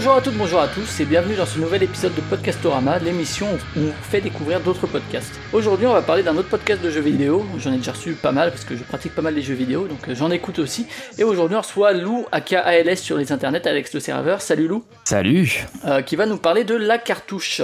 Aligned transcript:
Bonjour 0.00 0.14
à 0.14 0.22
toutes, 0.22 0.38
bonjour 0.38 0.60
à 0.60 0.68
tous 0.68 1.00
et 1.00 1.04
bienvenue 1.04 1.34
dans 1.34 1.44
ce 1.44 1.58
nouvel 1.58 1.82
épisode 1.82 2.14
de 2.14 2.22
Podcastorama, 2.22 2.98
l'émission 3.00 3.46
où 3.76 3.80
on 3.80 3.92
fait 4.02 4.22
découvrir 4.22 4.58
d'autres 4.62 4.86
podcasts. 4.86 5.38
Aujourd'hui 5.52 5.86
on 5.86 5.92
va 5.92 6.00
parler 6.00 6.22
d'un 6.22 6.38
autre 6.38 6.48
podcast 6.48 6.80
de 6.80 6.88
jeux 6.88 7.02
vidéo, 7.02 7.44
j'en 7.58 7.70
ai 7.70 7.76
déjà 7.76 7.92
reçu 7.92 8.14
pas 8.14 8.32
mal 8.32 8.50
parce 8.50 8.64
que 8.64 8.74
je 8.74 8.82
pratique 8.82 9.14
pas 9.14 9.20
mal 9.20 9.34
les 9.34 9.42
jeux 9.42 9.52
vidéo 9.52 9.88
donc 9.88 10.08
euh, 10.08 10.14
j'en 10.14 10.30
écoute 10.30 10.58
aussi. 10.58 10.86
Et 11.18 11.22
aujourd'hui 11.22 11.58
on 11.58 11.60
reçoit 11.60 11.92
Lou 11.92 12.24
aka 12.32 12.60
ALS 12.60 12.96
sur 12.96 13.18
les 13.18 13.30
internets, 13.30 13.68
Alex 13.68 13.92
le 13.92 14.00
serveur, 14.00 14.40
salut 14.40 14.68
Lou, 14.68 14.84
Salut 15.04 15.66
euh, 15.84 16.00
qui 16.00 16.16
va 16.16 16.24
nous 16.24 16.38
parler 16.38 16.64
de 16.64 16.76
la 16.76 16.96
cartouche. 16.96 17.60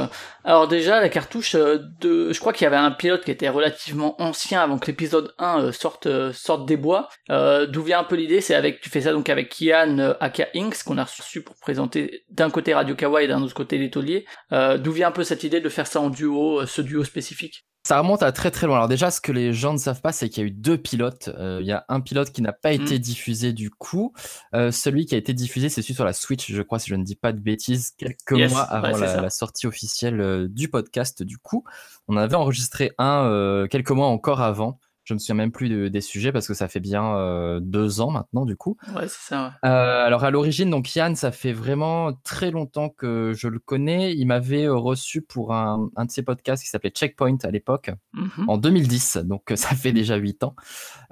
Alors 0.46 0.68
déjà 0.68 1.00
la 1.00 1.08
cartouche 1.08 1.56
euh, 1.56 1.78
de, 2.00 2.32
je 2.32 2.38
crois 2.38 2.52
qu'il 2.52 2.62
y 2.62 2.68
avait 2.68 2.76
un 2.76 2.92
pilote 2.92 3.24
qui 3.24 3.32
était 3.32 3.48
relativement 3.48 4.14
ancien 4.22 4.62
avant 4.62 4.78
que 4.78 4.86
l'épisode 4.86 5.34
1 5.38 5.60
euh, 5.60 5.72
sorte 5.72 6.06
euh, 6.06 6.32
sorte 6.32 6.66
des 6.66 6.76
bois. 6.76 7.08
D'où 7.28 7.82
vient 7.82 7.98
un 7.98 8.04
peu 8.04 8.14
l'idée, 8.14 8.40
c'est 8.40 8.54
avec 8.54 8.80
tu 8.80 8.88
fais 8.88 9.00
ça 9.00 9.12
donc 9.12 9.28
avec 9.28 9.48
Kian 9.48 10.14
aka 10.20 10.46
Inks 10.54 10.84
qu'on 10.84 10.98
a 10.98 11.04
reçu 11.04 11.42
pour 11.42 11.56
présenter 11.56 12.22
d'un 12.30 12.50
côté 12.50 12.74
Radio 12.74 12.94
Kawa 12.94 13.24
et 13.24 13.26
d'un 13.26 13.42
autre 13.42 13.54
côté. 13.54 13.76
Euh, 14.52 14.78
D'où 14.78 14.92
vient 14.92 15.08
un 15.08 15.12
peu 15.12 15.24
cette 15.24 15.42
idée 15.42 15.60
de 15.60 15.68
faire 15.68 15.88
ça 15.88 16.00
en 16.00 16.10
duo, 16.10 16.64
ce 16.64 16.80
duo 16.80 17.02
spécifique? 17.02 17.66
Ça 17.86 18.00
remonte 18.00 18.24
à 18.24 18.32
très 18.32 18.50
très 18.50 18.66
loin. 18.66 18.74
Alors 18.78 18.88
déjà, 18.88 19.12
ce 19.12 19.20
que 19.20 19.30
les 19.30 19.52
gens 19.52 19.72
ne 19.72 19.78
savent 19.78 20.00
pas, 20.00 20.10
c'est 20.10 20.28
qu'il 20.28 20.42
y 20.42 20.46
a 20.46 20.48
eu 20.48 20.50
deux 20.50 20.76
pilotes. 20.76 21.28
Euh, 21.38 21.58
Il 21.60 21.66
y 21.68 21.70
a 21.70 21.84
un 21.88 22.00
pilote 22.00 22.32
qui 22.32 22.42
n'a 22.42 22.52
pas 22.52 22.74
Mhm. 22.74 22.82
été 22.82 22.98
diffusé 22.98 23.52
du 23.52 23.70
coup. 23.70 24.12
Euh, 24.56 24.72
celui 24.72 25.06
qui 25.06 25.14
a 25.14 25.18
été 25.18 25.32
diffusé, 25.34 25.68
c'est 25.68 25.82
celui 25.82 25.94
sur 25.94 26.04
la 26.04 26.12
Switch, 26.12 26.50
je 26.50 26.62
crois, 26.62 26.80
si 26.80 26.90
je 26.90 26.96
ne 26.96 27.04
dis 27.04 27.14
pas 27.14 27.32
de 27.32 27.38
bêtises, 27.38 27.92
quelques 27.96 28.32
Yes, 28.36 28.50
mois 28.50 28.62
avant 28.62 28.98
la, 28.98 29.30
sortie 29.30 29.68
officielle 29.68 30.20
euh, 30.20 30.48
du 30.48 30.68
podcast 30.68 31.22
du 31.22 31.38
coup. 31.38 31.62
On 32.08 32.16
avait 32.16 32.34
enregistré 32.34 32.90
un 32.98 33.66
quelques 33.70 33.92
mois 33.92 34.08
encore 34.08 34.40
avant. 34.40 34.80
Je 35.06 35.14
me 35.14 35.18
souviens 35.20 35.36
même 35.36 35.52
plus 35.52 35.68
de- 35.68 35.86
des 35.88 36.00
sujets 36.00 36.32
parce 36.32 36.46
que 36.48 36.52
ça 36.54 36.66
fait 36.66 36.80
bien 36.80 37.14
euh, 37.16 37.60
deux 37.60 38.00
ans 38.00 38.10
maintenant 38.10 38.44
du 38.44 38.56
coup. 38.56 38.76
Ouais, 38.94 39.06
c'est 39.08 39.28
ça. 39.30 39.54
Ouais. 39.62 39.68
Euh, 39.70 40.04
alors 40.04 40.24
à 40.24 40.30
l'origine, 40.32 40.68
donc 40.68 40.94
Yann, 40.96 41.14
ça 41.14 41.30
fait 41.30 41.52
vraiment 41.52 42.12
très 42.24 42.50
longtemps 42.50 42.88
que 42.88 43.32
je 43.34 43.46
le 43.46 43.60
connais. 43.60 44.12
Il 44.14 44.26
m'avait 44.26 44.64
euh, 44.64 44.74
reçu 44.74 45.22
pour 45.22 45.54
un, 45.54 45.88
un 45.96 46.04
de 46.06 46.10
ses 46.10 46.22
podcasts 46.22 46.62
qui 46.64 46.68
s'appelait 46.68 46.90
Checkpoint 46.90 47.38
à 47.44 47.50
l'époque, 47.52 47.90
Mhm. 48.14 48.48
en 48.48 48.58
2010, 48.58 49.18
donc 49.18 49.42
ça 49.56 49.76
fait 49.76 49.92
déjà 49.92 50.16
huit 50.16 50.42
ans. 50.42 50.56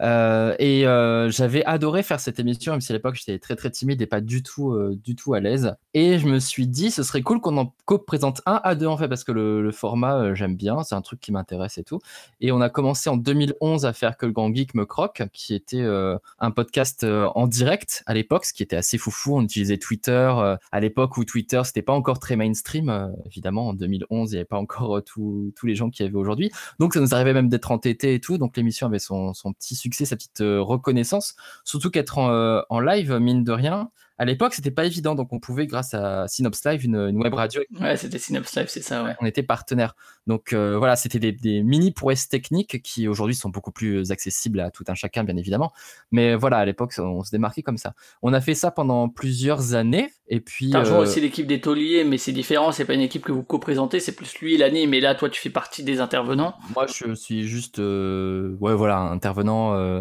Euh, 0.01 0.55
et 0.59 0.83
j'avais 1.31 1.65
adoré 1.65 2.03
faire 2.03 2.19
cette 2.21 2.41
émission, 2.41 2.73
même 2.73 2.81
si 2.81 2.91
à 2.91 2.97
l'époque 2.97 3.15
j'étais 3.15 3.39
très 3.39 3.55
très 3.57 3.71
timide 3.71 4.03
et 4.03 4.07
pas 4.07 4.21
du 4.21 4.43
tout 4.43 4.77
du 5.03 5.15
tout 5.15 5.35
à 5.35 5.41
l'aise. 5.41 5.77
Et 5.95 6.19
je 6.19 6.27
me 6.27 6.41
suis 6.41 6.67
dit, 6.67 6.91
ce 6.91 7.03
serait 7.05 7.23
cool 7.23 7.41
qu'on 7.41 7.57
en 7.59 7.73
co-présente 7.85 8.43
un 8.47 8.61
à 8.65 8.75
deux 8.75 8.87
en 8.87 8.97
fait, 8.97 9.07
parce 9.09 9.23
que 9.23 9.31
le, 9.33 9.63
le 9.63 9.71
format 9.73 10.35
j'aime 10.35 10.57
bien, 10.57 10.83
c'est 10.83 10.97
un 10.97 11.03
truc 11.03 11.21
qui 11.21 11.31
m'intéresse 11.31 11.79
et 11.79 11.85
tout. 11.85 12.01
Et 12.41 12.51
on 12.51 12.61
a 12.61 12.69
commencé 12.71 13.09
en 13.09 13.17
2011 13.17 13.84
à 13.85 13.93
faire 13.93 14.17
que 14.17 14.27
le 14.27 14.33
Grand 14.33 14.55
Geek 14.55 14.75
me 14.75 14.87
croque, 14.87 15.23
qui 15.33 15.55
était 15.55 15.81
euh, 15.81 16.17
un 16.39 16.51
podcast 16.51 17.05
euh, 17.05 17.29
en 17.35 17.47
direct 17.47 18.03
à 18.07 18.15
l'époque, 18.15 18.45
ce 18.45 18.53
qui 18.53 18.63
était 18.63 18.77
assez 18.77 18.99
foufou. 18.99 19.37
On 19.37 19.43
utilisait 19.43 19.79
Twitter 19.79 20.11
euh, 20.11 20.57
à 20.73 20.81
l'époque 20.81 21.17
où 21.17 21.25
Twitter 21.25 21.63
c'était 21.65 21.83
pas 21.83 21.93
encore 21.93 22.19
très 22.19 22.37
mainstream. 22.37 23.13
évidemment, 23.27 23.69
en 23.69 23.75
2011, 23.75 24.31
il 24.31 24.35
n'y 24.35 24.39
avait 24.39 24.45
pas 24.45 24.59
encore 24.59 25.03
tous 25.05 25.53
les 25.63 25.75
gens 25.75 25.91
qu'il 25.91 26.05
y 26.05 26.09
avait 26.09 26.17
aujourd'hui. 26.17 26.51
Donc 26.79 26.95
ça 26.95 27.01
nous 27.01 27.15
arrivait 27.15 27.35
même 27.35 27.49
d'être 27.49 27.71
en 27.71 27.79
TT 27.79 28.15
et 28.15 28.21
tout. 28.21 28.39
Donc 28.39 28.57
l'émission 28.57 28.87
avait 28.87 28.99
son, 28.99 29.33
petit 29.59 29.77
succès, 29.77 30.05
sa 30.05 30.17
petite 30.17 30.41
reconnaissance. 30.41 31.37
Surtout 31.65 31.91
qu'être 31.91 32.19
en 32.19 32.81
live, 32.81 33.15
mine 33.19 33.45
de 33.45 33.53
rien. 33.53 33.91
À 34.17 34.25
l'époque, 34.25 34.55
c'était 34.55 34.71
pas 34.71 34.85
évident, 34.85 35.15
donc 35.15 35.33
on 35.33 35.41
pouvait, 35.41 35.67
grâce 35.67 35.93
à 35.95 36.29
Synops 36.29 36.65
Live, 36.65 36.85
une, 36.85 36.97
une 36.97 37.17
web 37.21 37.35
radio, 37.35 37.63
Ouais, 37.81 37.97
c'était 37.97 38.19
Synops 38.19 38.55
Live, 38.57 38.67
c'est 38.69 38.83
ça. 38.83 39.03
Ouais. 39.03 39.15
on 39.21 39.27
était 39.27 39.43
partenaire. 39.43 39.97
Donc 40.27 40.53
euh, 40.53 40.79
voilà, 40.79 40.95
c'était 40.97 41.19
des, 41.19 41.33
des 41.33 41.63
mini 41.63 41.91
prouesses 41.91 42.29
techniques 42.29 42.81
qui 42.83 43.09
aujourd'hui 43.09 43.35
sont 43.35 43.49
beaucoup 43.51 43.73
plus 43.73 44.11
accessibles 44.13 44.61
à 44.61 44.71
tout 44.71 44.85
un 44.89 44.95
chacun, 44.95 45.25
bien 45.25 45.37
évidemment. 45.37 45.73
Mais 46.13 46.35
voilà, 46.37 46.59
à 46.59 46.65
l'époque, 46.65 46.95
on 46.99 47.25
se 47.25 47.31
démarquait 47.31 47.63
comme 47.63 47.77
ça. 47.77 47.95
On 48.23 48.33
a 48.33 48.41
fait 48.41 48.55
ça 48.55 48.71
pendant 48.71 49.09
plusieurs 49.09 49.75
années, 49.75 50.11
et 50.29 50.41
puis. 50.41 50.71
T'as 50.71 50.87
euh, 50.87 51.01
aussi 51.03 51.21
l'équipe 51.21 51.47
des 51.47 51.61
tauliers, 51.61 52.05
mais 52.05 52.17
c'est 52.19 52.33
différent, 52.33 52.71
c'est 52.73 52.85
pas 52.85 52.95
une 52.95 53.01
équipe 53.01 53.25
que 53.25 53.33
vous 53.33 53.43
co-présentez, 53.43 54.01
c'est 54.01 54.15
plus 54.15 54.39
lui 54.39 54.57
l'anime, 54.57 54.95
et 54.95 55.01
là 55.01 55.15
toi 55.15 55.29
tu 55.29 55.41
fais 55.41 55.51
partie 55.51 55.83
des 55.83 56.01
intervenants. 56.01 56.55
Moi, 56.75 56.87
je 56.87 57.15
suis 57.15 57.47
juste, 57.47 57.81
euh, 57.81 58.57
ouais, 58.61 58.75
voilà, 58.75 58.99
intervenant, 58.99 59.75
euh, 59.75 60.01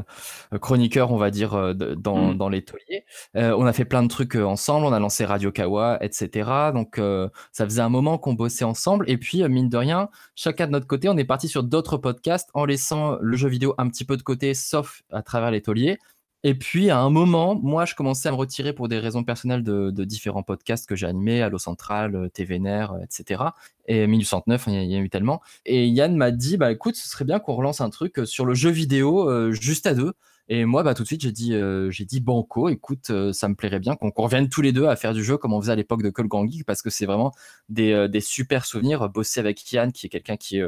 chroniqueur, 0.61 1.11
on 1.11 1.17
va 1.17 1.31
dire, 1.31 1.53
euh, 1.55 1.73
dans, 1.73 2.33
Mm. 2.33 2.37
dans 2.37 2.49
les 2.49 2.61
tauliers. 2.63 3.05
On 3.33 3.65
a 3.65 3.73
fait 3.73 3.85
plein 3.85 4.02
de 4.03 4.07
trucs 4.07 4.35
euh, 4.35 4.45
ensemble. 4.45 4.85
On 4.85 4.93
a 4.93 4.99
lancé 4.99 5.25
Radio 5.25 5.51
Kawa, 5.51 5.97
etc. 6.01 6.49
Donc, 6.73 6.99
euh, 6.99 7.29
ça 7.51 7.65
faisait 7.65 7.81
un 7.81 7.89
moment 7.89 8.17
qu'on 8.17 8.33
bossait 8.33 8.65
ensemble. 8.65 9.09
Et 9.09 9.17
puis, 9.17 9.43
euh, 9.43 9.49
mine 9.49 9.69
de 9.69 9.77
rien, 9.77 10.09
chacun 10.35 10.67
de 10.67 10.71
notre 10.71 10.87
côté, 10.87 11.09
on 11.09 11.17
est 11.17 11.25
parti 11.25 11.47
sur 11.47 11.63
d'autres 11.63 11.97
podcasts 11.97 12.49
en 12.53 12.65
laissant 12.65 13.17
le 13.21 13.37
jeu 13.37 13.49
vidéo 13.49 13.73
un 13.77 13.89
petit 13.89 14.05
peu 14.05 14.17
de 14.17 14.21
côté, 14.21 14.53
sauf 14.53 15.03
à 15.11 15.21
travers 15.21 15.51
les 15.51 15.61
tauliers. 15.61 15.99
Et 16.45 16.55
puis, 16.55 16.89
à 16.89 16.99
un 16.99 17.09
moment, 17.09 17.55
moi, 17.55 17.85
je 17.85 17.95
commençais 17.95 18.27
à 18.27 18.31
me 18.31 18.37
retirer 18.37 18.73
pour 18.73 18.89
des 18.89 18.99
raisons 18.99 19.23
personnelles 19.23 19.63
de, 19.63 19.91
différents 20.03 20.43
podcasts 20.43 20.87
que 20.87 20.95
j'ai 20.95 21.07
animés, 21.07 21.41
Allo 21.41 21.57
Central, 21.57 22.29
TVNR, 22.33 22.97
etc. 23.01 23.43
Et 23.87 24.05
1809, 24.07 24.65
il 24.67 24.83
y, 24.83 24.87
y 24.87 24.95
a 24.95 24.99
eu 24.99 25.09
tellement. 25.09 25.41
Et 25.65 25.87
Yann 25.87 26.15
m'a 26.17 26.31
dit, 26.31 26.57
bah 26.57 26.71
écoute, 26.71 26.95
ce 26.95 27.07
serait 27.07 27.23
bien 27.23 27.39
qu'on 27.39 27.53
relance 27.53 27.79
un 27.79 27.89
truc 27.89 28.21
sur 28.25 28.45
le 28.45 28.53
jeu 28.55 28.71
vidéo 28.71 29.51
juste 29.53 29.87
à 29.87 29.93
deux. 29.93 30.13
Et 30.49 30.65
moi, 30.65 30.83
bah 30.83 30.93
tout 30.93 31.03
de 31.03 31.07
suite, 31.07 31.21
j'ai 31.21 31.31
dit, 31.31 31.53
euh, 31.53 31.89
j'ai 31.89 32.03
dit 32.05 32.19
banco. 32.19 32.67
Écoute, 32.67 33.09
euh, 33.11 33.31
ça 33.31 33.47
me 33.47 33.55
plairait 33.55 33.79
bien 33.79 33.95
qu'on 33.95 34.11
revienne 34.15 34.49
tous 34.49 34.61
les 34.61 34.73
deux 34.73 34.87
à 34.87 34.95
faire 34.97 35.13
du 35.13 35.23
jeu 35.23 35.37
comme 35.37 35.53
on 35.53 35.61
faisait 35.61 35.71
à 35.71 35.75
l'époque 35.75 36.03
de 36.03 36.09
Call 36.09 36.27
Gang 36.27 36.49
Geek, 36.49 36.65
parce 36.65 36.81
que 36.81 36.89
c'est 36.89 37.05
vraiment 37.05 37.31
des, 37.69 37.93
euh, 37.93 38.19
super 38.19 38.65
souvenirs. 38.65 39.09
Bosser 39.09 39.39
avec 39.39 39.71
Yann, 39.71 39.91
qui 39.93 40.07
est 40.07 40.09
quelqu'un 40.09 40.35
qui 40.37 40.57
est 40.57 40.63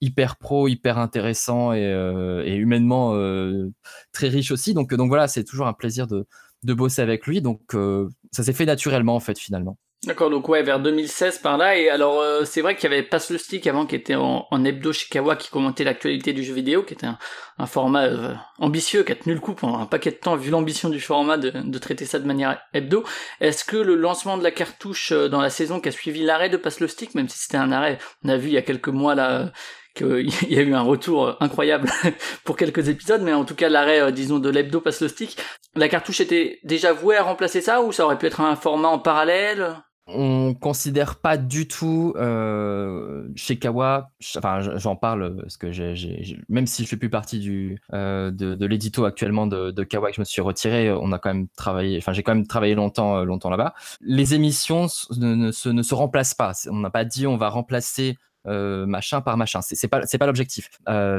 hyper 0.00 0.36
pro, 0.36 0.68
hyper 0.68 0.98
intéressant 0.98 1.72
et, 1.72 2.56
humainement 2.56 3.12
très 4.12 4.28
riche 4.28 4.50
aussi. 4.50 4.74
Donc, 4.74 4.94
donc 4.94 5.08
voilà, 5.08 5.28
c'est 5.28 5.44
toujours 5.44 5.66
un 5.66 5.72
plaisir 5.72 6.06
de, 6.06 6.26
bosser 6.62 7.02
avec 7.02 7.26
lui. 7.26 7.42
Donc 7.42 7.60
ça 8.32 8.42
s'est 8.44 8.52
fait 8.52 8.66
naturellement 8.66 9.16
en 9.16 9.20
fait 9.20 9.38
finalement. 9.38 9.78
D'accord, 10.04 10.30
donc 10.30 10.48
ouais, 10.48 10.62
vers 10.62 10.78
2016 10.78 11.38
par 11.38 11.58
là, 11.58 11.76
et 11.76 11.88
alors 11.88 12.20
euh, 12.20 12.44
c'est 12.44 12.60
vrai 12.60 12.76
qu'il 12.76 12.88
y 12.88 12.94
avait 12.94 13.02
Passe 13.02 13.30
le 13.30 13.38
Stick 13.38 13.66
avant 13.66 13.84
qui 13.84 13.96
était 13.96 14.14
en, 14.14 14.46
en 14.48 14.64
hebdo 14.64 14.92
chez 14.92 15.08
Kawa 15.10 15.34
qui 15.34 15.50
commentait 15.50 15.82
l'actualité 15.82 16.32
du 16.32 16.44
jeu 16.44 16.54
vidéo, 16.54 16.84
qui 16.84 16.94
était 16.94 17.08
un, 17.58 17.66
format 17.66 18.04
euh, 18.04 18.32
ambitieux, 18.58 19.02
qui 19.02 19.10
a 19.10 19.16
tenu 19.16 19.34
le 19.34 19.40
coup 19.40 19.54
pendant 19.54 19.80
un 19.80 19.86
paquet 19.86 20.12
de 20.12 20.16
temps 20.16 20.36
vu 20.36 20.50
l'ambition 20.50 20.88
du 20.88 21.00
format 21.00 21.36
de, 21.36 21.78
traiter 21.78 22.04
ça 22.04 22.20
de 22.20 22.26
manière 22.26 22.60
hebdo. 22.72 23.02
Est-ce 23.40 23.64
que 23.64 23.76
le 23.76 23.96
lancement 23.96 24.38
de 24.38 24.44
la 24.44 24.52
cartouche 24.52 25.10
euh, 25.10 25.28
dans 25.28 25.40
la 25.40 25.50
saison 25.50 25.80
qui 25.80 25.88
a 25.88 25.92
suivi 25.92 26.22
l'arrêt 26.22 26.48
de 26.48 26.56
Passe 26.56 26.78
le 26.78 26.86
Stick, 26.86 27.16
même 27.16 27.28
si 27.28 27.36
c'était 27.36 27.56
un 27.56 27.72
arrêt, 27.72 27.98
on 28.24 28.28
a 28.28 28.36
vu 28.36 28.50
il 28.50 28.54
y 28.54 28.58
a 28.58 28.62
quelques 28.62 28.88
mois 28.88 29.16
là... 29.16 29.40
euh, 29.40 29.46
qu'il 29.94 30.30
y 30.48 30.58
a 30.58 30.62
eu 30.62 30.74
un 30.74 30.82
retour 30.82 31.36
incroyable 31.40 31.90
pour 32.44 32.56
quelques 32.56 32.88
épisodes, 32.88 33.22
mais 33.22 33.32
en 33.32 33.44
tout 33.44 33.56
cas 33.56 33.68
l'arrêt, 33.68 34.12
disons, 34.12 34.38
de 34.38 34.48
l'hebdo 34.48 34.80
passe 34.80 35.00
le 35.00 35.08
stick. 35.08 35.36
La 35.74 35.88
cartouche 35.88 36.20
était 36.20 36.60
déjà 36.62 36.92
vouée 36.92 37.16
à 37.16 37.24
remplacer 37.24 37.60
ça 37.60 37.82
ou 37.82 37.90
ça 37.90 38.04
aurait 38.04 38.16
pu 38.16 38.26
être 38.26 38.40
un 38.40 38.54
format 38.54 38.88
en 38.88 39.00
parallèle? 39.00 39.82
On 40.08 40.54
considère 40.54 41.16
pas 41.16 41.36
du 41.36 41.68
tout 41.68 42.14
euh, 42.16 43.28
chez 43.36 43.58
Kawa, 43.58 44.10
enfin 44.36 44.60
j'en 44.78 44.96
parle 44.96 45.36
parce 45.36 45.56
que 45.58 45.68
même 46.50 46.66
si 46.66 46.84
je 46.84 46.88
fais 46.88 46.96
plus 46.96 47.10
partie 47.10 47.38
du 47.38 47.80
euh, 47.92 48.30
de, 48.30 48.66
l'édito 48.66 49.04
actuellement 49.04 49.46
de, 49.46 49.70
de 49.70 49.84
Kawa 49.84 50.08
que 50.10 50.16
je 50.16 50.20
me 50.20 50.24
suis 50.24 50.40
retiré, 50.40 50.90
on 50.90 51.12
a 51.12 51.18
quand 51.18 51.32
même 51.32 51.48
travaillé, 51.56 51.98
enfin 51.98 52.12
j'ai 52.12 52.22
quand 52.22 52.34
même 52.34 52.46
travaillé 52.46 52.74
longtemps 52.74 53.18
euh, 53.18 53.24
longtemps 53.24 53.50
là-bas. 53.50 53.74
Les 54.00 54.34
émissions 54.34 54.86
ne, 55.18 55.52
se, 55.52 55.68
ne 55.68 55.82
se 55.82 55.94
remplacent 55.94 56.34
pas. 56.34 56.52
On 56.70 56.78
n'a 56.78 56.90
pas 56.90 57.04
dit 57.04 57.26
on 57.26 57.36
va 57.36 57.48
remplacer 57.50 58.16
machin 58.44 59.20
par 59.20 59.36
machin. 59.36 59.60
C'est, 59.60 59.88
pas 59.88 60.00
pas 60.00 60.26
l'objectif. 60.26 60.70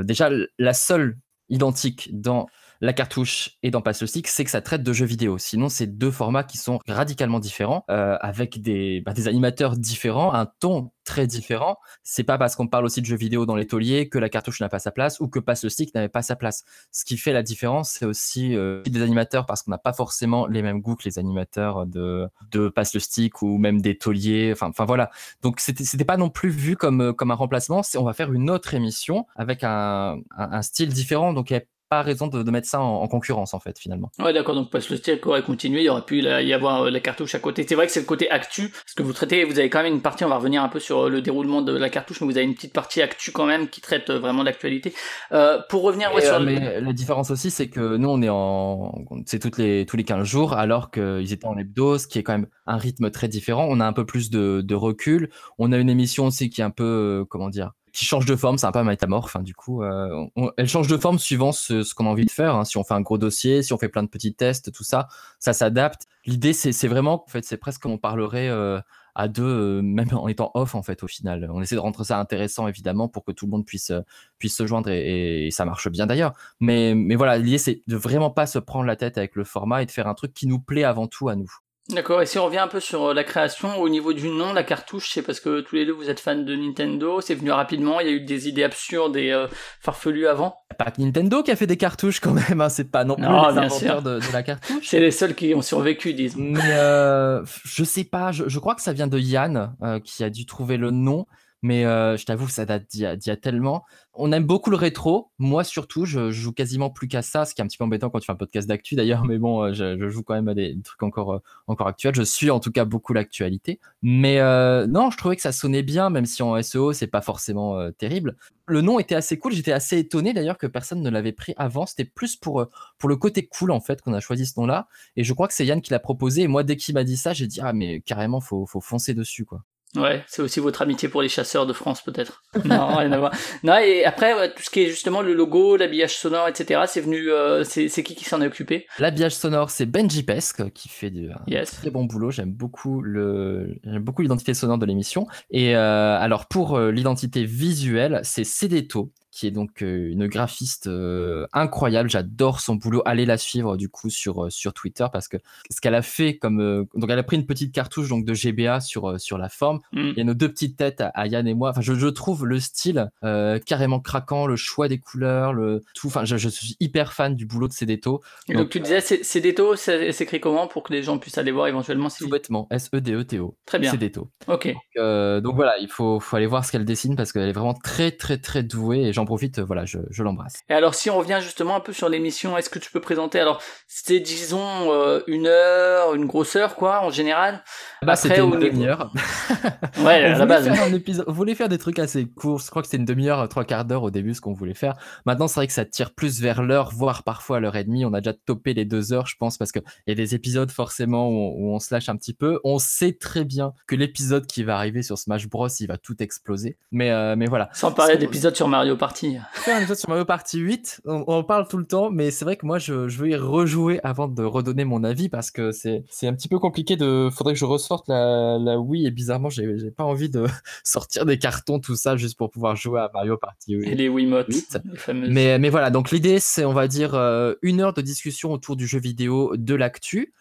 Déjà 0.03 0.31
la 0.57 0.73
seule 0.73 1.15
identique 1.49 2.09
dans 2.11 2.47
la 2.81 2.93
cartouche 2.93 3.57
et 3.63 3.71
dans 3.71 3.81
Pass 3.81 4.01
le 4.01 4.07
Stick, 4.07 4.27
c'est 4.27 4.43
que 4.43 4.51
ça 4.51 4.61
traite 4.61 4.83
de 4.83 4.93
jeux 4.93 5.05
vidéo. 5.05 5.37
Sinon, 5.37 5.69
c'est 5.69 5.87
deux 5.87 6.11
formats 6.11 6.43
qui 6.43 6.57
sont 6.57 6.79
radicalement 6.87 7.39
différents, 7.39 7.83
euh, 7.89 8.17
avec 8.21 8.61
des, 8.61 9.01
bah, 9.01 9.13
des 9.13 9.27
animateurs 9.27 9.75
différents, 9.77 10.33
un 10.33 10.45
ton 10.45 10.91
très 11.03 11.27
différent. 11.27 11.77
C'est 12.03 12.23
pas 12.23 12.37
parce 12.37 12.55
qu'on 12.55 12.67
parle 12.67 12.85
aussi 12.85 13.01
de 13.01 13.05
jeux 13.05 13.17
vidéo 13.17 13.45
dans 13.45 13.55
les 13.55 13.65
que 13.69 14.17
la 14.17 14.29
cartouche 14.29 14.61
n'a 14.61 14.69
pas 14.69 14.79
sa 14.79 14.91
place 14.91 15.19
ou 15.19 15.27
que 15.27 15.39
Pass 15.39 15.63
le 15.63 15.69
Stick 15.69 15.93
n'avait 15.93 16.09
pas 16.09 16.21
sa 16.21 16.35
place. 16.35 16.63
Ce 16.91 17.05
qui 17.05 17.17
fait 17.17 17.33
la 17.33 17.43
différence, 17.43 17.91
c'est 17.91 18.05
aussi 18.05 18.55
euh, 18.55 18.81
des 18.83 19.01
animateurs 19.01 19.45
parce 19.45 19.61
qu'on 19.61 19.71
n'a 19.71 19.77
pas 19.77 19.93
forcément 19.93 20.47
les 20.47 20.61
mêmes 20.61 20.81
goûts 20.81 20.95
que 20.95 21.03
les 21.05 21.19
animateurs 21.19 21.85
de, 21.85 22.27
de 22.51 22.69
Pass 22.69 22.93
le 22.93 22.99
Stick 22.99 23.41
ou 23.41 23.57
même 23.57 23.81
des 23.81 23.97
tauliers. 23.97 24.51
Enfin, 24.53 24.69
enfin 24.69 24.85
voilà. 24.85 25.09
Donc 25.41 25.59
c'était 25.59 26.05
pas 26.05 26.17
non 26.17 26.29
plus 26.29 26.49
vu 26.49 26.75
comme, 26.75 27.13
comme 27.13 27.31
un 27.31 27.35
remplacement. 27.35 27.81
On 27.95 28.03
va 28.03 28.13
faire 28.13 28.31
une 28.31 28.49
autre 28.49 28.73
émission 28.73 29.25
avec 29.35 29.63
un, 29.63 30.17
un, 30.35 30.51
un 30.51 30.61
style 30.61 30.93
différent. 30.93 31.33
Donc 31.33 31.51
il 31.51 31.53
y 31.53 31.57
a 31.57 31.61
pas 31.89 32.01
raison 32.01 32.27
de, 32.27 32.43
de 32.43 32.51
mettre 32.51 32.67
ça 32.67 32.81
en, 32.81 33.01
en, 33.01 33.07
concurrence 33.07 33.53
en 33.53 33.59
fait 33.59 33.77
finalement. 33.79 34.11
Ouais 34.19 34.31
d'accord 34.31 34.55
donc 34.55 34.69
parce 34.69 34.87
que 34.87 34.93
le 34.93 34.97
style 34.97 35.19
aurait 35.25 35.41
continué, 35.41 35.81
il 35.81 35.85
y 35.85 35.89
aurait 35.89 36.03
pu 36.05 36.21
y 36.21 36.53
avoir 36.53 36.83
euh, 36.83 36.89
la 36.89 36.99
cartouche 36.99 37.35
à 37.35 37.39
côté. 37.39 37.65
C'est 37.67 37.75
vrai 37.75 37.87
que 37.87 37.91
c'est 37.91 38.01
le 38.01 38.05
côté 38.05 38.29
actu, 38.29 38.69
parce 38.69 38.93
que 38.95 39.03
vous 39.03 39.13
traitez, 39.13 39.43
vous 39.43 39.59
avez 39.59 39.69
quand 39.69 39.81
même 39.81 39.93
une 39.93 40.01
partie, 40.01 40.23
on 40.23 40.29
va 40.29 40.37
revenir 40.37 40.63
un 40.63 40.69
peu 40.69 40.79
sur 40.79 41.05
euh, 41.05 41.09
le 41.09 41.21
déroulement 41.21 41.61
de 41.61 41.75
la 41.75 41.89
cartouche, 41.89 42.21
mais 42.21 42.27
vous 42.27 42.37
avez 42.37 42.45
une 42.45 42.53
petite 42.53 42.73
partie 42.73 43.01
actu 43.01 43.31
quand 43.31 43.45
même 43.45 43.69
qui 43.69 43.81
traite 43.81 44.11
vraiment 44.11 44.43
d'actualité. 44.43 44.93
Euh, 45.31 45.59
pour 45.69 45.81
revenir 45.81 46.13
ouais, 46.13 46.21
sur 46.21 46.39
mais 46.39 46.79
la 46.79 46.93
différence 46.93 47.31
aussi 47.31 47.51
c'est 47.51 47.69
que 47.69 47.97
nous 47.97 48.09
on 48.09 48.21
est 48.21 48.29
en 48.29 49.05
c'est 49.25 49.39
toutes 49.39 49.57
les 49.57 49.85
tous 49.85 49.97
les 49.97 50.03
15 50.03 50.25
jours 50.25 50.53
alors 50.53 50.91
qu'ils 50.91 51.33
étaient 51.33 51.47
en 51.47 51.57
hebdo, 51.57 51.97
ce 51.97 52.07
qui 52.07 52.19
est 52.19 52.23
quand 52.23 52.33
même 52.33 52.47
un 52.67 52.77
rythme 52.77 53.09
très 53.09 53.27
différent. 53.27 53.65
On 53.69 53.79
a 53.79 53.85
un 53.85 53.93
peu 53.93 54.05
plus 54.05 54.29
de, 54.29 54.61
de 54.61 54.75
recul. 54.75 55.29
On 55.57 55.71
a 55.71 55.77
une 55.77 55.89
émission 55.89 56.25
aussi 56.27 56.49
qui 56.49 56.61
est 56.61 56.63
un 56.63 56.69
peu 56.69 57.25
comment 57.29 57.49
dire 57.49 57.71
qui 57.91 58.05
change 58.05 58.25
de 58.25 58.35
forme, 58.35 58.57
c'est 58.57 58.65
un 58.65 58.71
peu 58.71 58.83
métamorphe. 58.83 59.35
Hein, 59.35 59.43
du 59.43 59.53
coup, 59.55 59.83
euh, 59.83 60.27
elle 60.57 60.67
change 60.67 60.87
de 60.87 60.97
forme 60.97 61.19
suivant 61.19 61.51
ce, 61.51 61.93
qu'on 61.93 62.05
a 62.05 62.09
envie 62.09 62.25
de 62.25 62.31
faire. 62.31 62.55
Hein. 62.55 62.65
Si 62.65 62.77
on 62.77 62.83
fait 62.83 62.93
un 62.93 63.01
gros 63.01 63.17
dossier, 63.17 63.63
si 63.63 63.73
on 63.73 63.77
fait 63.77 63.89
plein 63.89 64.03
de 64.03 64.09
petits 64.09 64.33
tests, 64.33 64.71
tout 64.71 64.83
ça, 64.83 65.07
ça 65.39 65.53
s'adapte. 65.53 66.07
L'idée, 66.25 66.53
c'est 66.53 66.87
vraiment, 66.87 67.23
en 67.23 67.27
fait, 67.27 67.45
c'est 67.45 67.57
presque 67.57 67.81
comme 67.81 67.93
on 67.93 67.97
parlerait 67.97 68.49
euh, 68.49 68.79
à 69.15 69.27
deux, 69.27 69.43
euh, 69.43 69.81
même 69.81 70.09
en 70.13 70.27
étant 70.27 70.51
off, 70.53 70.75
en 70.75 70.83
fait, 70.83 71.03
au 71.03 71.07
final. 71.07 71.49
On 71.51 71.61
essaie 71.61 71.75
de 71.75 71.79
rendre 71.79 72.03
ça 72.03 72.19
intéressant, 72.19 72.67
évidemment, 72.67 73.07
pour 73.07 73.23
que 73.23 73.31
tout 73.31 73.45
le 73.45 73.51
monde 73.51 73.65
puisse 73.65 73.91
se 73.91 74.67
joindre 74.67 74.89
et, 74.89 75.47
et 75.47 75.51
ça 75.51 75.65
marche 75.65 75.89
bien 75.89 76.07
d'ailleurs. 76.07 76.33
Mais 76.59 76.93
mais 76.95 77.15
voilà, 77.15 77.37
l'idée, 77.37 77.57
c'est 77.57 77.81
de 77.87 77.95
vraiment 77.95 78.29
pas 78.29 78.45
se 78.45 78.59
prendre 78.59 78.85
la 78.85 78.95
tête 78.95 79.17
avec 79.17 79.35
le 79.35 79.43
format 79.43 79.83
et 79.83 79.85
de 79.85 79.91
faire 79.91 80.07
un 80.07 80.13
truc 80.13 80.33
qui 80.33 80.47
nous 80.47 80.59
plaît 80.59 80.83
avant 80.83 81.07
tout 81.07 81.29
à 81.29 81.35
nous. 81.35 81.51
D'accord, 81.89 82.21
et 82.21 82.27
si 82.27 82.37
on 82.37 82.45
revient 82.45 82.59
un 82.59 82.67
peu 82.67 82.79
sur 82.79 83.05
euh, 83.05 83.13
la 83.15 83.23
création, 83.23 83.79
au 83.79 83.89
niveau 83.89 84.13
du 84.13 84.29
nom, 84.29 84.53
la 84.53 84.63
cartouche, 84.63 85.09
c'est 85.11 85.23
parce 85.23 85.39
que 85.39 85.61
tous 85.61 85.75
les 85.75 85.87
deux 85.87 85.91
vous 85.91 86.09
êtes 86.11 86.19
fans 86.19 86.35
de 86.35 86.55
Nintendo, 86.55 87.19
c'est 87.19 87.33
venu 87.33 87.51
rapidement, 87.51 87.99
il 87.99 88.07
y 88.07 88.09
a 88.11 88.13
eu 88.13 88.21
des 88.21 88.47
idées 88.47 88.63
absurdes 88.63 89.17
et 89.17 89.31
euh, 89.31 89.47
farfelues 89.81 90.27
avant? 90.27 90.59
Pas 90.77 90.91
que 90.91 91.01
Nintendo 91.01 91.41
qui 91.41 91.49
a 91.49 91.55
fait 91.55 91.65
des 91.65 91.77
cartouches 91.77 92.19
quand 92.19 92.33
même, 92.33 92.61
hein, 92.61 92.69
c'est 92.69 92.91
pas 92.91 93.05
non 93.05 93.15
plus 93.15 93.23
non, 93.23 93.49
les 93.49 93.57
inventeurs 93.57 94.03
de, 94.03 94.19
de, 94.19 94.33
la 94.33 94.43
cartouche. 94.43 94.87
c'est 94.87 94.99
les 94.99 95.09
seuls 95.09 95.33
qui 95.33 95.55
ont 95.55 95.63
survécu, 95.63 96.13
disons. 96.13 96.37
Mais 96.39 96.59
euh, 96.63 97.43
je 97.65 97.83
sais 97.83 98.03
pas, 98.03 98.31
je, 98.31 98.47
je, 98.47 98.59
crois 98.59 98.75
que 98.75 98.81
ça 98.83 98.93
vient 98.93 99.07
de 99.07 99.17
Yann, 99.17 99.75
euh, 99.81 99.99
qui 99.99 100.23
a 100.23 100.29
dû 100.29 100.45
trouver 100.45 100.77
le 100.77 100.91
nom. 100.91 101.25
Mais 101.61 101.85
euh, 101.85 102.15
je 102.15 102.25
t'avoue, 102.25 102.47
ça 102.47 102.65
date 102.65 102.87
d'il 102.89 103.01
y, 103.01 103.29
a 103.29 103.35
tellement. 103.35 103.83
On 104.13 104.31
aime 104.31 104.45
beaucoup 104.45 104.69
le 104.69 104.77
rétro. 104.77 105.31
Moi, 105.39 105.65
surtout, 105.65 106.05
je, 106.05 106.31
joue 106.31 106.53
quasiment 106.53 106.89
plus 106.89 107.09
qu'à 107.09 107.21
ça, 107.21 107.43
ce 107.43 107.53
qui 107.53 107.61
est 107.61 107.63
un 107.63 107.67
petit 107.67 107.77
peu 107.77 107.83
embêtant 107.83 108.09
quand 108.09 108.19
tu 108.19 108.27
fais 108.27 108.31
un 108.31 108.35
podcast 108.35 108.67
d'actu 108.67 108.95
d'ailleurs. 108.95 109.23
Mais 109.25 109.37
bon, 109.37 109.63
euh, 109.63 109.73
je, 109.73 110.09
joue 110.09 110.23
quand 110.23 110.35
même 110.35 110.47
à 110.47 110.53
des 110.53 110.77
trucs 110.81 111.03
encore, 111.03 111.33
euh, 111.33 111.39
encore 111.67 111.87
actuels. 111.87 112.15
Je 112.15 112.21
suis 112.21 112.49
en 112.49 112.61
tout 112.61 112.71
cas 112.71 112.85
beaucoup 112.85 113.11
l'actualité. 113.11 113.79
Mais 114.01 114.39
non, 114.87 115.11
je 115.11 115.17
trouvais 115.17 115.35
que 115.35 115.41
ça 115.41 115.51
sonnait 115.51 115.83
bien, 115.83 116.09
même 116.09 116.25
si 116.25 116.41
en 116.43 116.61
SEO, 116.61 116.93
c'est 116.93 117.07
pas 117.07 117.21
forcément 117.21 117.91
terrible. 117.93 118.37
Le 118.65 118.81
nom 118.81 118.99
était 118.99 119.15
assez 119.15 119.37
cool. 119.37 119.51
J'étais 119.51 119.71
assez 119.71 119.97
étonné 119.97 120.33
d'ailleurs 120.33 120.57
que 120.57 120.67
personne 120.67 121.01
ne 121.01 121.09
l'avait 121.09 121.31
pris 121.31 121.53
avant. 121.57 121.85
C'était 121.85 122.05
plus 122.05 122.35
pour, 122.35 122.65
pour 122.97 123.09
le 123.09 123.15
côté 123.17 123.47
cool 123.47 123.71
en 123.71 123.81
fait 123.81 124.01
qu'on 124.01 124.13
a 124.13 124.19
choisi 124.19 124.45
ce 124.45 124.59
nom-là. 124.59 124.87
Et 125.15 125.23
je 125.23 125.33
crois 125.33 125.47
que 125.47 125.53
c'est 125.53 125.65
Yann 125.65 125.81
qui 125.81 125.91
l'a 125.91 125.99
proposé. 125.99 126.43
Et 126.43 126.47
moi, 126.47 126.63
dès 126.63 126.77
qu'il 126.77 126.93
m'a 126.93 127.03
dit 127.03 127.17
ça, 127.17 127.33
j'ai 127.33 127.47
dit 127.47 127.59
ah 127.61 127.73
mais 127.73 128.01
carrément, 128.01 128.39
faut, 128.39 128.65
faut 128.65 128.81
foncer 128.81 129.13
dessus 129.13 129.45
quoi. 129.45 129.63
Ouais, 129.95 130.23
c'est 130.27 130.43
aussi 130.43 130.59
votre 130.59 130.83
amitié 130.83 131.09
pour 131.09 131.23
les 131.23 131.29
chasseurs 131.29 131.65
de 131.65 131.73
France, 131.73 132.01
peut-être. 132.01 132.43
non, 132.65 132.95
rien 132.95 133.11
à 133.11 133.17
voir. 133.17 133.31
Non, 133.63 133.77
et 133.77 134.05
après, 134.05 134.35
ouais, 134.35 134.53
tout 134.53 134.61
ce 134.61 134.69
qui 134.69 134.81
est 134.81 134.89
justement 134.89 135.21
le 135.21 135.33
logo, 135.33 135.77
l'habillage 135.77 136.15
sonore, 136.15 136.47
etc., 136.47 136.81
c'est 136.87 137.01
venu, 137.01 137.31
euh, 137.31 137.63
c'est 137.63 137.89
qui 138.03 138.13
qui 138.13 138.25
s'en 138.25 138.39
est 138.41 138.47
occupé? 138.47 138.85
L'habillage 138.99 139.35
sonore, 139.35 139.71
c'est 139.71 139.87
Benji 139.87 140.21
Pesque 140.21 140.71
qui 140.73 140.89
fait 140.89 141.09
du 141.09 141.29
yes. 141.47 141.71
très 141.71 141.89
bon 141.89 142.05
boulot. 142.05 142.29
J'aime 142.29 142.51
beaucoup 142.51 143.01
le, 143.01 143.79
j'aime 143.83 144.03
beaucoup 144.03 144.21
l'identité 144.21 144.53
sonore 144.53 144.77
de 144.77 144.85
l'émission. 144.85 145.27
Et 145.49 145.75
euh, 145.75 146.19
alors 146.19 146.45
pour 146.47 146.77
euh, 146.77 146.91
l'identité 146.91 147.43
visuelle, 147.45 148.21
c'est 148.23 148.43
Cédéto 148.43 149.11
qui 149.39 149.47
est 149.47 149.51
donc 149.51 149.81
euh, 149.83 150.11
une 150.11 150.27
graphiste 150.27 150.87
euh, 150.87 151.47
incroyable. 151.53 152.09
J'adore 152.09 152.59
son 152.59 152.75
boulot. 152.75 153.01
Allez 153.05 153.25
la 153.25 153.37
suivre 153.37 153.77
du 153.77 153.87
coup 153.87 154.09
sur 154.09 154.45
euh, 154.45 154.49
sur 154.49 154.73
Twitter 154.73 155.05
parce 155.13 155.29
que 155.29 155.37
ce 155.69 155.79
qu'elle 155.79 155.95
a 155.95 156.01
fait 156.01 156.37
comme 156.37 156.85
donc 156.93 157.09
elle 157.09 157.19
a 157.19 157.23
pris 157.23 157.37
une 157.37 157.45
petite 157.45 157.73
cartouche 157.73 158.09
donc 158.09 158.25
de 158.25 158.33
GBA 158.33 158.81
sur 158.81 159.17
sur 159.19 159.37
la 159.37 159.47
forme. 159.47 159.79
Mm. 159.93 160.09
Il 160.09 160.17
y 160.17 160.21
a 160.21 160.23
nos 160.25 160.33
deux 160.33 160.49
petites 160.49 160.75
têtes 160.75 161.01
à, 161.01 161.27
Yann 161.27 161.47
et 161.47 161.53
moi. 161.53 161.69
Enfin, 161.69 161.79
je, 161.79 161.93
je 161.93 162.07
trouve 162.07 162.45
le 162.45 162.59
style 162.59 163.09
carrément 163.21 164.01
craquant, 164.01 164.45
le 164.45 164.57
choix 164.57 164.89
des 164.89 164.99
couleurs, 164.99 165.53
le 165.53 165.83
tout. 165.95 166.07
Enfin, 166.07 166.25
je, 166.25 166.35
je 166.35 166.49
suis 166.49 166.75
hyper 166.81 167.13
fan 167.13 167.35
du 167.35 167.45
boulot 167.45 167.69
de 167.69 167.73
Cédéto. 167.73 168.21
Donc, 168.49 168.57
donc 168.57 168.69
tu 168.69 168.81
disais 168.81 168.99
Cédéto, 168.99 169.75
s'écrit 169.77 170.41
comment 170.41 170.67
pour 170.67 170.83
que 170.83 170.91
les 170.91 171.01
gens 171.01 171.17
puissent 171.17 171.37
aller 171.37 171.51
voir 171.51 171.67
éventuellement 171.67 172.09
si... 172.09 172.23
Tout 172.23 172.29
bêtement, 172.29 172.67
S 172.71 172.89
E 172.93 172.99
D 172.99 173.13
E 173.13 173.23
T 173.23 173.39
O. 173.39 173.55
Très 173.65 173.79
bien. 173.79 173.91
Cédéto. 173.91 174.29
Ok. 174.47 174.67
Donc, 174.95 175.43
donc, 175.49 175.55
voilà, 175.55 175.77
il 175.79 175.87
faut 175.87 176.19
faut 176.19 176.35
aller 176.35 176.45
voir 176.45 176.65
ce 176.65 176.71
qu'elle 176.71 176.85
dessine 176.85 177.15
parce 177.15 177.31
qu'elle 177.31 177.47
est 177.47 177.53
vraiment 177.53 177.73
très 177.73 178.11
très 178.11 178.37
très 178.37 178.63
douée 178.63 179.01
et 179.05 179.13
j'en 179.13 179.25
profite. 179.29 179.59
Voilà, 179.59 179.85
je, 179.85 179.99
je 180.09 180.23
l'embrasse. 180.23 180.61
Et 180.69 180.73
alors, 180.73 180.95
si 180.95 181.09
on 181.09 181.17
revient 181.17 181.39
justement 181.41 181.75
un 181.75 181.79
peu 181.79 181.93
sur 181.93 182.09
l'émission, 182.09 182.57
est-ce 182.57 182.69
que 182.69 182.79
tu 182.79 182.91
peux 182.91 182.99
présenter 182.99 183.39
Alors, 183.39 183.61
c'était 183.87 184.19
disons 184.19 184.91
euh, 184.91 185.21
une 185.27 185.47
heure, 185.47 186.15
une 186.15 186.25
grosse 186.25 186.55
heure, 186.55 186.75
quoi, 186.75 187.01
en 187.01 187.11
général. 187.11 187.63
Bah, 188.05 188.15
c'était 188.15 188.39
une 188.39 188.57
demi-heure. 188.57 189.11
ouais, 189.99 190.23
à 190.23 190.37
la 190.37 190.45
base. 190.45 190.67
Un 190.67 190.93
épisode... 190.93 191.25
On 191.27 191.33
voulait 191.33 191.55
faire 191.55 191.67
des 191.67 191.77
trucs 191.77 191.99
assez 191.99 192.25
courts. 192.25 192.59
Je 192.59 192.69
crois 192.69 192.81
que 192.81 192.87
c'était 192.87 192.97
une 192.97 193.05
demi-heure, 193.05 193.47
trois 193.49 193.65
quarts 193.65 193.83
d'heure 193.83 194.03
au 194.03 194.11
début, 194.11 194.33
ce 194.33 194.41
qu'on 194.41 194.53
voulait 194.53 194.73
faire. 194.73 194.95
Maintenant, 195.25 195.47
c'est 195.47 195.55
vrai 195.55 195.67
que 195.67 195.73
ça 195.73 195.83
tire 195.83 196.13
plus 196.13 196.39
vers 196.39 196.63
l'heure, 196.63 196.91
voire 196.93 197.23
parfois 197.23 197.59
l'heure 197.59 197.75
et 197.75 197.83
demie. 197.83 198.05
On 198.05 198.13
a 198.13 198.21
déjà 198.21 198.33
topé 198.33 198.73
les 198.73 198.85
deux 198.85 199.11
heures, 199.11 199.27
je 199.27 199.35
pense, 199.37 199.57
parce 199.57 199.71
qu'il 199.71 199.83
y 200.07 200.11
a 200.11 200.15
des 200.15 200.33
épisodes 200.33 200.71
forcément 200.71 201.29
où 201.29 201.33
on, 201.33 201.55
où 201.57 201.75
on 201.75 201.79
se 201.79 201.93
lâche 201.93 202.07
un 202.07 202.15
petit 202.15 202.33
peu. 202.33 202.59
On 202.63 202.79
sait 202.79 203.13
très 203.13 203.43
bien 203.43 203.73
que 203.85 203.95
l'épisode 203.95 204.45
qui 204.45 204.63
va 204.63 204.77
arriver 204.77 205.03
sur 205.03 205.17
Smash 205.17 205.49
Bros, 205.49 205.67
il 205.67 205.87
va 205.87 205.97
tout 205.97 206.21
exploser. 206.23 206.77
Mais, 206.91 207.11
euh, 207.11 207.35
mais 207.35 207.47
voilà. 207.47 207.69
Sans 207.73 207.91
parler 207.91 208.17
d'épisode 208.17 208.55
sur 208.55 208.69
Mario 208.69 208.95
Party. 208.95 209.37
Faire 209.53 209.75
un 209.75 209.79
épisode 209.79 209.97
sur 209.97 210.09
Mario 210.09 210.25
Party 210.25 210.59
8, 210.59 211.01
on, 211.05 211.25
on 211.27 211.33
en 211.33 211.43
parle 211.43 211.67
tout 211.67 211.77
le 211.77 211.85
temps, 211.85 212.09
mais 212.09 212.31
c'est 212.31 212.45
vrai 212.45 212.55
que 212.55 212.65
moi, 212.65 212.79
je, 212.79 213.09
je 213.09 213.17
veux 213.17 213.29
y 213.29 213.35
rejouer 213.35 213.99
avant 214.03 214.29
de 214.29 214.43
redonner 214.43 214.85
mon 214.85 215.03
avis 215.03 215.27
parce 215.27 215.51
que 215.51 215.71
c'est 215.71 216.03
un 216.23 216.33
petit 216.33 216.47
peu 216.47 216.59
compliqué 216.59 216.95
de. 216.95 217.29
Faudrait 217.31 217.53
que 217.53 217.59
je 217.59 217.65
ressorte 217.89 218.07
la, 218.07 218.57
la 218.59 218.79
Wii 218.79 219.07
et 219.07 219.11
bizarrement, 219.11 219.49
j'ai 219.49 219.91
pas 219.91 220.03
envie 220.03 220.29
de 220.29 220.45
sortir 220.83 221.25
des 221.25 221.39
cartons, 221.39 221.79
tout 221.79 221.95
ça, 221.95 222.17
juste 222.17 222.37
pour 222.37 222.51
pouvoir 222.51 222.75
jouer 222.75 222.99
à 222.99 223.09
Mario 223.13 223.37
Party 223.37 223.73
8. 223.73 223.87
Et 223.89 223.95
les 223.95 224.09
Wiimotes. 224.09 224.77
Mais, 225.13 225.57
mais 225.57 225.69
voilà, 225.69 225.89
donc 225.89 226.11
l'idée, 226.11 226.39
c'est, 226.39 226.65
on 226.65 226.73
va 226.73 226.87
dire, 226.87 227.15
euh, 227.15 227.53
une 227.61 227.81
heure 227.81 227.93
de 227.93 228.01
discussion 228.01 228.51
autour 228.51 228.75
du 228.75 228.87
jeu 228.87 228.99
vidéo, 228.99 229.55
de 229.55 229.75
l'actu 229.75 230.33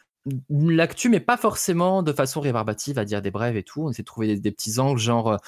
l'actu, 0.50 1.08
mais 1.08 1.20
pas 1.20 1.38
forcément 1.38 2.02
de 2.02 2.12
façon 2.12 2.42
rébarbative 2.42 2.98
à 2.98 3.06
dire 3.06 3.22
des 3.22 3.30
brèves 3.30 3.56
et 3.56 3.62
tout. 3.62 3.84
On 3.84 3.90
essaie 3.90 4.02
de 4.02 4.06
trouver 4.06 4.26
des, 4.26 4.40
des 4.40 4.50
petits 4.50 4.78
angles, 4.78 5.00
genre, 5.00 5.38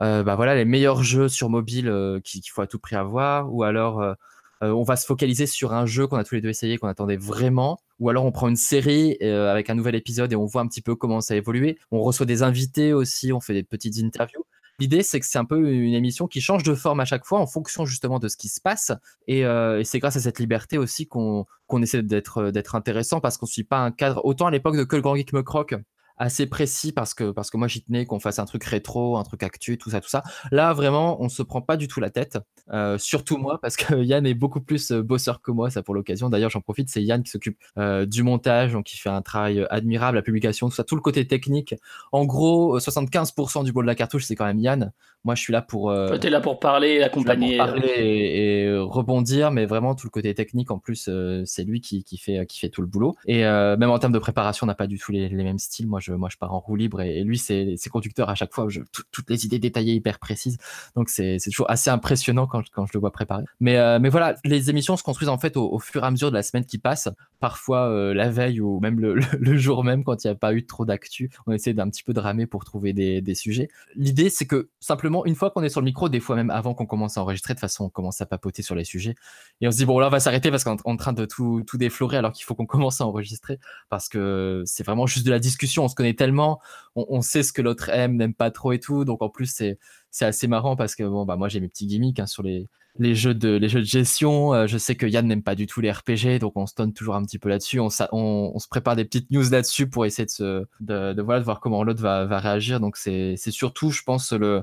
euh, 0.00 0.24
bah 0.24 0.34
voilà, 0.34 0.56
les 0.56 0.64
meilleurs 0.64 1.04
jeux 1.04 1.28
sur 1.28 1.50
mobile 1.50 1.88
euh, 1.88 2.18
qu'il 2.20 2.42
faut 2.50 2.62
à 2.62 2.66
tout 2.66 2.80
prix 2.80 2.96
avoir, 2.96 3.54
ou 3.54 3.62
alors 3.62 4.00
euh, 4.00 4.14
on 4.60 4.82
va 4.82 4.96
se 4.96 5.06
focaliser 5.06 5.46
sur 5.46 5.72
un 5.72 5.86
jeu 5.86 6.06
qu'on 6.06 6.16
a 6.16 6.24
tous 6.24 6.34
les 6.34 6.40
deux 6.40 6.48
essayé, 6.48 6.78
qu'on 6.78 6.88
attendait 6.88 7.16
vraiment, 7.16 7.78
ou 8.00 8.08
alors 8.08 8.24
on 8.24 8.32
prend 8.32 8.48
une 8.48 8.56
série 8.56 9.16
euh, 9.22 9.50
avec 9.50 9.70
un 9.70 9.74
nouvel 9.74 9.94
épisode 9.94 10.32
et 10.32 10.36
on 10.36 10.46
voit 10.46 10.62
un 10.62 10.66
petit 10.66 10.82
peu 10.82 10.94
comment 10.96 11.20
ça 11.20 11.34
a 11.34 11.36
évolué. 11.36 11.78
On 11.90 12.02
reçoit 12.02 12.26
des 12.26 12.42
invités 12.42 12.92
aussi, 12.92 13.32
on 13.32 13.40
fait 13.40 13.54
des 13.54 13.62
petites 13.62 13.98
interviews. 13.98 14.44
L'idée, 14.80 15.04
c'est 15.04 15.20
que 15.20 15.26
c'est 15.26 15.38
un 15.38 15.44
peu 15.44 15.70
une 15.70 15.94
émission 15.94 16.26
qui 16.26 16.40
change 16.40 16.64
de 16.64 16.74
forme 16.74 16.98
à 16.98 17.04
chaque 17.04 17.24
fois 17.24 17.38
en 17.38 17.46
fonction 17.46 17.86
justement 17.86 18.18
de 18.18 18.26
ce 18.26 18.36
qui 18.36 18.48
se 18.48 18.60
passe. 18.60 18.90
Et, 19.28 19.44
euh, 19.44 19.84
c'est 19.84 20.00
grâce 20.00 20.16
à 20.16 20.20
cette 20.20 20.40
liberté 20.40 20.78
aussi 20.78 21.06
qu'on 21.06 21.46
essaie 21.80 22.02
d'être 22.02 22.50
d'être 22.50 22.74
intéressant 22.74 23.20
parce 23.20 23.38
qu'on 23.38 23.46
ne 23.46 23.50
suit 23.50 23.64
pas 23.64 23.78
un 23.78 23.92
cadre. 23.92 24.24
Autant 24.24 24.46
à 24.46 24.50
l'époque 24.50 24.76
de 24.76 24.82
Que 24.82 24.96
le 24.96 25.02
Grand 25.02 25.14
Geek 25.14 25.32
me 25.32 25.42
croque, 25.42 25.76
assez 26.16 26.46
précis 26.46 26.92
parce 26.92 27.14
que 27.14 27.30
parce 27.30 27.50
que 27.50 27.56
moi 27.56 27.68
j'y 27.68 27.82
tenais 27.82 28.06
qu'on 28.06 28.20
fasse 28.20 28.38
un 28.38 28.44
truc 28.44 28.64
rétro, 28.64 29.16
un 29.16 29.24
truc 29.24 29.42
actu, 29.42 29.78
tout 29.78 29.90
ça, 29.90 30.00
tout 30.00 30.08
ça. 30.08 30.22
Là 30.52 30.72
vraiment, 30.72 31.20
on 31.22 31.28
se 31.28 31.42
prend 31.42 31.60
pas 31.60 31.76
du 31.76 31.88
tout 31.88 32.00
la 32.00 32.10
tête. 32.10 32.38
Euh, 32.72 32.96
surtout 32.98 33.36
moi 33.36 33.58
parce 33.60 33.76
que 33.76 33.94
Yann 34.02 34.26
est 34.26 34.34
beaucoup 34.34 34.60
plus 34.60 34.92
bosseur 34.92 35.42
que 35.42 35.50
moi, 35.50 35.70
ça 35.70 35.82
pour 35.82 35.94
l'occasion. 35.94 36.30
D'ailleurs, 36.30 36.50
j'en 36.50 36.60
profite, 36.60 36.88
c'est 36.88 37.02
Yann 37.02 37.22
qui 37.22 37.30
s'occupe 37.30 37.58
euh, 37.78 38.06
du 38.06 38.22
montage, 38.22 38.72
donc 38.72 38.84
qui 38.84 38.96
fait 38.96 39.10
un 39.10 39.22
travail 39.22 39.66
admirable, 39.70 40.16
la 40.16 40.22
publication, 40.22 40.68
tout 40.68 40.74
ça, 40.74 40.84
tout 40.84 40.96
le 40.96 41.02
côté 41.02 41.26
technique. 41.26 41.74
En 42.12 42.24
gros, 42.24 42.78
75% 42.78 43.64
du 43.64 43.72
boulot 43.72 43.84
de 43.84 43.88
la 43.88 43.94
cartouche, 43.94 44.24
c'est 44.24 44.36
quand 44.36 44.46
même 44.46 44.58
Yann. 44.58 44.92
Moi, 45.24 45.34
je 45.34 45.40
suis 45.40 45.52
là 45.52 45.62
pour. 45.62 45.90
Euh, 45.90 46.18
tu 46.18 46.26
es 46.26 46.30
là 46.30 46.40
pour 46.40 46.60
parler, 46.60 47.02
accompagner, 47.02 47.56
pour 47.56 47.66
parler 47.66 47.88
et, 47.88 48.64
et, 48.64 48.78
rebondir, 48.78 49.50
mais 49.50 49.66
vraiment 49.66 49.94
tout 49.94 50.06
le 50.06 50.10
côté 50.10 50.34
technique. 50.34 50.70
En 50.70 50.78
plus, 50.78 51.10
c'est 51.44 51.64
lui 51.64 51.80
qui, 51.80 52.04
qui 52.04 52.18
fait 52.18 52.46
qui 52.46 52.58
fait 52.58 52.68
tout 52.68 52.80
le 52.80 52.86
boulot. 52.86 53.16
Et 53.26 53.42
même 53.42 53.90
en 53.90 53.98
termes 53.98 54.12
de 54.12 54.18
préparation, 54.18 54.64
on 54.64 54.68
n'a 54.68 54.74
pas 54.74 54.86
du 54.86 54.98
tout 54.98 55.12
les, 55.12 55.28
les 55.28 55.44
mêmes 55.44 55.58
styles. 55.58 55.86
Moi, 55.86 56.00
je, 56.00 56.12
moi, 56.12 56.28
je 56.30 56.36
pars 56.36 56.52
en 56.52 56.60
roue 56.60 56.76
libre 56.76 57.00
et, 57.00 57.18
et 57.18 57.24
lui, 57.24 57.38
c'est 57.38 57.76
conducteurs 57.90 58.28
à 58.28 58.34
chaque 58.34 58.52
fois. 58.52 58.66
Je, 58.68 58.80
tout, 58.92 59.02
toutes 59.10 59.30
les 59.30 59.46
idées 59.46 59.58
détaillées, 59.58 59.94
hyper 59.94 60.18
précises. 60.18 60.58
Donc, 60.96 61.08
c'est 61.08 61.38
toujours 61.44 61.70
assez 61.70 61.90
impressionnant 61.90 62.46
quand, 62.46 62.62
quand 62.72 62.86
je 62.86 62.92
le 62.94 63.00
vois 63.00 63.12
préparer. 63.12 63.44
Mais, 63.60 63.76
euh, 63.76 63.98
mais 64.00 64.08
voilà, 64.08 64.34
les 64.44 64.70
émissions 64.70 64.96
se 64.96 65.02
construisent 65.02 65.28
en 65.28 65.38
fait 65.38 65.56
au, 65.56 65.72
au, 65.72 65.78
fur 65.78 66.02
et 66.02 66.06
à 66.06 66.10
mesure 66.10 66.30
de 66.30 66.36
la 66.36 66.42
semaine 66.42 66.64
qui 66.64 66.78
passe. 66.78 67.08
Parfois 67.40 67.88
euh, 67.88 68.14
la 68.14 68.30
veille 68.30 68.60
ou 68.60 68.80
même 68.80 69.00
le, 69.00 69.14
le, 69.14 69.24
le 69.38 69.56
jour 69.56 69.84
même 69.84 70.04
quand 70.04 70.24
il 70.24 70.26
n'y 70.26 70.32
a 70.32 70.34
pas 70.34 70.52
eu 70.54 70.66
trop 70.66 70.84
d'actu. 70.84 71.30
On 71.46 71.52
essaie 71.52 71.74
d'un 71.74 71.88
petit 71.88 72.02
peu 72.02 72.12
de 72.12 72.20
ramer 72.20 72.46
pour 72.46 72.64
trouver 72.64 72.92
des, 72.92 73.20
des 73.20 73.34
sujets. 73.34 73.68
L'idée, 73.94 74.30
c'est 74.30 74.46
que 74.46 74.68
simplement, 74.80 75.13
une 75.24 75.34
fois 75.34 75.50
qu'on 75.50 75.62
est 75.62 75.68
sur 75.68 75.80
le 75.80 75.84
micro, 75.84 76.08
des 76.08 76.20
fois 76.20 76.36
même 76.36 76.50
avant 76.50 76.74
qu'on 76.74 76.86
commence 76.86 77.16
à 77.16 77.22
enregistrer, 77.22 77.54
de 77.54 77.60
façon, 77.60 77.84
on 77.84 77.88
commence 77.88 78.20
à 78.20 78.26
papoter 78.26 78.62
sur 78.62 78.74
les 78.74 78.84
sujets. 78.84 79.14
Et 79.60 79.68
on 79.68 79.70
se 79.70 79.76
dit, 79.76 79.84
bon, 79.84 79.98
là, 79.98 80.08
on 80.08 80.10
va 80.10 80.20
s'arrêter 80.20 80.50
parce 80.50 80.64
qu'on 80.64 80.76
est 80.76 80.80
en 80.84 80.96
train 80.96 81.12
de 81.12 81.24
tout, 81.24 81.62
tout 81.66 81.78
déflorer 81.78 82.16
alors 82.16 82.32
qu'il 82.32 82.44
faut 82.44 82.54
qu'on 82.54 82.66
commence 82.74 83.00
à 83.00 83.06
enregistrer 83.06 83.58
parce 83.88 84.08
que 84.08 84.62
c'est 84.66 84.84
vraiment 84.84 85.06
juste 85.06 85.26
de 85.26 85.30
la 85.30 85.38
discussion. 85.38 85.84
On 85.84 85.88
se 85.88 85.94
connaît 85.94 86.14
tellement, 86.14 86.60
on, 86.96 87.20
sait 87.22 87.42
ce 87.42 87.52
que 87.52 87.62
l'autre 87.62 87.88
aime, 87.90 88.16
n'aime 88.16 88.34
pas 88.34 88.50
trop 88.50 88.72
et 88.72 88.80
tout. 88.80 89.04
Donc 89.04 89.22
en 89.22 89.28
plus, 89.28 89.46
c'est 89.46 89.78
c'est 90.10 90.24
assez 90.24 90.46
marrant 90.46 90.76
parce 90.76 90.94
que 90.94 91.02
bon, 91.02 91.24
bah, 91.24 91.36
moi 91.36 91.48
j'ai 91.48 91.58
mes 91.60 91.68
petits 91.68 91.86
gimmicks 91.86 92.20
hein, 92.20 92.26
sur 92.26 92.42
les 92.42 92.68
les 92.98 93.14
jeux 93.14 93.34
de 93.34 93.48
les 93.48 93.68
jeux 93.68 93.80
de 93.80 93.86
gestion. 93.86 94.66
je 94.66 94.78
sais 94.78 94.94
que 94.94 95.06
Yann 95.06 95.26
n'aime 95.26 95.42
pas 95.42 95.54
du 95.54 95.66
tout 95.66 95.80
les 95.80 95.90
RPG, 95.90 96.38
donc 96.40 96.52
on 96.56 96.66
se 96.66 96.74
donne 96.76 96.92
toujours 96.92 97.16
un 97.16 97.24
petit 97.24 97.38
peu 97.38 97.48
là-dessus. 97.48 97.80
On, 97.80 97.88
on, 98.12 98.58
se 98.58 98.68
prépare 98.68 98.94
des 98.96 99.04
petites 99.04 99.30
news 99.30 99.50
là-dessus 99.50 99.88
pour 99.88 100.06
essayer 100.06 100.26
de, 100.26 100.30
se, 100.30 100.64
de, 100.80 101.20
voilà, 101.20 101.40
de 101.40 101.44
voir 101.44 101.60
comment 101.60 101.82
l'autre 101.82 102.02
va, 102.02 102.24
va 102.24 102.38
réagir. 102.38 102.78
Donc 102.80 102.96
c'est 102.96 103.36
surtout, 103.36 103.90
je 103.90 104.02
pense, 104.02 104.32
le, 104.32 104.62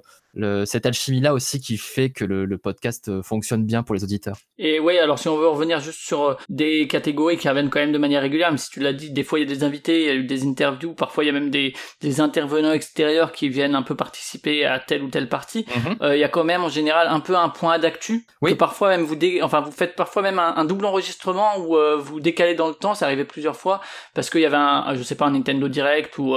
cette 0.65 0.85
alchimie-là 0.85 1.33
aussi 1.33 1.59
qui 1.59 1.77
fait 1.77 2.09
que 2.09 2.25
le, 2.25 2.57
podcast 2.57 3.09
euh, 3.09 3.23
fonctionne 3.23 3.65
bien 3.65 3.81
pour 3.81 3.95
les 3.95 4.03
auditeurs. 4.03 4.37
Et 4.59 4.79
oui, 4.79 4.97
alors 4.99 5.17
si 5.17 5.27
on 5.27 5.37
veut 5.37 5.47
revenir 5.47 5.79
juste 5.79 5.99
sur 5.99 6.23
euh, 6.23 6.33
des 6.49 6.87
catégories 6.87 7.37
qui 7.37 7.49
reviennent 7.49 7.69
quand 7.69 7.79
même 7.79 7.91
de 7.91 7.97
manière 7.97 8.21
régulière, 8.21 8.51
mais 8.51 8.57
si 8.57 8.69
tu 8.69 8.79
l'as 8.79 8.93
dit, 8.93 9.11
des 9.11 9.23
fois 9.23 9.39
il 9.39 9.49
y 9.49 9.51
a 9.51 9.55
des 9.55 9.63
invités, 9.63 10.01
il 10.01 10.05
y 10.05 10.09
a 10.09 10.13
eu 10.13 10.23
des 10.23 10.45
interviews, 10.45 10.93
parfois 10.93 11.23
il 11.23 11.27
y 11.27 11.29
a 11.29 11.33
même 11.33 11.49
des, 11.49 11.73
des 12.01 12.21
intervenants 12.21 12.71
extérieurs 12.71 13.31
qui 13.31 13.49
viennent 13.49 13.73
un 13.73 13.81
peu 13.81 13.95
participer 13.95 14.65
à 14.65 14.79
telle 14.79 15.01
ou 15.01 15.09
telle 15.09 15.27
partie. 15.27 15.65
Mhm. 15.75 15.95
Euh, 16.01 16.15
il 16.15 16.19
y 16.19 16.23
a 16.23 16.29
quand 16.29 16.43
même 16.43 16.63
en 16.63 16.69
général 16.69 17.07
un 17.09 17.19
peu 17.19 17.35
un 17.35 17.49
point 17.49 17.79
d'actu, 17.79 18.27
oui. 18.41 18.51
que 18.51 18.57
parfois 18.57 18.89
même 18.89 19.03
vous, 19.03 19.15
dé... 19.15 19.41
enfin, 19.41 19.61
vous 19.61 19.71
faites 19.71 19.95
parfois 19.95 20.21
même 20.21 20.37
un, 20.39 20.65
double 20.65 20.85
enregistrement 20.85 21.57
où 21.57 21.75
vous 21.99 22.19
décalez 22.19 22.53
dans 22.53 22.67
le 22.67 22.75
temps, 22.75 22.93
ça 22.93 23.05
arrivait 23.05 23.25
plusieurs 23.25 23.55
fois, 23.55 23.81
parce 24.13 24.29
qu'il 24.29 24.41
y 24.41 24.45
avait 24.45 24.57
un, 24.57 24.93
je 24.93 25.03
sais 25.03 25.15
pas, 25.15 25.25
un 25.25 25.31
Nintendo 25.31 25.67
Direct 25.67 26.17
ou, 26.17 26.35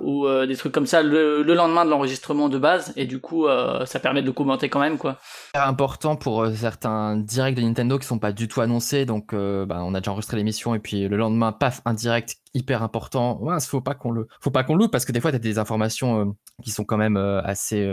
ou 0.00 0.46
des 0.46 0.56
trucs 0.56 0.72
comme 0.72 0.86
ça 0.86 1.02
le, 1.02 1.42
le 1.42 1.54
lendemain 1.54 1.84
de 1.84 1.90
l'enregistrement 1.90 2.48
de 2.48 2.58
base, 2.58 2.92
et 2.96 3.04
du 3.04 3.19
du 3.20 3.26
coup, 3.26 3.46
euh, 3.46 3.84
ça 3.84 4.00
permet 4.00 4.22
de 4.22 4.30
commenter 4.30 4.70
quand 4.70 4.80
même, 4.80 4.96
quoi. 4.96 5.18
Important 5.52 6.16
pour 6.16 6.42
euh, 6.42 6.54
certains 6.54 7.18
directs 7.18 7.54
de 7.54 7.60
Nintendo 7.60 7.98
qui 7.98 8.06
sont 8.06 8.18
pas 8.18 8.32
du 8.32 8.48
tout 8.48 8.62
annoncés, 8.62 9.04
donc 9.04 9.34
euh, 9.34 9.66
bah, 9.66 9.82
on 9.82 9.94
a 9.94 10.00
déjà 10.00 10.12
enregistré 10.12 10.38
l'émission 10.38 10.74
et 10.74 10.78
puis 10.78 11.06
le 11.06 11.18
lendemain, 11.18 11.52
paf, 11.52 11.82
un 11.84 11.92
direct 11.92 12.36
hyper 12.54 12.82
important. 12.82 13.38
Ouais, 13.42 13.60
faut 13.60 13.82
pas 13.82 13.94
qu'on 13.94 14.10
le, 14.10 14.26
faut 14.40 14.50
pas 14.50 14.64
qu'on 14.64 14.74
loupe 14.74 14.90
parce 14.90 15.04
que 15.04 15.12
des 15.12 15.20
fois, 15.20 15.32
tu 15.32 15.36
as 15.36 15.38
des 15.38 15.58
informations 15.58 16.34
qui 16.64 16.70
sont 16.70 16.84
quand 16.84 16.96
même 16.96 17.18
assez 17.18 17.86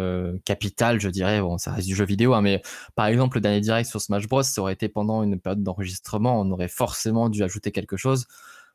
capitales, 0.45 1.01
je 1.01 1.09
dirais. 1.09 1.41
Bon, 1.41 1.57
ça 1.57 1.73
reste 1.73 1.87
du 1.87 1.95
jeu 1.95 2.05
vidéo, 2.05 2.33
hein, 2.33 2.41
mais 2.41 2.61
par 2.95 3.07
exemple, 3.07 3.37
le 3.37 3.41
dernier 3.41 3.59
direct 3.59 3.89
sur 3.89 3.99
Smash 3.99 4.29
Bros, 4.29 4.43
ça 4.43 4.61
aurait 4.61 4.73
été 4.73 4.87
pendant 4.87 5.23
une 5.23 5.39
période 5.41 5.61
d'enregistrement, 5.61 6.39
on 6.39 6.49
aurait 6.51 6.69
forcément 6.69 7.27
dû 7.27 7.43
ajouter 7.43 7.71
quelque 7.71 7.97
chose 7.97 8.27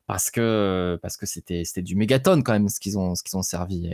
parce 0.05 0.29
que 0.29 0.99
parce 1.01 1.17
que 1.17 1.25
c'était 1.25 1.63
c'était 1.63 1.81
du 1.81 1.95
mégaton 1.95 2.41
quand 2.43 2.53
même 2.53 2.69
ce 2.69 2.79
qu'ils 2.79 2.99
ont 2.99 3.15
ce 3.15 3.23
qu'ils 3.23 3.37
ont 3.37 3.41
servi. 3.41 3.89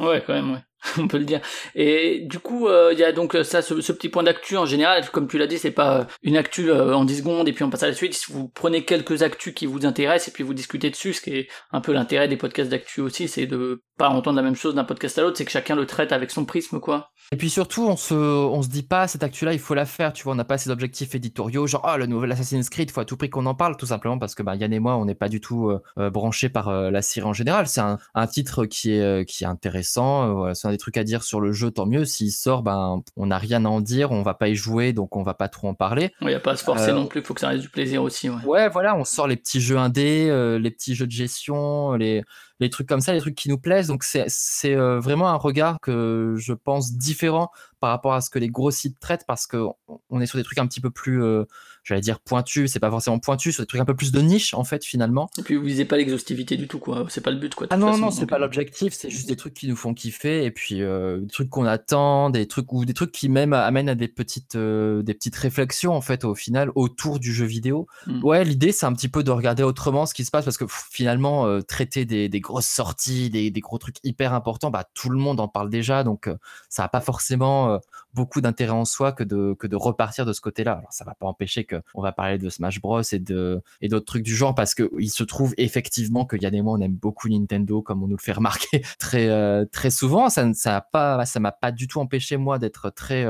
Ouais, 0.00 0.22
quand 0.26 0.34
même, 0.34 0.52
ouais. 0.52 0.62
on 0.98 1.08
peut 1.08 1.18
le 1.18 1.24
dire. 1.24 1.40
Et 1.74 2.20
du 2.20 2.38
coup, 2.38 2.66
euh, 2.66 2.90
il 2.92 2.98
y 2.98 3.04
a 3.04 3.12
donc 3.12 3.34
euh, 3.34 3.44
ça, 3.44 3.62
ce, 3.62 3.74
petit 3.74 4.08
point 4.08 4.22
d'actu 4.22 4.56
en 4.56 4.64
général. 4.64 5.08
Comme 5.10 5.28
tu 5.28 5.38
l'as 5.38 5.46
dit, 5.46 5.58
c'est 5.58 5.70
pas 5.70 6.00
euh, 6.00 6.04
une 6.22 6.36
actu 6.36 6.72
en 6.72 7.04
10 7.04 7.18
secondes 7.18 7.48
et 7.48 7.52
puis 7.52 7.64
on 7.64 7.70
passe 7.70 7.82
à 7.82 7.88
la 7.88 7.94
suite. 7.94 8.14
Si 8.14 8.32
vous 8.32 8.48
prenez 8.48 8.84
quelques 8.84 9.22
actus 9.22 9.54
qui 9.54 9.66
vous 9.66 9.84
intéressent 9.84 10.28
et 10.28 10.32
puis 10.32 10.44
vous 10.44 10.54
discutez 10.54 10.90
dessus, 10.90 11.12
ce 11.14 11.20
qui 11.20 11.30
est 11.30 11.48
un 11.72 11.80
peu 11.80 11.92
l'intérêt 11.92 12.28
des 12.28 12.36
podcasts 12.36 12.70
d'actu 12.70 13.00
aussi, 13.00 13.28
c'est 13.28 13.46
de 13.46 13.82
pas 13.98 14.08
entendre 14.08 14.36
la 14.36 14.42
même 14.42 14.56
chose 14.56 14.74
d'un 14.74 14.84
podcast 14.84 15.18
à 15.18 15.22
l'autre, 15.22 15.36
c'est 15.36 15.44
que 15.44 15.50
chacun 15.50 15.76
le 15.76 15.84
traite 15.84 16.12
avec 16.12 16.30
son 16.30 16.46
prisme, 16.46 16.80
quoi. 16.80 17.10
Et 17.32 17.36
puis 17.36 17.50
surtout, 17.50 17.86
on 17.86 17.96
se, 17.96 18.14
on 18.14 18.62
se 18.62 18.68
dit 18.68 18.82
pas, 18.82 19.06
cette 19.06 19.22
actu-là, 19.22 19.52
il 19.52 19.58
faut 19.58 19.74
la 19.74 19.84
faire, 19.84 20.14
tu 20.14 20.24
vois, 20.24 20.32
on 20.32 20.36
n'a 20.36 20.44
pas 20.44 20.56
ces 20.56 20.70
objectifs 20.70 21.14
éditoriaux, 21.14 21.66
genre, 21.66 21.86
oh, 21.86 21.98
le 21.98 22.06
nouvel 22.06 22.32
Assassin's 22.32 22.70
Creed, 22.70 22.88
il 22.88 22.92
faut 22.92 23.02
à 23.02 23.04
tout 23.04 23.18
prix 23.18 23.28
qu'on 23.28 23.44
en 23.44 23.54
parle, 23.54 23.76
tout 23.76 23.86
simplement 23.86 24.18
parce 24.18 24.34
que 24.34 24.42
bah, 24.42 24.56
Yann 24.56 24.72
et 24.72 24.78
moi, 24.78 24.96
on 24.96 25.04
n'est 25.04 25.14
pas 25.14 25.28
du 25.28 25.42
tout 25.42 25.70
branchés 25.96 26.48
par 26.48 26.72
la 26.72 27.02
série 27.02 27.26
en 27.26 27.34
général. 27.34 27.66
C'est 27.66 27.82
un, 27.82 28.26
titre 28.26 28.64
qui 28.64 28.92
est, 28.92 29.28
qui 29.28 29.44
est 29.44 29.46
intéressant, 29.46 30.54
des 30.70 30.78
trucs 30.78 30.96
à 30.96 31.04
dire 31.04 31.22
sur 31.22 31.40
le 31.40 31.52
jeu, 31.52 31.70
tant 31.70 31.86
mieux. 31.86 32.04
S'il 32.04 32.32
sort, 32.32 32.62
ben, 32.62 33.02
on 33.16 33.26
n'a 33.26 33.38
rien 33.38 33.64
à 33.64 33.68
en 33.68 33.80
dire, 33.80 34.10
on 34.10 34.22
va 34.22 34.34
pas 34.34 34.48
y 34.48 34.54
jouer, 34.54 34.92
donc 34.92 35.16
on 35.16 35.22
va 35.22 35.34
pas 35.34 35.48
trop 35.48 35.68
en 35.68 35.74
parler. 35.74 36.12
Il 36.20 36.28
n'y 36.28 36.34
a 36.34 36.40
pas 36.40 36.52
à 36.52 36.56
se 36.56 36.64
forcer 36.64 36.90
euh, 36.90 36.94
non 36.94 37.06
plus, 37.06 37.20
il 37.20 37.26
faut 37.26 37.34
que 37.34 37.40
ça 37.40 37.48
reste 37.48 37.62
du 37.62 37.68
plaisir 37.68 38.02
aussi. 38.02 38.28
Ouais. 38.28 38.44
ouais, 38.44 38.68
voilà, 38.68 38.96
on 38.96 39.04
sort 39.04 39.26
les 39.26 39.36
petits 39.36 39.60
jeux 39.60 39.78
indés, 39.78 40.28
euh, 40.30 40.58
les 40.58 40.70
petits 40.70 40.94
jeux 40.94 41.06
de 41.06 41.12
gestion, 41.12 41.92
les, 41.94 42.22
les 42.60 42.70
trucs 42.70 42.88
comme 42.88 43.00
ça, 43.00 43.12
les 43.12 43.20
trucs 43.20 43.34
qui 43.34 43.48
nous 43.48 43.58
plaisent. 43.58 43.88
Donc 43.88 44.04
c'est 44.04 44.26
euh, 44.74 45.00
vraiment 45.00 45.28
un 45.28 45.36
regard 45.36 45.80
que 45.80 46.34
je 46.38 46.52
pense 46.52 46.92
différent 46.92 47.50
par 47.80 47.90
rapport 47.90 48.14
à 48.14 48.20
ce 48.20 48.30
que 48.30 48.38
les 48.38 48.48
gros 48.48 48.70
sites 48.70 48.98
traitent 49.00 49.24
parce 49.26 49.46
qu'on 49.46 50.20
est 50.20 50.26
sur 50.26 50.38
des 50.38 50.44
trucs 50.44 50.58
un 50.58 50.66
petit 50.66 50.80
peu 50.80 50.90
plus, 50.90 51.22
euh, 51.22 51.44
j'allais 51.82 52.00
dire 52.00 52.20
pointus, 52.20 52.70
c'est 52.70 52.80
pas 52.80 52.90
forcément 52.90 53.18
pointu, 53.18 53.52
sur 53.52 53.62
des 53.62 53.66
trucs 53.66 53.80
un 53.80 53.84
peu 53.84 53.96
plus 53.96 54.12
de 54.12 54.20
niche 54.20 54.54
en 54.54 54.64
fait 54.64 54.84
finalement. 54.84 55.30
Et 55.38 55.42
puis 55.42 55.56
vous 55.56 55.64
visez 55.64 55.84
pas 55.84 55.96
l'exhaustivité 55.96 56.56
du 56.56 56.68
tout 56.68 56.78
quoi, 56.78 57.06
c'est 57.08 57.22
pas 57.22 57.30
le 57.30 57.38
but 57.38 57.54
quoi. 57.54 57.66
Ah 57.70 57.76
non 57.76 57.96
non, 57.98 58.10
c'est 58.10 58.26
pas 58.26 58.38
l'objectif, 58.38 58.92
c'est 58.92 59.10
juste 59.10 59.28
des 59.28 59.36
trucs 59.36 59.54
qui 59.54 59.68
nous 59.68 59.76
font 59.76 59.94
kiffer 59.94 60.44
et 60.44 60.50
puis 60.50 60.82
euh, 60.82 61.20
des 61.20 61.28
trucs 61.28 61.50
qu'on 61.50 61.64
attend, 61.64 62.30
des 62.30 62.46
trucs 62.46 62.72
ou 62.72 62.84
des 62.84 62.94
trucs 62.94 63.12
qui 63.12 63.28
même 63.28 63.52
amènent 63.52 63.88
à 63.88 63.94
des 63.94 64.08
petites 64.08 64.56
des 64.56 65.14
petites 65.14 65.36
réflexions 65.36 65.92
en 65.92 66.00
fait 66.00 66.24
au 66.24 66.34
final 66.34 66.70
autour 66.74 67.18
du 67.18 67.32
jeu 67.32 67.46
vidéo. 67.46 67.86
Hmm. 68.06 68.22
Ouais, 68.24 68.44
l'idée 68.44 68.72
c'est 68.72 68.86
un 68.86 68.92
petit 68.92 69.08
peu 69.08 69.22
de 69.22 69.30
regarder 69.30 69.62
autrement 69.62 70.06
ce 70.06 70.14
qui 70.14 70.24
se 70.24 70.30
passe 70.30 70.44
parce 70.44 70.58
que 70.58 70.66
finalement 70.68 71.60
traiter 71.62 72.04
des, 72.04 72.28
des 72.28 72.40
grosses 72.40 72.66
sorties, 72.66 73.30
des, 73.30 73.50
gros 73.60 73.78
trucs 73.78 73.96
hyper 74.04 74.34
importants, 74.34 74.70
bah, 74.70 74.84
tout 74.94 75.10
le 75.10 75.18
monde 75.18 75.40
en 75.40 75.48
parle 75.48 75.70
déjà, 75.70 76.04
donc 76.04 76.28
euh, 76.28 76.36
ça 76.68 76.82
n'a 76.82 76.88
pas 76.88 77.00
forcément 77.00 77.69
euh, 77.70 77.78
beaucoup 78.14 78.40
d'intérêt 78.40 78.72
en 78.72 78.84
soi 78.84 79.12
que 79.12 79.24
de, 79.24 79.54
que 79.58 79.66
de 79.66 79.76
repartir 79.76 80.26
de 80.26 80.32
ce 80.32 80.40
côté-là. 80.40 80.72
Alors 80.72 80.92
ça 80.92 81.04
va 81.04 81.14
pas 81.14 81.26
empêcher 81.26 81.64
qu'on 81.64 82.02
va 82.02 82.12
parler 82.12 82.38
de 82.38 82.48
Smash 82.48 82.80
Bros 82.80 83.02
et 83.02 83.18
de 83.18 83.62
et 83.80 83.88
d'autres 83.88 84.06
trucs 84.06 84.22
du 84.22 84.34
genre 84.34 84.54
parce 84.54 84.74
qu'il 84.74 85.10
se 85.10 85.24
trouve 85.24 85.54
effectivement 85.56 86.24
que 86.24 86.36
Yann 86.36 86.54
et 86.54 86.62
moi 86.62 86.74
on 86.78 86.80
aime 86.80 86.94
beaucoup 86.94 87.28
Nintendo 87.28 87.82
comme 87.82 88.02
on 88.02 88.08
nous 88.08 88.16
le 88.16 88.22
fait 88.22 88.32
remarquer 88.40 88.82
très 88.98 89.28
euh, 89.28 89.64
très 89.70 89.90
souvent. 89.90 90.28
Ça 90.28 90.52
ça 90.54 90.86
a 90.92 91.38
m'a 91.40 91.52
pas 91.52 91.72
du 91.72 91.88
tout 91.88 92.00
empêché 92.00 92.36
moi 92.36 92.58
d'être 92.58 92.90
très 92.90 93.24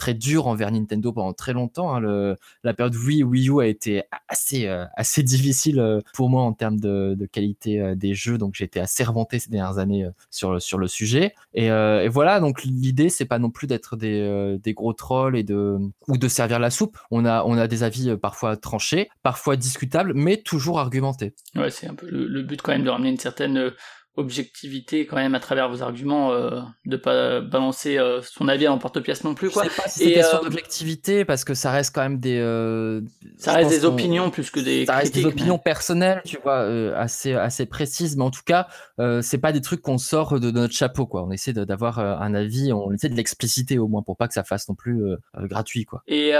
très 0.00 0.14
dur 0.14 0.46
envers 0.46 0.72
Nintendo 0.72 1.12
pendant 1.12 1.34
très 1.34 1.52
longtemps. 1.52 1.94
Hein. 1.94 2.00
Le, 2.00 2.36
la 2.64 2.72
période 2.72 2.96
Wii, 2.96 3.22
Wii 3.22 3.50
U 3.50 3.60
a 3.60 3.66
été 3.66 4.02
assez, 4.28 4.66
euh, 4.66 4.86
assez 4.96 5.22
difficile 5.22 5.78
euh, 5.78 6.00
pour 6.14 6.30
moi 6.30 6.42
en 6.42 6.54
termes 6.54 6.80
de, 6.80 7.28
qualité 7.30 7.80
euh, 7.80 7.94
des 7.94 8.14
jeux, 8.14 8.38
donc 8.38 8.54
j'ai 8.54 8.64
été 8.64 8.80
assez 8.80 9.04
remonté 9.04 9.38
ces 9.38 9.50
dernières 9.50 9.76
années 9.76 10.08
sur, 10.30 10.60
sur 10.60 10.78
le 10.78 10.88
sujet. 10.88 11.34
Et, 11.52 11.66
et 11.66 12.08
voilà, 12.08 12.40
donc 12.40 12.64
l'idée, 12.64 13.10
c'est 13.10 13.26
pas 13.26 13.38
non 13.38 13.50
plus 13.50 13.66
d'être 13.66 13.96
des, 13.96 14.58
des, 14.62 14.72
gros 14.72 14.94
trolls 14.94 15.36
et 15.36 15.42
de, 15.42 15.76
ou 16.08 16.16
de 16.16 16.28
servir 16.28 16.58
la 16.58 16.70
soupe. 16.70 16.96
On 17.10 17.26
a, 17.26 17.44
on 17.44 17.58
a 17.58 17.66
des 17.66 17.82
avis 17.82 18.16
parfois 18.16 18.56
tranchés, 18.56 19.10
parfois 19.22 19.56
discutables, 19.56 20.12
mais 20.14 20.38
toujours 20.38 20.78
argumentés. 20.78 21.34
Ouais, 21.54 21.70
c'est 21.70 21.86
un 21.86 21.94
peu 21.94 22.08
le, 22.10 22.42
but 22.42 22.62
quand 22.62 22.72
même 22.72 22.84
de 22.84 22.90
ramener 22.90 23.10
une 23.10 23.18
certaine 23.18 23.70
objectivité 24.16 25.06
quand 25.06 25.16
même 25.16 25.36
à 25.36 25.40
travers 25.40 25.68
vos 25.68 25.82
arguments 25.82 26.32
euh, 26.32 26.60
de 26.84 26.96
pas 26.96 27.40
balancer 27.40 27.96
euh, 27.96 28.20
son 28.22 28.48
avis 28.48 28.66
en 28.66 28.76
porte-pièce 28.76 29.22
non 29.22 29.34
plus 29.34 29.50
quoi. 29.50 29.64
Je 29.64 29.70
sais 29.70 29.82
pas 29.82 29.88
si 29.88 29.98
c'est 30.00 30.12
question 30.12 30.38
euh, 30.38 30.44
d'objectivité 30.44 31.24
parce 31.24 31.44
que 31.44 31.54
ça 31.54 31.70
reste 31.70 31.94
quand 31.94 32.02
même 32.02 32.18
des 32.18 32.38
euh, 32.38 33.02
ça 33.38 33.52
reste 33.52 33.70
des 33.70 33.84
opinions 33.84 34.30
plus 34.30 34.50
que 34.50 34.58
des 34.58 34.84
ça 34.84 34.96
reste 34.96 35.14
des 35.14 35.24
opinions 35.24 35.58
personnelles 35.58 36.22
tu 36.24 36.38
vois 36.42 36.60
assez 36.96 37.34
assez 37.34 37.66
précises 37.66 38.16
mais 38.16 38.24
en 38.24 38.30
tout 38.30 38.42
cas 38.44 38.66
c'est 39.22 39.38
pas 39.38 39.52
des 39.52 39.60
trucs 39.60 39.80
qu'on 39.80 39.98
sort 39.98 40.40
de, 40.40 40.50
notre 40.50 40.74
chapeau 40.74 41.06
quoi. 41.06 41.22
On 41.24 41.30
essaie 41.30 41.52
d'avoir 41.52 42.00
un 42.00 42.34
avis, 42.34 42.72
on 42.72 42.92
essaie 42.92 43.08
de 43.08 43.14
l'expliciter 43.14 43.78
au 43.78 43.88
moins 43.88 44.02
pour 44.02 44.16
pas 44.16 44.28
que 44.28 44.34
ça 44.34 44.44
fasse 44.44 44.68
non 44.68 44.74
plus 44.74 45.02
gratuit 45.34 45.84
quoi. 45.84 46.02
Et 46.08 46.32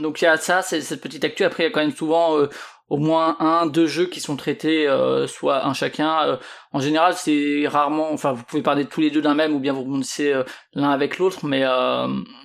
donc 0.00 0.22
il 0.22 0.24
y 0.24 0.28
a 0.28 0.36
ça 0.38 0.62
c'est 0.62 0.80
cette 0.80 1.02
petite 1.02 1.24
actu 1.24 1.44
après 1.44 1.64
il 1.64 1.66
y 1.66 1.68
a 1.68 1.72
quand 1.72 1.80
même 1.80 1.94
souvent 1.94 2.36
au 2.90 2.96
moins 2.98 3.36
un, 3.38 3.66
deux 3.66 3.86
jeux 3.86 4.06
qui 4.06 4.20
sont 4.20 4.36
traités, 4.36 4.88
euh, 4.88 5.28
soit 5.28 5.64
un 5.64 5.72
chacun. 5.72 6.22
Euh, 6.26 6.36
en 6.72 6.80
général, 6.80 7.14
c'est 7.14 7.66
rarement, 7.68 8.12
enfin, 8.12 8.32
vous 8.32 8.42
pouvez 8.42 8.62
parler 8.62 8.84
tous 8.84 9.00
les 9.00 9.10
deux 9.10 9.22
d'un 9.22 9.34
même, 9.34 9.54
ou 9.54 9.60
bien 9.60 9.72
vous 9.72 9.82
rebondissez 9.82 10.32
euh, 10.32 10.42
l'un 10.74 10.90
avec 10.90 11.18
l'autre, 11.18 11.46
mais 11.46 11.64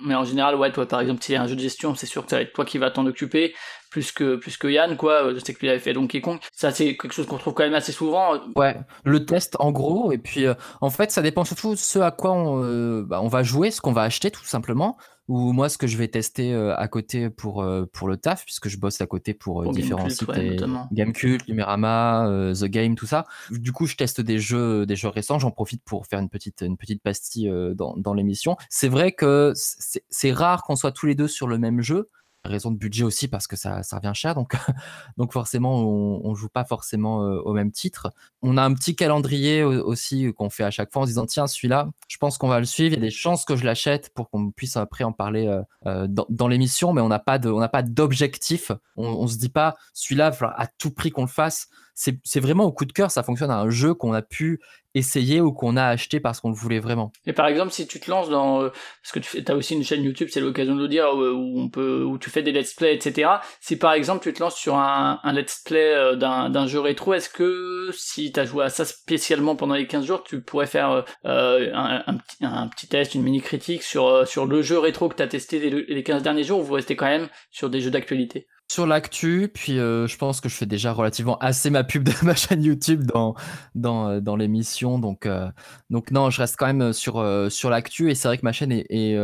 mais 0.04 0.14
en 0.14 0.24
général, 0.24 0.54
ouais, 0.54 0.70
toi, 0.72 0.86
par 0.86 1.00
exemple, 1.00 1.22
si 1.22 1.32
y 1.32 1.36
a 1.36 1.42
un 1.42 1.48
jeu 1.48 1.56
de 1.56 1.60
gestion, 1.60 1.94
c'est 1.94 2.06
sûr 2.06 2.24
que 2.24 2.30
ça 2.30 2.36
va 2.36 2.42
être 2.42 2.52
toi 2.52 2.64
qui 2.64 2.78
va 2.78 2.90
t'en 2.90 3.06
occuper 3.06 3.54
plus 3.90 4.12
que 4.12 4.36
plus 4.36 4.56
que 4.56 4.68
Yann 4.68 4.96
quoi. 4.96 5.32
Je 5.32 5.38
sais 5.38 5.54
que 5.54 5.60
lui 5.60 5.70
avait 5.70 5.78
fait 5.78 5.92
Donkey 5.94 6.20
Kong. 6.20 6.38
Ça 6.52 6.70
c'est 6.70 6.96
quelque 6.96 7.14
chose 7.14 7.26
qu'on 7.26 7.38
trouve 7.38 7.54
quand 7.54 7.62
même 7.62 7.72
assez 7.72 7.92
souvent. 7.92 8.34
Ouais 8.54 8.76
le 9.04 9.24
test 9.24 9.56
en 9.58 9.70
gros 9.72 10.12
et 10.12 10.18
puis 10.18 10.44
en 10.80 10.90
fait 10.90 11.10
ça 11.10 11.22
dépend 11.22 11.44
surtout 11.44 11.70
de 11.70 11.78
ce 11.78 12.00
à 12.00 12.10
quoi 12.10 12.32
on, 12.32 13.02
bah, 13.02 13.20
on 13.22 13.28
va 13.28 13.42
jouer 13.42 13.70
ce 13.70 13.80
qu'on 13.80 13.92
va 13.92 14.02
acheter 14.02 14.30
tout 14.30 14.44
simplement 14.44 14.98
ou 15.28 15.52
moi 15.52 15.68
ce 15.68 15.78
que 15.78 15.86
je 15.86 15.96
vais 15.96 16.08
tester 16.08 16.54
à 16.54 16.88
côté 16.88 17.30
pour 17.30 17.66
pour 17.92 18.08
le 18.08 18.16
taf 18.16 18.44
puisque 18.44 18.68
je 18.68 18.78
bosse 18.78 19.00
à 19.00 19.06
côté 19.06 19.34
pour, 19.34 19.72
différents 19.72 20.08
sites 20.08 20.28
ouais, 20.28 20.56
Gamecult, 20.92 21.48
Numerama, 21.48 22.52
The 22.54 22.64
Game 22.64 22.94
tout 22.94 23.06
ça. 23.06 23.26
Du 23.50 23.72
coup 23.72 23.86
je 23.86 23.96
teste 23.96 24.20
des 24.20 24.38
jeux 24.38 24.86
des 24.86 24.96
jeux 24.96 25.08
récents. 25.08 25.38
J'en 25.38 25.50
profite 25.50 25.82
pour 25.84 26.06
faire 26.06 26.20
une 26.20 26.28
petite 26.28 26.62
une 26.62 26.76
petite 26.76 27.02
pastille 27.02 27.52
dans, 27.74 27.96
dans 27.96 28.14
l'émission. 28.14 28.56
C'est 28.70 28.88
vrai 28.88 29.12
que 29.12 29.52
c'est 29.54 30.32
rare 30.32 30.62
qu'on 30.62 30.76
soit 30.76 30.92
tous 30.92 31.06
les 31.06 31.14
deux 31.14 31.28
sur 31.28 31.48
le 31.48 31.58
même 31.58 31.80
jeu 31.80 32.08
raison 32.46 32.70
de 32.70 32.76
budget 32.76 33.04
aussi 33.04 33.28
parce 33.28 33.46
que 33.46 33.56
ça, 33.56 33.82
ça 33.82 33.96
revient 33.96 34.12
cher. 34.14 34.34
Donc 34.34 34.56
donc 35.16 35.32
forcément 35.32 35.80
on, 35.80 36.20
on 36.24 36.34
joue 36.34 36.48
pas 36.48 36.64
forcément 36.64 37.18
au 37.18 37.52
même 37.52 37.70
titre. 37.72 38.10
On 38.42 38.56
a 38.56 38.62
un 38.62 38.74
petit 38.74 38.96
calendrier 38.96 39.62
aussi 39.62 40.32
qu'on 40.34 40.50
fait 40.50 40.64
à 40.64 40.70
chaque 40.70 40.92
fois 40.92 41.02
en 41.02 41.04
se 41.04 41.10
disant 41.10 41.26
tiens 41.26 41.46
celui-là 41.46 41.88
je 42.08 42.16
pense 42.18 42.38
qu'on 42.38 42.48
va 42.48 42.60
le 42.60 42.66
suivre. 42.66 42.94
Il 42.94 42.98
y 42.98 43.02
a 43.02 43.06
des 43.06 43.10
chances 43.10 43.44
que 43.44 43.56
je 43.56 43.64
l'achète 43.64 44.12
pour 44.14 44.30
qu'on 44.30 44.50
puisse 44.50 44.76
après 44.76 45.04
en 45.04 45.12
parler 45.12 45.60
dans, 45.84 46.26
dans 46.28 46.48
l'émission 46.48 46.92
mais 46.92 47.00
on 47.00 47.08
n'a 47.08 47.18
pas 47.18 47.38
d'objectif. 47.82 48.72
On, 48.96 49.06
on 49.06 49.26
se 49.26 49.36
dit 49.36 49.48
pas 49.48 49.76
celui-là 49.92 50.32
à 50.56 50.66
tout 50.66 50.90
prix 50.90 51.10
qu'on 51.10 51.22
le 51.22 51.28
fasse 51.28 51.68
c'est 51.96 52.40
vraiment 52.40 52.64
au 52.64 52.72
coup 52.72 52.84
de 52.84 52.92
cœur, 52.92 53.10
ça 53.10 53.22
fonctionne 53.22 53.50
à 53.50 53.58
un 53.58 53.70
jeu 53.70 53.94
qu'on 53.94 54.12
a 54.12 54.20
pu 54.20 54.60
essayer 54.94 55.40
ou 55.40 55.52
qu'on 55.52 55.76
a 55.76 55.84
acheté 55.84 56.20
parce 56.20 56.40
qu'on 56.40 56.50
le 56.50 56.54
voulait 56.54 56.78
vraiment. 56.78 57.10
Et 57.26 57.32
par 57.32 57.46
exemple, 57.46 57.70
si 57.70 57.86
tu 57.86 58.00
te 58.00 58.10
lances 58.10 58.28
dans, 58.28 58.62
euh, 58.62 58.70
parce 59.02 59.12
que 59.12 59.18
tu 59.40 59.50
as 59.50 59.54
aussi 59.54 59.74
une 59.74 59.82
chaîne 59.82 60.02
YouTube, 60.02 60.28
c'est 60.30 60.40
l'occasion 60.40 60.74
de 60.74 60.82
le 60.82 60.88
dire, 60.88 61.10
où 61.14 61.60
on 61.60 61.68
peut, 61.68 62.02
où 62.02 62.18
tu 62.18 62.30
fais 62.30 62.42
des 62.42 62.52
let's 62.52 62.74
play, 62.74 62.94
etc. 62.94 63.30
Si 63.60 63.76
par 63.76 63.92
exemple 63.92 64.22
tu 64.22 64.32
te 64.32 64.42
lances 64.42 64.56
sur 64.56 64.76
un, 64.76 65.20
un 65.22 65.32
let's 65.32 65.62
play 65.64 65.94
euh, 65.94 66.16
d'un 66.16 66.66
jeu 66.66 66.80
rétro, 66.80 67.14
est-ce 67.14 67.30
que 67.30 67.90
si 67.92 68.32
tu 68.32 68.40
as 68.40 68.44
joué 68.44 68.64
à 68.64 68.68
ça 68.68 68.84
spécialement 68.84 69.56
pendant 69.56 69.74
les 69.74 69.86
15 69.86 70.04
jours, 70.04 70.22
tu 70.22 70.42
pourrais 70.42 70.66
faire 70.66 71.04
euh, 71.24 71.70
un, 71.74 72.02
un, 72.06 72.16
petit, 72.16 72.44
un, 72.44 72.68
petit, 72.68 72.88
test, 72.88 73.14
une 73.14 73.22
mini 73.22 73.40
critique 73.40 73.82
sur 73.82 74.26
sur 74.28 74.46
le 74.46 74.62
jeu 74.62 74.78
rétro 74.78 75.08
que 75.08 75.16
tu 75.16 75.22
as 75.22 75.28
testé 75.28 75.58
les, 75.58 75.70
les 75.70 76.02
15 76.02 76.22
derniers 76.22 76.44
jours, 76.44 76.60
ou 76.60 76.62
vous 76.62 76.74
restez 76.74 76.96
quand 76.96 77.06
même 77.06 77.28
sur 77.50 77.70
des 77.70 77.80
jeux 77.80 77.90
d'actualité? 77.90 78.46
Sur 78.70 78.86
l'actu, 78.86 79.50
puis 79.52 79.78
euh, 79.78 80.06
je 80.06 80.16
pense 80.16 80.40
que 80.40 80.48
je 80.48 80.54
fais 80.54 80.66
déjà 80.66 80.92
relativement 80.92 81.38
assez 81.38 81.70
ma 81.70 81.84
pub 81.84 82.02
de 82.02 82.12
ma 82.24 82.34
chaîne 82.34 82.62
YouTube 82.62 83.04
dans, 83.04 83.34
dans, 83.74 84.08
euh, 84.08 84.20
dans 84.20 84.36
l'émission. 84.36 84.98
Donc, 84.98 85.26
euh, 85.26 85.50
donc 85.90 86.10
non, 86.10 86.30
je 86.30 86.40
reste 86.40 86.56
quand 86.56 86.66
même 86.66 86.92
sur, 86.92 87.24
sur 87.50 87.70
l'actu 87.70 88.10
et 88.10 88.14
c'est 88.14 88.28
vrai 88.28 88.38
que 88.38 88.44
ma 88.44 88.52
chaîne 88.52 88.72
est, 88.72 89.16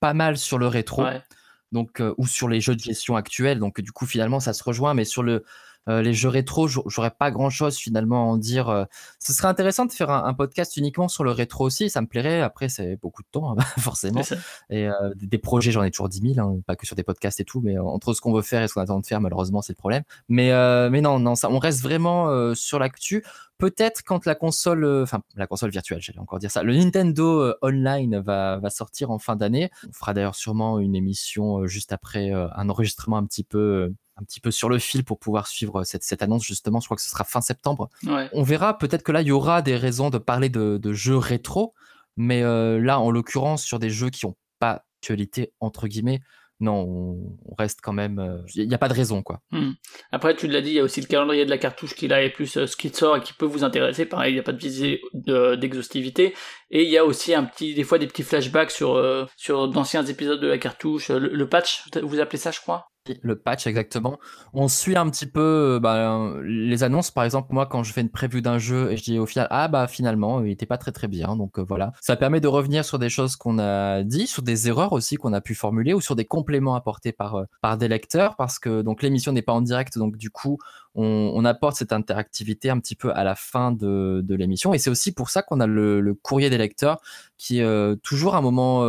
pas 0.00 0.14
mal 0.14 0.36
sur 0.36 0.58
le 0.58 0.66
rétro. 0.66 1.04
Donc, 1.72 2.00
ou 2.18 2.26
sur 2.26 2.48
les 2.48 2.60
jeux 2.60 2.76
de 2.76 2.80
gestion 2.80 3.16
actuels. 3.16 3.58
Donc 3.58 3.80
du 3.80 3.90
coup, 3.90 4.06
finalement, 4.06 4.38
ça 4.38 4.52
se 4.52 4.62
rejoint. 4.62 4.94
Mais 4.94 5.04
sur 5.04 5.22
le, 5.22 5.44
euh, 5.88 6.02
les 6.02 6.14
jeux 6.14 6.28
rétro, 6.28 6.66
j'aurais 6.68 7.10
pas 7.10 7.30
grand 7.30 7.50
chose 7.50 7.76
finalement 7.76 8.22
à 8.22 8.32
en 8.32 8.36
dire. 8.36 8.68
Euh. 8.68 8.84
Ce 9.18 9.32
serait 9.32 9.48
intéressant 9.48 9.84
de 9.84 9.92
faire 9.92 10.10
un, 10.10 10.34
podcast 10.34 10.76
uniquement 10.76 11.08
sur 11.08 11.24
le 11.24 11.30
rétro 11.30 11.64
aussi, 11.64 11.90
ça 11.90 12.00
me 12.00 12.06
plairait. 12.06 12.40
Après, 12.40 12.68
c'est 12.68 12.96
beaucoup 12.96 13.22
de 13.22 13.28
temps, 13.30 13.52
hein, 13.52 13.56
forcément. 13.78 14.22
Et 14.70 14.88
euh, 14.88 14.92
des 15.16 15.38
projets, 15.38 15.70
j'en 15.70 15.82
ai 15.82 15.90
toujours 15.90 16.08
10 16.08 16.34
000, 16.34 16.46
hein, 16.46 16.60
pas 16.66 16.76
que 16.76 16.86
sur 16.86 16.96
des 16.96 17.02
podcasts 17.02 17.40
et 17.40 17.44
tout, 17.44 17.60
mais 17.60 17.78
entre 17.78 18.14
ce 18.14 18.20
qu'on 18.20 18.32
veut 18.32 18.42
faire 18.42 18.62
et 18.62 18.68
ce 18.68 18.74
qu'on 18.74 18.80
attend 18.80 19.00
de 19.00 19.06
faire, 19.06 19.20
malheureusement, 19.20 19.62
c'est 19.62 19.72
le 19.72 19.78
problème. 19.78 20.02
Mais, 20.28 20.50
mais 20.90 21.00
non, 21.00 21.18
non, 21.18 21.34
ça, 21.34 21.50
on 21.50 21.58
reste 21.58 21.82
vraiment 21.82 22.54
sur 22.54 22.78
l'actu. 22.78 23.24
Peut-être 23.58 24.02
quand 24.04 24.26
la 24.26 24.34
console, 24.34 24.84
enfin 25.02 25.22
la 25.36 25.46
console 25.46 25.70
virtuelle, 25.70 26.00
j'allais 26.00 26.18
encore 26.18 26.40
dire 26.40 26.50
ça, 26.50 26.64
le 26.64 26.76
Nintendo 26.76 27.54
Online 27.62 28.18
va, 28.18 28.58
va 28.58 28.70
sortir 28.70 29.10
en 29.10 29.18
fin 29.18 29.36
d'année. 29.36 29.70
On 29.88 29.92
fera 29.92 30.12
d'ailleurs 30.12 30.34
sûrement 30.34 30.80
une 30.80 30.96
émission 30.96 31.66
juste 31.66 31.92
après 31.92 32.32
un 32.32 32.68
enregistrement 32.68 33.16
un 33.16 33.24
petit 33.24 33.44
peu 33.44 33.94
un 34.16 34.24
petit 34.24 34.40
peu 34.40 34.50
sur 34.50 34.68
le 34.68 34.78
fil 34.78 35.04
pour 35.04 35.18
pouvoir 35.18 35.46
suivre 35.46 35.84
cette, 35.84 36.04
cette 36.04 36.22
annonce 36.22 36.44
justement. 36.44 36.80
Je 36.80 36.86
crois 36.86 36.96
que 36.96 37.02
ce 37.02 37.10
sera 37.10 37.24
fin 37.24 37.40
septembre. 37.40 37.90
On 38.32 38.42
verra. 38.42 38.78
Peut-être 38.78 39.02
que 39.02 39.12
là, 39.12 39.22
il 39.22 39.28
y 39.28 39.32
aura 39.32 39.62
des 39.62 39.76
raisons 39.76 40.10
de 40.10 40.18
parler 40.18 40.48
de, 40.48 40.92
jeux 40.92 41.16
rétro, 41.16 41.74
mais 42.16 42.42
euh, 42.42 42.78
là, 42.80 43.00
en 43.00 43.10
l'occurrence, 43.10 43.64
sur 43.64 43.78
des 43.78 43.90
jeux 43.90 44.10
qui 44.10 44.26
n'ont 44.26 44.36
pas 44.58 44.84
actualité 45.00 45.52
entre 45.60 45.88
guillemets. 45.88 46.20
Non, 46.60 46.86
on 47.44 47.54
reste 47.58 47.80
quand 47.82 47.92
même. 47.92 48.44
Il 48.54 48.62
euh, 48.62 48.66
n'y 48.66 48.74
a 48.74 48.78
pas 48.78 48.88
de 48.88 48.94
raison, 48.94 49.22
quoi. 49.22 49.40
Hmm. 49.50 49.72
Après, 50.12 50.36
tu 50.36 50.46
l'as 50.46 50.60
dit, 50.60 50.70
il 50.70 50.74
y 50.74 50.80
a 50.80 50.84
aussi 50.84 51.00
le 51.00 51.08
calendrier 51.08 51.44
de 51.44 51.50
la 51.50 51.58
cartouche 51.58 51.96
qui 51.96 52.06
là 52.06 52.22
est 52.22 52.30
plus 52.30 52.56
euh, 52.56 52.66
ce 52.68 52.76
qui 52.76 52.90
sort 52.90 53.16
et 53.16 53.20
qui 53.20 53.32
peut 53.32 53.44
vous 53.44 53.64
intéresser. 53.64 54.06
Pareil, 54.06 54.30
il 54.30 54.34
n'y 54.34 54.40
a 54.40 54.44
pas 54.44 54.52
de 54.52 54.58
visée 54.58 55.02
d'exhaustivité. 55.12 56.32
Et 56.70 56.84
il 56.84 56.90
y 56.90 56.96
a 56.96 57.04
aussi 57.04 57.34
un 57.34 57.44
petit, 57.44 57.74
des 57.74 57.82
fois 57.82 57.98
des 57.98 58.06
petits 58.06 58.22
flashbacks 58.22 58.70
sur 58.70 59.02
sur 59.36 59.68
d'anciens 59.68 60.06
épisodes 60.06 60.40
de 60.40 60.46
la 60.46 60.58
cartouche. 60.58 61.10
le 61.10 61.48
patch, 61.48 61.82
vous 62.02 62.20
appelez 62.20 62.38
ça, 62.38 62.52
je 62.52 62.60
crois? 62.60 62.86
Le 63.22 63.36
patch 63.36 63.66
exactement. 63.66 64.18
On 64.52 64.68
suit 64.68 64.96
un 64.96 65.08
petit 65.10 65.26
peu 65.26 65.40
euh, 65.76 65.80
bah, 65.80 66.32
les 66.42 66.82
annonces. 66.82 67.10
Par 67.10 67.24
exemple, 67.24 67.52
moi, 67.52 67.66
quand 67.66 67.82
je 67.82 67.92
fais 67.92 68.00
une 68.00 68.10
preview 68.10 68.40
d'un 68.40 68.58
jeu 68.58 68.90
et 68.90 68.96
je 68.96 69.02
dis 69.02 69.18
au 69.18 69.26
final, 69.26 69.46
ah 69.50 69.68
bah 69.68 69.86
finalement, 69.86 70.42
il 70.42 70.50
était 70.50 70.66
pas 70.66 70.78
très 70.78 70.92
très 70.92 71.08
bien. 71.08 71.36
Donc 71.36 71.58
euh, 71.58 71.62
voilà, 71.62 71.92
ça 72.00 72.16
permet 72.16 72.40
de 72.40 72.48
revenir 72.48 72.84
sur 72.84 72.98
des 72.98 73.10
choses 73.10 73.36
qu'on 73.36 73.58
a 73.58 74.02
dit, 74.02 74.26
sur 74.26 74.42
des 74.42 74.68
erreurs 74.68 74.92
aussi 74.92 75.16
qu'on 75.16 75.32
a 75.32 75.40
pu 75.40 75.54
formuler 75.54 75.94
ou 75.94 76.00
sur 76.00 76.16
des 76.16 76.24
compléments 76.24 76.74
apportés 76.74 77.12
par 77.12 77.36
euh, 77.36 77.44
par 77.60 77.76
des 77.76 77.88
lecteurs, 77.88 78.36
parce 78.36 78.58
que 78.58 78.82
donc 78.82 79.02
l'émission 79.02 79.32
n'est 79.32 79.42
pas 79.42 79.52
en 79.52 79.62
direct, 79.62 79.98
donc 79.98 80.16
du 80.16 80.30
coup, 80.30 80.58
on, 80.94 81.44
apporte 81.44 81.76
cette 81.76 81.92
interactivité 81.92 82.70
un 82.70 82.78
petit 82.78 82.94
peu 82.94 83.12
à 83.12 83.24
la 83.24 83.34
fin 83.34 83.72
de, 83.72 84.22
de 84.24 84.34
l'émission. 84.36 84.72
Et 84.74 84.78
c'est 84.78 84.90
aussi 84.90 85.12
pour 85.12 85.28
ça 85.28 85.42
qu'on 85.42 85.58
a 85.58 85.66
le, 85.66 86.14
courrier 86.22 86.50
des 86.50 86.56
lecteurs, 86.56 87.00
qui 87.36 87.58
est 87.58 88.02
toujours 88.02 88.36
un 88.36 88.40
moment 88.40 88.84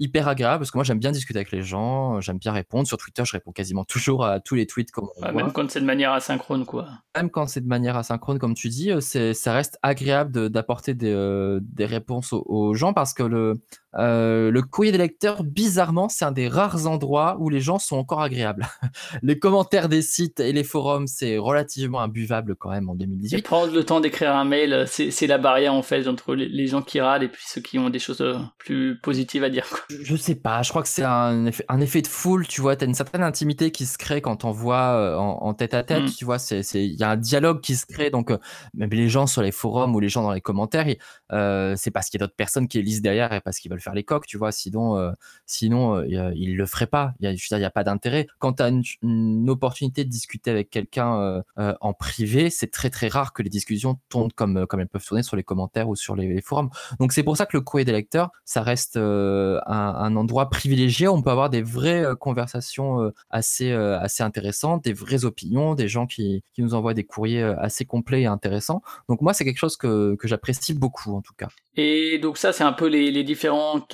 hyper 0.00 0.26
agréable 0.26 0.58
parce 0.58 0.70
que 0.70 0.78
moi 0.78 0.84
j'aime 0.84 0.98
bien 0.98 1.12
discuter 1.12 1.38
avec 1.38 1.52
les 1.52 1.62
gens, 1.62 2.20
j'aime 2.20 2.38
bien 2.38 2.52
répondre. 2.52 2.88
Sur 2.88 2.96
Twitter, 2.96 3.22
je 3.24 3.32
réponds 3.32 3.52
quasiment 3.52 3.84
toujours 3.84 4.24
à 4.24 4.40
tous 4.40 4.56
les 4.56 4.66
tweets. 4.66 4.90
Comme 4.90 5.08
même 5.34 5.52
quand 5.52 5.70
c'est 5.70 5.80
de 5.80 5.86
manière 5.86 6.12
asynchrone, 6.12 6.64
quoi. 6.64 6.88
Même 7.16 7.30
quand 7.30 7.46
c'est 7.46 7.60
de 7.60 7.68
manière 7.68 7.96
asynchrone, 7.96 8.38
comme 8.38 8.54
tu 8.54 8.68
dis, 8.68 8.90
euh, 8.90 9.00
ça 9.00 9.52
reste 9.52 9.78
agréable 9.82 10.50
d'apporter 10.50 10.94
des, 10.94 11.12
euh, 11.12 11.60
des, 11.62 11.86
réponses 11.86 12.32
aux, 12.32 12.74
gens 12.74 12.92
parce 12.92 13.14
que 13.14 13.22
le, 13.22 13.60
euh, 13.98 14.50
le 14.50 14.62
courrier 14.62 14.92
des 14.92 14.98
lecteurs, 14.98 15.42
bizarrement, 15.42 16.08
c'est 16.08 16.24
un 16.24 16.32
des 16.32 16.48
rares 16.48 16.86
endroits 16.86 17.36
où 17.40 17.48
les 17.48 17.60
gens 17.60 17.78
sont 17.78 17.96
encore 17.96 18.20
agréables. 18.20 18.66
les 19.22 19.38
commentaires 19.38 19.88
des 19.88 20.02
sites 20.02 20.38
et 20.40 20.52
les 20.52 20.62
forums, 20.62 21.06
c'est 21.06 21.38
relativement 21.38 22.00
imbuvable 22.00 22.54
quand 22.54 22.70
même 22.70 22.88
en 22.88 22.94
2018. 22.94 23.38
Et 23.38 23.42
prendre 23.42 23.72
le 23.72 23.84
temps 23.84 24.00
d'écrire 24.00 24.34
un 24.34 24.44
mail, 24.44 24.84
c'est 24.86 25.26
la 25.26 25.38
barrière 25.38 25.74
en 25.74 25.82
fait 25.82 26.06
entre 26.06 26.34
les, 26.34 26.66
gens 26.66 26.82
qui 26.82 27.00
râlent 27.00 27.24
et 27.24 27.28
puis 27.28 27.42
ceux 27.46 27.60
qui 27.60 27.78
ont 27.78 27.90
des 27.90 27.98
choses 27.98 28.20
euh, 28.20 28.36
plus 28.58 28.98
positives 29.00 29.42
à 29.42 29.50
dire. 29.50 29.66
Je 30.02 30.14
sais 30.14 30.36
pas, 30.36 30.62
je 30.62 30.70
crois 30.70 30.82
que 30.82 30.88
c'est 30.88 31.02
un 31.02 31.46
effet, 31.46 31.64
un 31.68 31.80
effet 31.80 32.02
de 32.02 32.06
foule, 32.06 32.46
tu 32.46 32.60
vois, 32.60 32.76
t'as 32.76 32.86
une 32.86 32.94
certaine 32.94 33.22
intimité 33.22 33.72
qui 33.72 33.86
se 33.86 33.98
crée 33.98 34.20
quand 34.20 34.44
on 34.44 34.52
voit 34.52 34.94
euh, 34.94 35.16
en, 35.16 35.52
tête 35.54 35.74
à 35.74 35.82
tête, 35.82 36.04
mm. 36.04 36.10
tu 36.10 36.24
vois, 36.24 36.36
il 36.74 36.94
y 36.94 37.02
a 37.02 37.10
un 37.10 37.16
dialogue 37.16 37.60
qui 37.60 37.74
se 37.74 37.86
crée, 37.86 38.10
donc 38.10 38.30
même 38.74 38.90
les 38.90 39.08
gens 39.08 39.26
sur 39.26 39.42
les 39.42 39.50
forums 39.50 39.96
ou 39.96 40.00
les 40.00 40.08
gens 40.08 40.22
dans 40.22 40.32
les 40.32 40.40
commentaires, 40.40 40.86
c'est 41.30 41.90
parce 41.90 42.08
qu'il 42.08 42.20
y 42.20 42.22
a 42.22 42.26
d'autres 42.26 42.36
personnes 42.36 42.68
qui 42.68 42.80
lisent 42.82 43.02
derrière 43.02 43.32
et 43.32 43.40
parce 43.40 43.58
qu'ils 43.58 43.70
veulent 43.70 43.79
faire 43.80 43.94
les 43.94 44.04
coques, 44.04 44.26
tu 44.26 44.38
vois. 44.38 44.52
Sinon, 44.52 44.96
euh, 44.96 45.12
sinon 45.46 45.96
euh, 45.96 46.32
il 46.34 46.56
le 46.56 46.66
ferait 46.66 46.86
pas. 46.86 47.12
Il 47.20 47.30
y 47.30 47.64
a, 47.64 47.70
pas 47.70 47.84
d'intérêt. 47.84 48.26
Quand 48.38 48.54
tu 48.54 48.62
as 48.62 48.68
une, 48.68 49.50
opportunité 49.50 50.04
de 50.04 50.08
discuter 50.08 50.50
avec 50.50 50.70
quelqu'un 50.70 51.42
euh, 51.58 51.74
en 51.80 51.92
privé, 51.92 52.50
c'est 52.50 52.70
très 52.70 52.90
très 52.90 53.08
rare 53.08 53.32
que 53.32 53.42
les 53.42 53.50
discussions 53.50 53.98
tournent 54.08 54.32
comme, 54.32 54.66
comme 54.66 54.80
elles 54.80 54.88
peuvent 54.88 55.04
tourner 55.04 55.22
sur 55.22 55.36
les 55.36 55.42
commentaires 55.42 55.88
ou 55.88 55.96
sur 55.96 56.14
les, 56.14 56.40
forums. 56.40 56.70
Donc 57.00 57.12
c'est 57.12 57.22
pour 57.22 57.36
ça 57.36 57.46
que 57.46 57.56
le 57.56 57.60
courrier 57.62 57.84
des 57.84 57.92
lecteurs, 57.92 58.30
ça 58.44 58.62
reste 58.62 58.96
un, 58.96 60.16
endroit 60.16 60.50
privilégié. 60.50 61.08
On 61.08 61.22
peut 61.22 61.30
avoir 61.30 61.50
des 61.50 61.62
vraies 61.62 62.04
conversations 62.18 63.12
assez, 63.30 63.72
assez 63.72 64.22
intéressantes, 64.22 64.84
des 64.84 64.92
vraies 64.92 65.24
opinions, 65.24 65.74
des 65.74 65.88
gens 65.88 66.06
qui, 66.06 66.42
qui 66.54 66.62
nous 66.62 66.74
envoient 66.74 66.94
des 66.94 67.04
courriers 67.04 67.42
assez 67.42 67.84
complets 67.84 68.22
et 68.22 68.26
intéressants. 68.26 68.82
Donc 69.08 69.20
moi, 69.20 69.34
c'est 69.34 69.44
quelque 69.44 69.58
chose 69.58 69.76
que, 69.76 70.14
que 70.16 70.28
j'apprécie 70.28 70.74
beaucoup 70.74 71.14
en 71.14 71.22
tout 71.22 71.34
cas. 71.36 71.48
Et 71.76 72.18
donc 72.18 72.38
ça, 72.38 72.52
c'est 72.52 72.64
un 72.64 72.72
peu 72.72 72.86
les, 72.86 73.10
les 73.10 73.24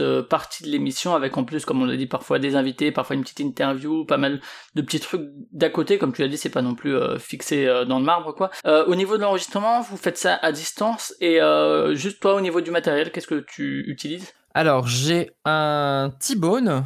euh, 0.00 0.22
parties 0.22 0.64
de 0.64 0.68
l'émission, 0.68 1.14
avec 1.14 1.36
en 1.36 1.44
plus, 1.44 1.64
comme 1.64 1.82
on 1.82 1.84
l'a 1.84 1.96
dit, 1.96 2.06
parfois 2.06 2.38
des 2.38 2.56
invités, 2.56 2.92
parfois 2.92 3.16
une 3.16 3.22
petite 3.22 3.40
interview, 3.40 4.04
pas 4.04 4.16
mal 4.16 4.40
de 4.74 4.82
petits 4.82 5.00
trucs 5.00 5.22
d'à 5.52 5.70
côté, 5.70 5.98
comme 5.98 6.12
tu 6.12 6.22
l'as 6.22 6.28
dit, 6.28 6.36
c'est 6.36 6.50
pas 6.50 6.62
non 6.62 6.74
plus 6.74 6.96
euh, 6.96 7.18
fixé 7.18 7.66
euh, 7.66 7.84
dans 7.84 7.98
le 7.98 8.04
marbre, 8.04 8.34
quoi. 8.34 8.50
au 8.64 8.94
niveau 8.94 9.16
de 9.16 9.22
l'enregistrement, 9.22 9.80
vous 9.80 9.96
faites 9.96 10.18
ça 10.18 10.34
à 10.34 10.52
distance, 10.52 11.14
et 11.20 11.38
juste 11.92 12.20
toi, 12.20 12.34
au 12.34 12.40
niveau 12.40 12.60
du 12.60 12.70
matériel, 12.70 13.10
qu'est-ce 13.10 13.26
que 13.26 13.44
tu 13.46 13.84
utilises? 13.88 14.32
Alors, 14.56 14.86
j'ai 14.88 15.32
un 15.44 16.10
T-Bone 16.18 16.82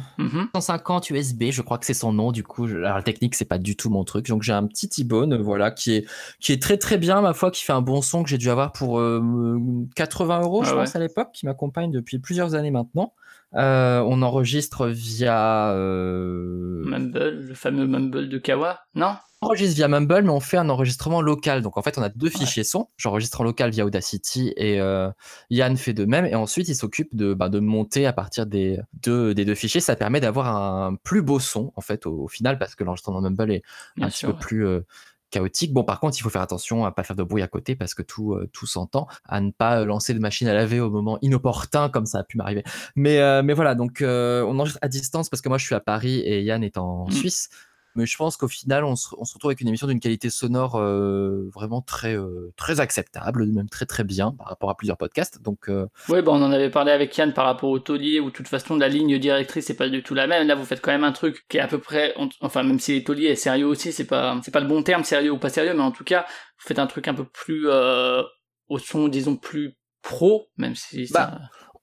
150 0.53 1.09
USB, 1.09 1.51
je 1.51 1.61
crois 1.61 1.77
que 1.77 1.85
c'est 1.85 1.93
son 1.93 2.11
nom, 2.11 2.33
du 2.33 2.43
coup. 2.43 2.65
Alors, 2.65 2.97
la 2.97 3.01
technique, 3.01 3.33
c'est 3.33 3.45
pas 3.45 3.59
du 3.59 3.77
tout 3.77 3.89
mon 3.89 4.03
truc. 4.03 4.27
Donc, 4.27 4.43
j'ai 4.43 4.51
un 4.51 4.67
petit 4.67 4.89
T-Bone, 4.89 5.41
voilà, 5.41 5.71
qui 5.71 5.93
est, 5.95 6.05
qui 6.41 6.51
est 6.51 6.61
très 6.61 6.75
très 6.75 6.97
bien, 6.97 7.21
ma 7.21 7.33
foi, 7.33 7.49
qui 7.49 7.63
fait 7.63 7.71
un 7.71 7.81
bon 7.81 8.01
son 8.01 8.23
que 8.23 8.29
j'ai 8.29 8.37
dû 8.37 8.49
avoir 8.49 8.73
pour 8.73 8.97
80 8.97 8.99
euh, 8.99 10.43
euros, 10.43 10.65
je 10.65 10.71
ah 10.71 10.75
pense, 10.75 10.97
à 10.97 10.99
l'époque, 10.99 11.29
qui 11.31 11.45
m'accompagne 11.45 11.91
depuis 11.91 12.19
plusieurs 12.19 12.55
années 12.55 12.71
maintenant. 12.71 13.13
Euh, 13.55 14.03
on 14.05 14.21
enregistre 14.21 14.87
via. 14.87 15.71
Euh... 15.71 16.83
Mumble, 16.83 17.47
le 17.47 17.53
fameux 17.53 17.87
Mumble 17.87 18.27
de 18.27 18.37
Kawa, 18.37 18.81
non? 18.95 19.15
Enregistre 19.41 19.75
via 19.75 19.87
Mumble, 19.87 20.23
mais 20.23 20.29
on 20.29 20.39
fait 20.39 20.57
un 20.57 20.69
enregistrement 20.69 21.21
local. 21.21 21.61
Donc 21.61 21.77
en 21.77 21.81
fait, 21.81 21.97
on 21.97 22.03
a 22.03 22.09
deux 22.09 22.29
fichiers 22.29 22.63
son. 22.63 22.87
J'enregistre 22.97 23.41
en 23.41 23.43
local 23.43 23.71
via 23.71 23.85
Audacity 23.85 24.53
et 24.55 24.79
euh, 24.79 25.09
Yann 25.49 25.75
fait 25.77 25.93
de 25.93 26.05
même. 26.05 26.25
Et 26.25 26.35
ensuite, 26.35 26.69
il 26.69 26.75
s'occupe 26.75 27.15
de, 27.15 27.33
bah, 27.33 27.49
de 27.49 27.59
monter 27.59 28.05
à 28.05 28.13
partir 28.13 28.45
des 28.45 28.79
deux, 28.93 29.33
des 29.33 29.43
deux 29.43 29.55
fichiers. 29.55 29.81
Ça 29.81 29.95
permet 29.95 30.19
d'avoir 30.19 30.55
un 30.55 30.95
plus 30.95 31.23
beau 31.23 31.39
son 31.39 31.73
en 31.75 31.81
fait 31.81 32.05
au, 32.05 32.27
final 32.27 32.59
parce 32.59 32.75
que 32.75 32.83
l'enregistrement 32.83 33.19
Mumble 33.19 33.51
est 33.51 33.63
un 33.99 34.09
petit 34.09 34.27
peu 34.27 34.33
plus 34.33 34.65
euh, 34.67 34.85
chaotique. 35.31 35.73
Bon, 35.73 35.83
par 35.83 35.99
contre, 35.99 36.17
il 36.19 36.21
faut 36.21 36.29
faire 36.29 36.43
attention 36.43 36.85
à 36.85 36.91
pas 36.91 37.03
faire 37.03 37.15
de 37.15 37.23
bruit 37.23 37.41
à 37.41 37.47
côté 37.47 37.75
parce 37.75 37.95
que 37.95 38.03
tout, 38.03 38.33
euh, 38.33 38.47
tout 38.53 38.67
s'entend, 38.67 39.07
à 39.27 39.41
ne 39.41 39.49
pas 39.49 39.83
lancer 39.85 40.13
de 40.13 40.19
machine 40.19 40.47
à 40.49 40.53
laver 40.53 40.79
au 40.79 40.91
moment 40.91 41.17
inopportun 41.23 41.89
comme 41.89 42.05
ça 42.05 42.19
a 42.19 42.23
pu 42.23 42.37
m'arriver. 42.37 42.63
Mais, 42.95 43.41
mais 43.41 43.53
voilà, 43.53 43.73
donc 43.73 44.03
on 44.03 44.59
enregistre 44.59 44.79
à 44.83 44.87
distance 44.87 45.29
parce 45.29 45.41
que 45.41 45.49
moi 45.49 45.57
je 45.57 45.65
suis 45.65 45.75
à 45.75 45.79
Paris 45.79 46.19
et 46.19 46.43
Yann 46.43 46.63
est 46.63 46.77
en 46.77 47.07
mmh. 47.07 47.11
Suisse. 47.11 47.49
Mais 47.95 48.05
je 48.05 48.15
pense 48.15 48.37
qu'au 48.37 48.47
final, 48.47 48.83
on 48.83 48.95
se, 48.95 49.09
retrouve 49.09 49.49
avec 49.49 49.61
une 49.61 49.67
émission 49.67 49.87
d'une 49.87 49.99
qualité 49.99 50.29
sonore 50.29 50.75
euh, 50.75 51.49
vraiment 51.53 51.81
très, 51.81 52.15
euh, 52.15 52.53
très 52.55 52.79
acceptable, 52.79 53.45
même 53.47 53.69
très 53.69 53.85
très 53.85 54.03
bien 54.03 54.31
par 54.31 54.47
rapport 54.47 54.69
à 54.69 54.77
plusieurs 54.77 54.97
podcasts. 54.97 55.41
Donc, 55.41 55.69
euh... 55.69 55.87
Oui, 56.09 56.21
bah, 56.21 56.31
on 56.31 56.41
en 56.41 56.51
avait 56.51 56.69
parlé 56.69 56.91
avec 56.91 57.15
Yann 57.17 57.33
par 57.33 57.45
rapport 57.45 57.69
au 57.69 57.79
taulier, 57.79 58.19
où 58.19 58.25
de 58.25 58.35
toute 58.35 58.47
façon 58.47 58.77
la 58.77 58.87
ligne 58.87 59.19
directrice 59.19 59.65
c'est 59.65 59.75
pas 59.75 59.89
du 59.89 60.03
tout 60.03 60.13
la 60.13 60.27
même. 60.27 60.47
Là, 60.47 60.55
vous 60.55 60.65
faites 60.65 60.81
quand 60.81 60.91
même 60.91 61.03
un 61.03 61.11
truc 61.11 61.45
qui 61.49 61.57
est 61.57 61.61
à 61.61 61.67
peu 61.67 61.79
près, 61.79 62.13
enfin 62.41 62.63
même 62.63 62.79
si 62.79 62.93
les 62.93 63.03
tauliers 63.03 63.27
est 63.27 63.35
sérieux 63.35 63.67
aussi, 63.67 63.91
c'est 63.91 64.05
pas, 64.05 64.39
c'est 64.43 64.51
pas 64.51 64.61
le 64.61 64.67
bon 64.67 64.83
terme, 64.83 65.03
sérieux 65.03 65.31
ou 65.31 65.37
pas 65.37 65.49
sérieux, 65.49 65.73
mais 65.73 65.83
en 65.83 65.91
tout 65.91 66.03
cas, 66.03 66.25
vous 66.59 66.67
faites 66.67 66.79
un 66.79 66.87
truc 66.87 67.07
un 67.07 67.13
peu 67.13 67.25
plus 67.25 67.67
euh, 67.67 68.23
au 68.69 68.79
son, 68.79 69.07
disons 69.07 69.35
plus 69.35 69.75
pro, 70.01 70.47
même 70.57 70.75
si 70.75 71.09
bah, 71.11 71.39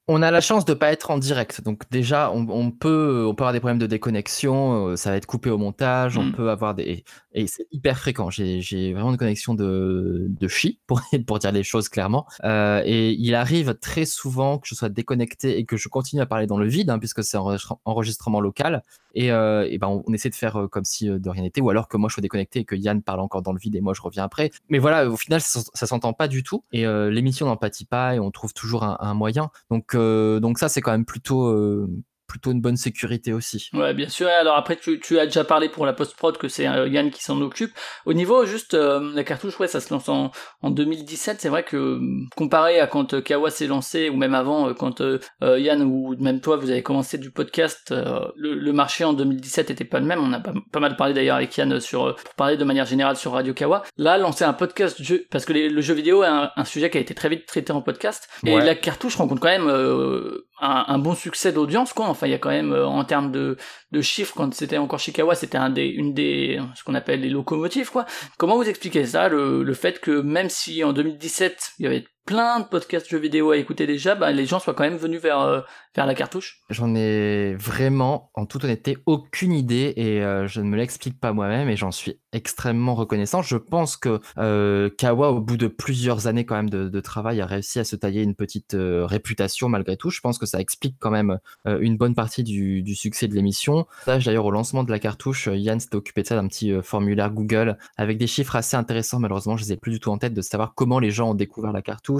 on 0.08 0.22
a 0.22 0.30
la 0.30 0.40
chance 0.40 0.64
de 0.64 0.74
pas 0.74 0.90
être 0.90 1.10
en 1.10 1.18
direct, 1.18 1.62
donc 1.62 1.82
déjà 1.90 2.30
on, 2.32 2.70
peut 2.70 3.24
on 3.28 3.34
peut 3.34 3.42
avoir 3.44 3.52
des 3.52 3.60
problèmes 3.60 3.78
de 3.78 3.86
déconnexion, 3.86 4.88
euh, 4.88 4.96
ça 4.96 5.10
va 5.10 5.16
être 5.16 5.26
coupé 5.26 5.50
au 5.50 5.58
montage, 5.58 6.16
on 6.16 6.24
Mm. 6.24 6.32
peut 6.32 6.50
avoir 6.50 6.74
des 6.74 7.04
et 7.34 7.46
c'est 7.46 7.66
hyper 7.70 7.98
fréquent. 7.98 8.30
J'ai 8.30 8.92
vraiment 8.94 9.10
une 9.10 9.16
connexion 9.16 9.54
de 9.54 10.26
de 10.28 10.48
chi 10.48 10.80
pour 10.86 11.02
pour 11.26 11.38
dire 11.38 11.52
les 11.52 11.62
choses 11.62 11.88
clairement. 11.88 12.26
Euh, 12.44 12.82
et 12.84 13.12
il 13.12 13.34
arrive 13.34 13.74
très 13.80 14.06
souvent 14.06 14.58
que 14.58 14.66
je 14.66 14.74
sois 14.74 14.88
déconnecté 14.88 15.58
et 15.58 15.64
que 15.64 15.76
je 15.76 15.88
continue 15.88 16.22
à 16.22 16.26
parler 16.26 16.46
dans 16.46 16.58
le 16.58 16.66
vide, 16.66 16.90
hein, 16.90 16.98
puisque 16.98 17.22
c'est 17.22 17.36
enregistre- 17.36 17.78
enregistrement 17.84 18.40
local. 18.40 18.82
Et, 19.14 19.32
euh, 19.32 19.66
et 19.68 19.78
ben 19.78 19.88
on, 19.88 20.04
on 20.06 20.12
essaie 20.12 20.28
de 20.30 20.34
faire 20.34 20.68
comme 20.70 20.84
si 20.84 21.08
de 21.08 21.28
rien 21.30 21.42
n'était, 21.42 21.60
ou 21.60 21.70
alors 21.70 21.88
que 21.88 21.96
moi 21.96 22.08
je 22.08 22.14
sois 22.14 22.20
déconnecté 22.22 22.60
et 22.60 22.64
que 22.64 22.74
Yann 22.76 23.02
parle 23.02 23.20
encore 23.20 23.42
dans 23.42 23.52
le 23.52 23.58
vide 23.58 23.74
et 23.74 23.80
moi 23.80 23.94
je 23.94 24.02
reviens 24.02 24.22
après. 24.24 24.50
Mais 24.68 24.78
voilà, 24.78 25.08
au 25.08 25.16
final 25.16 25.40
ça, 25.40 25.60
ça 25.74 25.86
s'entend 25.86 26.12
pas 26.12 26.28
du 26.28 26.42
tout 26.42 26.62
et 26.72 26.86
euh, 26.86 27.10
l'émission 27.10 27.46
n'en 27.46 27.56
pâtit 27.56 27.84
pas 27.84 28.14
et 28.14 28.20
on 28.20 28.30
trouve 28.30 28.52
toujours 28.54 28.84
un, 28.84 28.96
un 29.00 29.14
moyen. 29.14 29.50
Donc 29.70 29.94
donc 30.40 30.58
ça 30.58 30.68
c'est 30.68 30.80
quand 30.80 30.92
même 30.92 31.04
plutôt 31.04 31.46
euh, 31.46 31.88
plutôt 32.28 32.52
une 32.52 32.60
bonne 32.60 32.76
sécurité 32.76 33.32
aussi. 33.32 33.68
Ouais, 33.72 33.94
bien 33.94 34.08
sûr. 34.08 34.28
Alors 34.28 34.56
après, 34.56 34.76
tu, 34.76 35.00
tu 35.00 35.18
as 35.18 35.24
déjà 35.26 35.44
parlé 35.44 35.68
pour 35.68 35.86
la 35.86 35.92
post-prod 35.92 36.36
que 36.38 36.46
c'est 36.48 36.68
euh, 36.68 36.86
Yann 36.86 37.10
qui 37.10 37.22
s'en 37.24 37.40
occupe. 37.40 37.72
Au 38.06 38.12
niveau 38.12 38.44
juste 38.44 38.74
euh, 38.74 39.10
la 39.14 39.24
cartouche, 39.24 39.58
ouais, 39.58 39.66
ça 39.66 39.80
se 39.80 39.92
lance 39.92 40.08
en, 40.08 40.30
en 40.62 40.70
2017. 40.70 41.40
C'est 41.40 41.48
vrai 41.48 41.64
que 41.64 41.98
comparé 42.36 42.78
à 42.80 42.86
quand 42.86 43.14
euh, 43.14 43.20
Kawa 43.20 43.50
s'est 43.50 43.66
lancé 43.66 44.10
ou 44.10 44.16
même 44.16 44.34
avant, 44.34 44.68
euh, 44.68 44.74
quand 44.74 45.02
Yann 45.42 45.82
ou 45.82 46.14
même 46.20 46.40
toi 46.40 46.56
vous 46.56 46.70
avez 46.70 46.82
commencé 46.82 47.18
du 47.18 47.30
podcast, 47.30 47.90
euh, 47.92 48.20
le, 48.36 48.54
le 48.54 48.72
marché 48.72 49.04
en 49.04 49.12
2017 49.14 49.70
était 49.70 49.84
pas 49.84 50.00
le 50.00 50.06
même. 50.06 50.20
On 50.20 50.32
a 50.32 50.40
pas, 50.40 50.52
pas 50.72 50.80
mal 50.80 50.96
parlé 50.96 51.14
d'ailleurs 51.14 51.36
avec 51.36 51.56
Yann 51.56 51.80
sur 51.80 52.06
euh, 52.08 52.12
pour 52.12 52.34
parler 52.34 52.56
de 52.56 52.64
manière 52.64 52.84
générale 52.86 53.16
sur 53.16 53.32
Radio 53.32 53.54
Kawa. 53.54 53.82
Là, 53.96 54.18
lancer 54.18 54.44
un 54.44 54.52
podcast 54.52 55.02
jeu 55.02 55.24
parce 55.30 55.44
que 55.44 55.52
les- 55.52 55.68
le 55.70 55.80
jeu 55.80 55.94
vidéo 55.94 56.22
est 56.22 56.26
un, 56.26 56.50
un 56.54 56.64
sujet 56.64 56.90
qui 56.90 56.98
a 56.98 57.00
été 57.00 57.14
très 57.14 57.28
vite 57.28 57.46
traité 57.46 57.72
en 57.72 57.80
podcast 57.82 58.28
et 58.44 58.54
Ouais. 58.54 58.64
la 58.64 58.74
cartouche 58.74 59.16
rencontre 59.16 59.40
quand 59.40 59.48
même 59.48 59.68
euh, 59.68 60.46
un, 60.60 60.84
un 60.88 60.98
bon 60.98 61.14
succès 61.14 61.52
d'audience 61.52 61.92
quoi. 61.92 62.06
Enfin, 62.06 62.26
il 62.26 62.30
y 62.30 62.34
a 62.34 62.38
quand 62.38 62.50
même 62.50 62.72
euh, 62.72 62.86
en 62.86 63.04
termes 63.04 63.32
de 63.32 63.56
de 63.92 64.00
chiffres 64.00 64.34
quand 64.36 64.52
c'était 64.54 64.78
encore 64.78 64.98
Chicago, 64.98 65.32
c'était 65.34 65.58
un 65.58 65.70
des 65.70 65.86
une 65.86 66.14
des 66.14 66.60
ce 66.74 66.84
qu'on 66.84 66.94
appelle 66.94 67.20
les 67.20 67.30
locomotives 67.30 67.90
quoi. 67.90 68.06
Comment 68.36 68.56
vous 68.56 68.68
expliquez 68.68 69.04
ça 69.06 69.28
le, 69.28 69.62
le 69.62 69.74
fait 69.74 70.00
que 70.00 70.20
même 70.20 70.48
si 70.48 70.84
en 70.84 70.92
2017 70.92 71.72
il 71.78 71.84
y 71.84 71.86
avait 71.86 72.04
plein 72.28 72.60
de 72.60 72.66
podcasts 72.66 73.08
jeux 73.08 73.18
vidéo 73.18 73.52
à 73.52 73.56
écouter 73.56 73.86
déjà, 73.86 74.14
bah, 74.14 74.30
les 74.32 74.44
gens 74.44 74.58
soient 74.58 74.74
quand 74.74 74.84
même 74.84 74.98
venus 74.98 75.18
vers 75.18 75.40
euh, 75.40 75.62
vers 75.96 76.04
la 76.04 76.14
cartouche. 76.14 76.60
J'en 76.68 76.94
ai 76.94 77.54
vraiment, 77.54 78.30
en 78.34 78.44
toute 78.44 78.64
honnêteté, 78.64 78.98
aucune 79.06 79.52
idée 79.52 79.94
et 79.96 80.22
euh, 80.22 80.46
je 80.46 80.60
ne 80.60 80.66
me 80.66 80.76
l'explique 80.76 81.18
pas 81.18 81.32
moi-même 81.32 81.70
et 81.70 81.76
j'en 81.76 81.90
suis 81.90 82.20
extrêmement 82.34 82.94
reconnaissant. 82.94 83.40
Je 83.40 83.56
pense 83.56 83.96
que 83.96 84.20
euh, 84.36 84.90
Kawa, 84.98 85.30
au 85.30 85.40
bout 85.40 85.56
de 85.56 85.68
plusieurs 85.68 86.26
années 86.26 86.44
quand 86.44 86.56
même 86.56 86.68
de, 86.68 87.00
travail, 87.00 87.40
a 87.40 87.46
réussi 87.46 87.78
à 87.78 87.84
se 87.84 87.96
tailler 87.96 88.22
une 88.22 88.34
petite 88.34 88.76
réputation 88.76 89.70
malgré 89.70 89.96
tout. 89.96 90.10
Je 90.10 90.20
pense 90.20 90.36
que 90.38 90.44
ça 90.44 90.60
explique 90.60 90.96
quand 90.98 91.10
même 91.10 91.38
une 91.64 91.96
bonne 91.96 92.14
partie 92.14 92.42
du, 92.42 92.82
du 92.82 92.94
succès 92.94 93.28
de 93.28 93.34
l'émission. 93.34 93.86
D'ailleurs, 94.06 94.44
au 94.44 94.50
lancement 94.50 94.84
de 94.84 94.90
la 94.90 94.98
cartouche, 94.98 95.48
Yann 95.50 95.80
s'était 95.80 95.96
occupé 95.96 96.22
de 96.22 96.26
ça 96.26 96.34
d'un 96.34 96.48
petit 96.48 96.74
formulaire 96.82 97.30
Google 97.30 97.78
avec 97.96 98.18
des 98.18 98.26
chiffres 98.26 98.56
assez 98.56 98.76
intéressants. 98.76 99.20
Malheureusement, 99.20 99.56
je 99.56 99.62
les 99.62 99.72
ai 99.72 99.76
plus 99.76 99.92
du 99.92 100.00
tout 100.00 100.10
en 100.10 100.18
tête 100.18 100.34
de 100.34 100.42
savoir 100.42 100.74
comment 100.74 100.98
les 100.98 101.12
gens 101.12 101.30
ont 101.30 101.34
découvert 101.34 101.72
la 101.72 101.82
cartouche. 101.82 102.17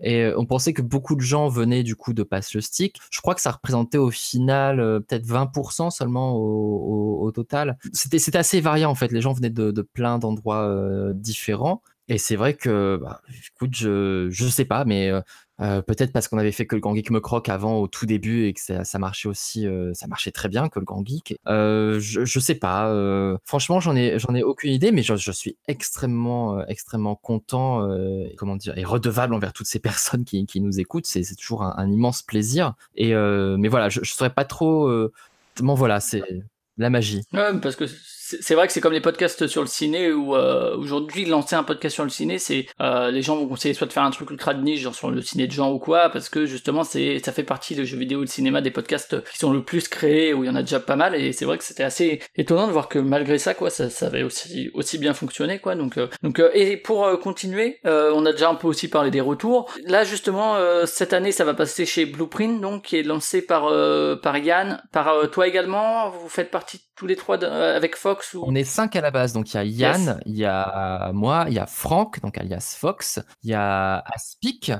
Et 0.00 0.22
euh, 0.22 0.34
on 0.38 0.46
pensait 0.46 0.72
que 0.72 0.82
beaucoup 0.82 1.16
de 1.16 1.20
gens 1.20 1.48
venaient 1.48 1.82
du 1.82 1.96
coup 1.96 2.12
de 2.12 2.22
Pass 2.22 2.54
le 2.54 2.60
Stick. 2.60 2.98
Je 3.10 3.20
crois 3.20 3.34
que 3.34 3.40
ça 3.40 3.50
représentait 3.50 3.98
au 3.98 4.10
final 4.10 4.80
euh, 4.80 5.00
peut-être 5.00 5.26
20% 5.26 5.90
seulement 5.90 6.36
au, 6.36 7.30
total. 7.34 7.76
C'était 7.92 8.36
assez 8.36 8.60
variant 8.60 8.90
en 8.90 8.94
fait. 8.94 9.10
Les 9.12 9.20
gens 9.20 9.32
venaient 9.32 9.50
de, 9.50 9.82
plein 9.82 10.18
d'endroits 10.18 10.62
euh, 10.68 11.12
différents. 11.12 11.82
Et 12.08 12.18
c'est 12.18 12.36
vrai 12.36 12.54
que, 12.54 13.00
bah, 13.02 13.20
écoute, 13.54 13.74
je 13.74 14.28
je 14.30 14.46
sais 14.46 14.64
pas, 14.64 14.84
mais 14.84 15.10
euh, 15.60 15.80
peut-être 15.82 16.12
parce 16.12 16.28
qu'on 16.28 16.38
avait 16.38 16.52
fait 16.52 16.66
que 16.66 16.74
le 16.74 16.80
Grand 16.80 16.94
Geek 16.94 17.10
me 17.10 17.20
croque 17.20 17.48
avant 17.48 17.78
au 17.78 17.88
tout 17.88 18.04
début 18.06 18.44
et 18.46 18.52
que 18.52 18.60
ça, 18.60 18.84
ça 18.84 18.98
marchait 18.98 19.28
aussi, 19.28 19.66
euh, 19.66 19.92
ça 19.94 20.06
marchait 20.06 20.30
très 20.30 20.48
bien 20.48 20.68
que 20.68 20.78
le 20.78 20.84
Grand 20.84 21.04
Geek. 21.04 21.36
Euh, 21.48 21.98
je, 21.98 22.24
je 22.24 22.40
sais 22.40 22.54
pas. 22.56 22.88
euh, 22.90 23.38
franchement, 23.44 23.80
j'en 23.80 23.96
ai 23.96 24.18
j'en 24.18 24.34
ai 24.34 24.42
aucune 24.42 24.70
idée, 24.72 24.92
mais 24.92 25.02
je, 25.02 25.16
je 25.16 25.32
suis 25.32 25.56
extrêmement 25.68 26.58
euh, 26.58 26.64
extrêmement 26.68 27.16
content, 27.16 27.88
comment 28.36 28.56
dire, 28.56 28.76
et 28.76 28.84
redevable 28.84 29.34
envers 29.34 29.52
toutes 29.52 29.66
ces 29.66 29.78
personnes 29.80 30.24
qui, 30.24 30.44
qui 30.46 30.60
nous 30.60 30.78
écoutent. 30.80 31.06
C'est 31.06 31.22
toujours 31.36 31.62
un, 31.62 31.90
immense 31.90 32.22
plaisir. 32.22 32.74
Et 32.94 33.14
mais 33.14 33.68
voilà, 33.68 33.88
je, 33.88 34.00
je 34.02 34.12
saurais 34.12 34.34
pas 34.34 34.44
trop. 34.44 34.90
Bon 35.60 35.74
voilà, 35.74 36.00
c'est 36.00 36.22
la 36.76 36.90
magie. 36.90 37.22
Ouais, 37.32 37.58
parce 37.62 37.76
que 37.76 37.84
c'est 38.40 38.54
vrai 38.54 38.66
que 38.66 38.72
c'est 38.72 38.80
comme 38.80 38.92
les 38.92 39.00
podcasts 39.00 39.46
sur 39.46 39.60
le 39.60 39.68
ciné 39.68 40.12
où 40.12 40.34
euh, 40.34 40.76
aujourd'hui 40.76 41.24
lancer 41.24 41.54
un 41.54 41.62
podcast 41.62 41.94
sur 41.94 42.04
le 42.04 42.10
ciné, 42.10 42.38
c'est 42.38 42.66
euh, 42.80 43.10
les 43.10 43.22
gens 43.22 43.36
vont 43.36 43.46
conseiller 43.46 43.74
soit 43.74 43.86
de 43.86 43.92
faire 43.92 44.02
un 44.02 44.10
truc 44.10 44.30
ultra 44.30 44.54
de 44.54 44.62
niche, 44.62 44.80
genre 44.80 44.94
sur 44.94 45.10
le 45.10 45.22
ciné 45.22 45.46
de 45.46 45.52
genre 45.52 45.72
ou 45.72 45.78
quoi, 45.78 46.08
parce 46.10 46.28
que 46.28 46.46
justement 46.46 46.84
c'est 46.84 47.20
ça 47.24 47.32
fait 47.32 47.44
partie 47.44 47.74
des 47.74 47.84
jeux 47.84 47.98
vidéo 47.98 48.20
le 48.20 48.26
cinéma 48.26 48.60
des 48.60 48.70
podcasts 48.70 49.22
qui 49.30 49.38
sont 49.38 49.52
le 49.52 49.62
plus 49.62 49.88
créés 49.88 50.34
où 50.34 50.44
il 50.44 50.46
y 50.48 50.50
en 50.50 50.56
a 50.56 50.62
déjà 50.62 50.80
pas 50.80 50.96
mal 50.96 51.14
et 51.14 51.32
c'est 51.32 51.44
vrai 51.44 51.58
que 51.58 51.64
c'était 51.64 51.82
assez 51.84 52.20
étonnant 52.36 52.66
de 52.66 52.72
voir 52.72 52.88
que 52.88 52.98
malgré 52.98 53.38
ça 53.38 53.54
quoi, 53.54 53.70
ça, 53.70 53.90
ça 53.90 54.06
avait 54.06 54.22
aussi 54.22 54.70
aussi 54.74 54.98
bien 54.98 55.14
fonctionné 55.14 55.58
quoi. 55.58 55.74
Donc 55.74 55.98
euh, 55.98 56.08
donc 56.22 56.40
euh, 56.40 56.50
et 56.54 56.76
pour 56.76 57.04
euh, 57.04 57.16
continuer, 57.16 57.78
euh, 57.86 58.12
on 58.14 58.26
a 58.26 58.32
déjà 58.32 58.48
un 58.48 58.54
peu 58.54 58.66
aussi 58.66 58.88
parlé 58.88 59.10
des 59.10 59.20
retours. 59.20 59.72
Là 59.84 60.04
justement 60.04 60.56
cette 60.86 61.12
année 61.12 61.32
ça 61.32 61.44
va 61.44 61.54
passer 61.54 61.86
chez 61.86 62.06
Blueprint 62.06 62.60
donc 62.60 62.82
qui 62.82 62.96
est 62.96 63.02
lancé 63.02 63.42
par 63.42 63.70
par 64.20 64.38
Yann, 64.38 64.82
par 64.92 65.30
toi 65.30 65.46
également. 65.46 66.10
Vous 66.10 66.28
faites 66.28 66.50
partie 66.50 66.85
tous 66.96 67.06
les 67.06 67.14
trois 67.14 67.42
euh, 67.44 67.76
avec 67.76 67.94
Fox 67.94 68.34
ou 68.34 68.42
On 68.46 68.54
est 68.54 68.64
cinq 68.64 68.96
à 68.96 69.00
la 69.00 69.10
base, 69.10 69.32
donc 69.32 69.52
il 69.52 69.56
y 69.56 69.60
a 69.60 69.64
Yann, 69.64 70.20
il 70.26 70.36
y 70.36 70.44
a 70.44 71.12
moi, 71.12 71.44
il 71.48 71.54
y 71.54 71.58
a 71.58 71.66
Franck, 71.66 72.20
donc 72.20 72.38
alias 72.38 72.76
Fox, 72.78 73.20
il 73.42 73.50
y 73.50 73.54
a 73.54 74.02
Aspic, 74.06 74.72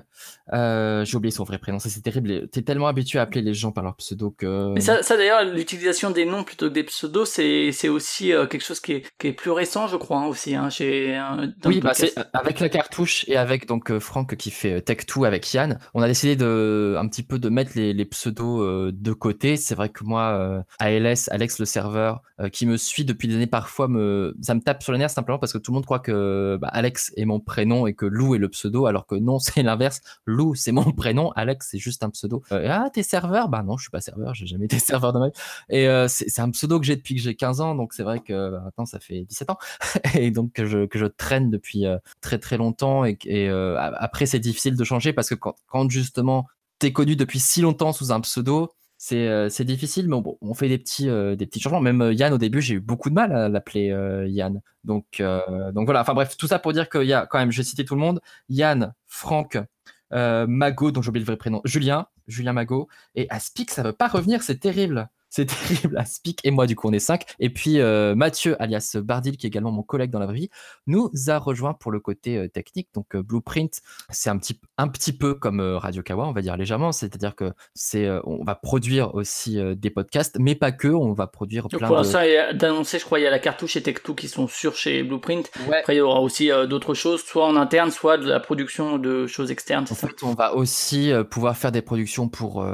euh, 0.52 1.04
j'ai 1.04 1.16
oublié 1.16 1.30
son 1.30 1.44
vrai 1.44 1.58
prénom, 1.58 1.78
ça 1.78 1.88
c'est 1.88 2.00
terrible, 2.00 2.48
t'es 2.48 2.62
tellement 2.62 2.86
habitué 2.86 3.18
à 3.18 3.22
appeler 3.22 3.42
les 3.42 3.54
gens 3.54 3.72
par 3.72 3.84
leur 3.84 3.96
pseudo 3.96 4.30
que... 4.30 4.72
Mais 4.74 4.80
ça, 4.80 5.02
ça 5.02 5.16
d'ailleurs, 5.16 5.44
l'utilisation 5.44 6.10
des 6.10 6.24
noms 6.24 6.44
plutôt 6.44 6.68
que 6.68 6.74
des 6.74 6.84
pseudos, 6.84 7.24
c'est 7.24 7.88
aussi 7.88 8.32
euh, 8.32 8.46
quelque 8.46 8.64
chose 8.64 8.80
qui 8.80 8.92
est, 8.92 9.02
qui 9.18 9.28
est 9.28 9.32
plus 9.32 9.50
récent, 9.50 9.86
je 9.86 9.96
crois, 9.96 10.18
hein, 10.18 10.26
aussi, 10.26 10.54
hein, 10.54 10.70
chez 10.70 11.20
Oui, 11.64 11.80
bah 11.80 11.92
avec 12.32 12.60
la 12.60 12.68
cartouche 12.68 13.24
et 13.28 13.36
avec 13.36 13.66
donc 13.66 13.90
euh, 13.90 14.00
Franck 14.00 14.36
qui 14.36 14.50
fait 14.50 14.74
euh, 14.74 14.80
Tech2 14.80 15.26
avec 15.26 15.52
Yann, 15.52 15.78
on 15.94 16.02
a 16.02 16.06
décidé 16.06 16.36
de 16.36 16.96
un 16.98 17.08
petit 17.08 17.22
peu 17.22 17.38
de 17.38 17.48
mettre 17.48 17.72
les, 17.74 17.92
les 17.92 18.04
pseudos 18.04 18.92
de 18.92 19.12
côté. 19.12 19.56
C'est 19.56 19.74
vrai 19.74 19.88
que 19.88 20.04
moi, 20.04 20.64
ALS, 20.78 21.28
Alex 21.30 21.58
le 21.58 21.64
serveur, 21.64 22.22
qui 22.52 22.66
me 22.66 22.76
suit 22.76 23.04
depuis 23.04 23.28
des 23.28 23.34
années, 23.34 23.46
parfois 23.46 23.88
me 23.88 24.34
ça 24.40 24.54
me 24.54 24.60
tape 24.60 24.82
sur 24.82 24.92
les 24.92 24.98
nerfs 24.98 25.10
simplement 25.10 25.38
parce 25.38 25.52
que 25.52 25.58
tout 25.58 25.72
le 25.72 25.76
monde 25.76 25.86
croit 25.86 25.98
que 25.98 26.58
bah, 26.60 26.68
Alex 26.68 27.12
est 27.16 27.24
mon 27.24 27.40
prénom 27.40 27.86
et 27.86 27.94
que 27.94 28.06
Lou 28.06 28.34
est 28.34 28.38
le 28.38 28.48
pseudo, 28.48 28.86
alors 28.86 29.06
que 29.06 29.14
non, 29.14 29.38
c'est 29.38 29.62
l'inverse. 29.62 30.00
Lou, 30.26 30.35
c'est 30.54 30.72
mon 30.72 30.82
prénom, 30.92 31.30
Alex, 31.32 31.68
c'est 31.70 31.78
juste 31.78 32.02
un 32.02 32.10
pseudo. 32.10 32.42
Euh, 32.52 32.68
ah, 32.70 32.90
t'es 32.92 33.02
serveur? 33.02 33.48
Bah 33.48 33.62
non, 33.62 33.76
je 33.76 33.82
suis 33.82 33.90
pas 33.90 34.00
serveur, 34.00 34.34
j'ai 34.34 34.46
jamais 34.46 34.66
été 34.66 34.78
serveur 34.80 35.12
de 35.12 35.18
ma 35.18 35.26
vie. 35.28 35.32
Et 35.68 35.88
euh, 35.88 36.06
c'est 36.08 36.40
un 36.40 36.50
pseudo 36.50 36.78
que 36.80 36.86
j'ai 36.86 36.96
depuis 36.96 37.14
que 37.14 37.20
j'ai 37.20 37.34
15 37.34 37.60
ans, 37.60 37.74
donc 37.74 37.92
c'est 37.92 38.02
vrai 38.02 38.20
que 38.20 38.50
bah, 38.50 38.60
maintenant 38.64 38.86
ça 38.86 39.00
fait 39.00 39.24
17 39.24 39.50
ans. 39.50 39.58
Et 40.14 40.30
donc 40.30 40.52
que 40.52 40.66
je, 40.66 40.86
que 40.86 40.98
je 40.98 41.06
traîne 41.06 41.50
depuis 41.50 41.86
euh, 41.86 41.98
très 42.20 42.38
très 42.38 42.56
longtemps 42.56 43.04
et, 43.04 43.18
euh, 43.28 43.76
après 43.78 44.26
c'est 44.26 44.38
difficile 44.38 44.76
de 44.76 44.84
changer 44.84 45.12
parce 45.12 45.28
que 45.28 45.34
quand, 45.34 45.54
quand 45.66 45.90
justement 45.90 46.46
t'es 46.78 46.92
connu 46.92 47.16
depuis 47.16 47.40
si 47.40 47.60
longtemps 47.60 47.92
sous 47.92 48.12
un 48.12 48.20
pseudo 48.20 48.72
c'est 48.98 49.28
euh, 49.28 49.48
difficile. 49.60 50.08
Mais 50.08 50.20
bon 50.20 50.38
on 50.40 50.54
fait 50.54 50.68
des 50.68 50.78
petits 50.78 51.08
euh, 51.08 51.36
des 51.36 51.46
petits 51.46 51.60
changements. 51.60 51.80
Même 51.80 52.02
euh, 52.02 52.12
Yann 52.12 52.32
au 52.32 52.38
début 52.38 52.60
j'ai 52.60 52.74
eu 52.74 52.80
beaucoup 52.80 53.10
de 53.10 53.14
mal 53.14 53.32
à 53.34 53.48
l'appeler 53.48 53.90
euh, 53.90 54.26
Yann. 54.28 54.60
Donc 54.84 55.20
euh, 55.20 55.72
donc 55.72 55.86
voilà. 55.86 56.00
Enfin 56.00 56.14
bref 56.14 56.36
tout 56.36 56.46
ça 56.46 56.58
pour 56.58 56.72
dire 56.72 56.88
qu'il 56.88 57.04
y 57.04 57.12
a 57.12 57.26
quand 57.26 57.38
même 57.38 57.50
je 57.50 57.58
vais 57.58 57.64
citer 57.64 57.84
tout 57.84 57.94
le 57.94 58.00
monde. 58.00 58.20
Yann 58.48 58.94
Franck 59.06 59.56
euh, 59.56 59.64
Mago 60.10 60.90
dont 60.90 61.02
j'ai 61.02 61.08
oublié 61.08 61.24
le 61.24 61.26
vrai 61.26 61.36
prénom 61.36 61.60
Julien 61.64 62.06
Julien 62.26 62.52
Mago 62.52 62.88
et 63.14 63.28
Aspic 63.30 63.70
ça 63.70 63.82
veut 63.82 63.92
pas 63.92 64.08
revenir 64.08 64.42
c'est 64.42 64.58
terrible 64.58 65.08
c'est 65.30 65.46
terrible, 65.68 65.96
Aspic 65.98 66.40
et 66.44 66.50
moi 66.50 66.66
du 66.66 66.76
coup 66.76 66.88
on 66.88 66.92
est 66.92 66.98
cinq. 66.98 67.24
Et 67.40 67.50
puis 67.50 67.80
euh, 67.80 68.14
Mathieu 68.14 68.60
alias 68.60 68.96
Bardil 69.02 69.36
qui 69.36 69.46
est 69.46 69.48
également 69.48 69.72
mon 69.72 69.82
collègue 69.82 70.10
dans 70.10 70.18
la 70.18 70.26
vraie 70.26 70.34
vie 70.34 70.50
nous 70.86 71.10
a 71.28 71.38
rejoint 71.38 71.74
pour 71.74 71.92
le 71.92 72.00
côté 72.00 72.36
euh, 72.36 72.48
technique. 72.48 72.88
Donc 72.94 73.14
euh, 73.14 73.22
Blueprint 73.22 73.80
c'est 74.10 74.30
un 74.30 74.38
petit 74.38 74.60
un 74.78 74.88
petit 74.88 75.12
peu 75.12 75.34
comme 75.34 75.60
Radio 75.60 76.02
Kawa 76.02 76.26
on 76.26 76.32
va 76.32 76.42
dire 76.42 76.56
légèrement, 76.56 76.92
c'est-à-dire 76.92 77.34
que 77.34 77.52
c'est 77.74 78.08
on 78.24 78.44
va 78.44 78.54
produire 78.54 79.14
aussi 79.14 79.58
des 79.76 79.90
podcasts 79.90 80.36
mais 80.38 80.54
pas 80.54 80.72
que, 80.72 80.88
on 80.88 81.12
va 81.12 81.26
produire 81.26 81.68
Donc 81.68 81.80
plein 81.80 81.88
pour 81.88 82.00
de 82.00 82.52
d'annoncer, 82.52 82.98
je 82.98 83.04
crois, 83.04 83.18
il 83.18 83.22
y 83.22 83.26
a 83.26 83.30
la 83.30 83.38
cartouche 83.38 83.76
et 83.76 83.80
Tech2 83.80 84.14
qui 84.14 84.28
sont 84.28 84.46
sûrs 84.46 84.76
chez 84.76 85.02
Blueprint. 85.02 85.50
Ouais. 85.68 85.78
Après, 85.78 85.94
il 85.94 85.98
y 85.98 86.00
aura 86.00 86.20
aussi 86.20 86.50
d'autres 86.68 86.94
choses, 86.94 87.22
soit 87.22 87.46
en 87.46 87.56
interne, 87.56 87.90
soit 87.90 88.18
de 88.18 88.26
la 88.26 88.40
production 88.40 88.98
de 88.98 89.26
choses 89.26 89.50
externes, 89.50 89.84
En 89.90 89.94
ça? 89.94 90.08
fait, 90.08 90.22
on 90.22 90.34
va 90.34 90.54
aussi 90.54 91.12
pouvoir 91.30 91.56
faire 91.56 91.72
des 91.72 91.82
productions 91.82 92.28
pour 92.28 92.66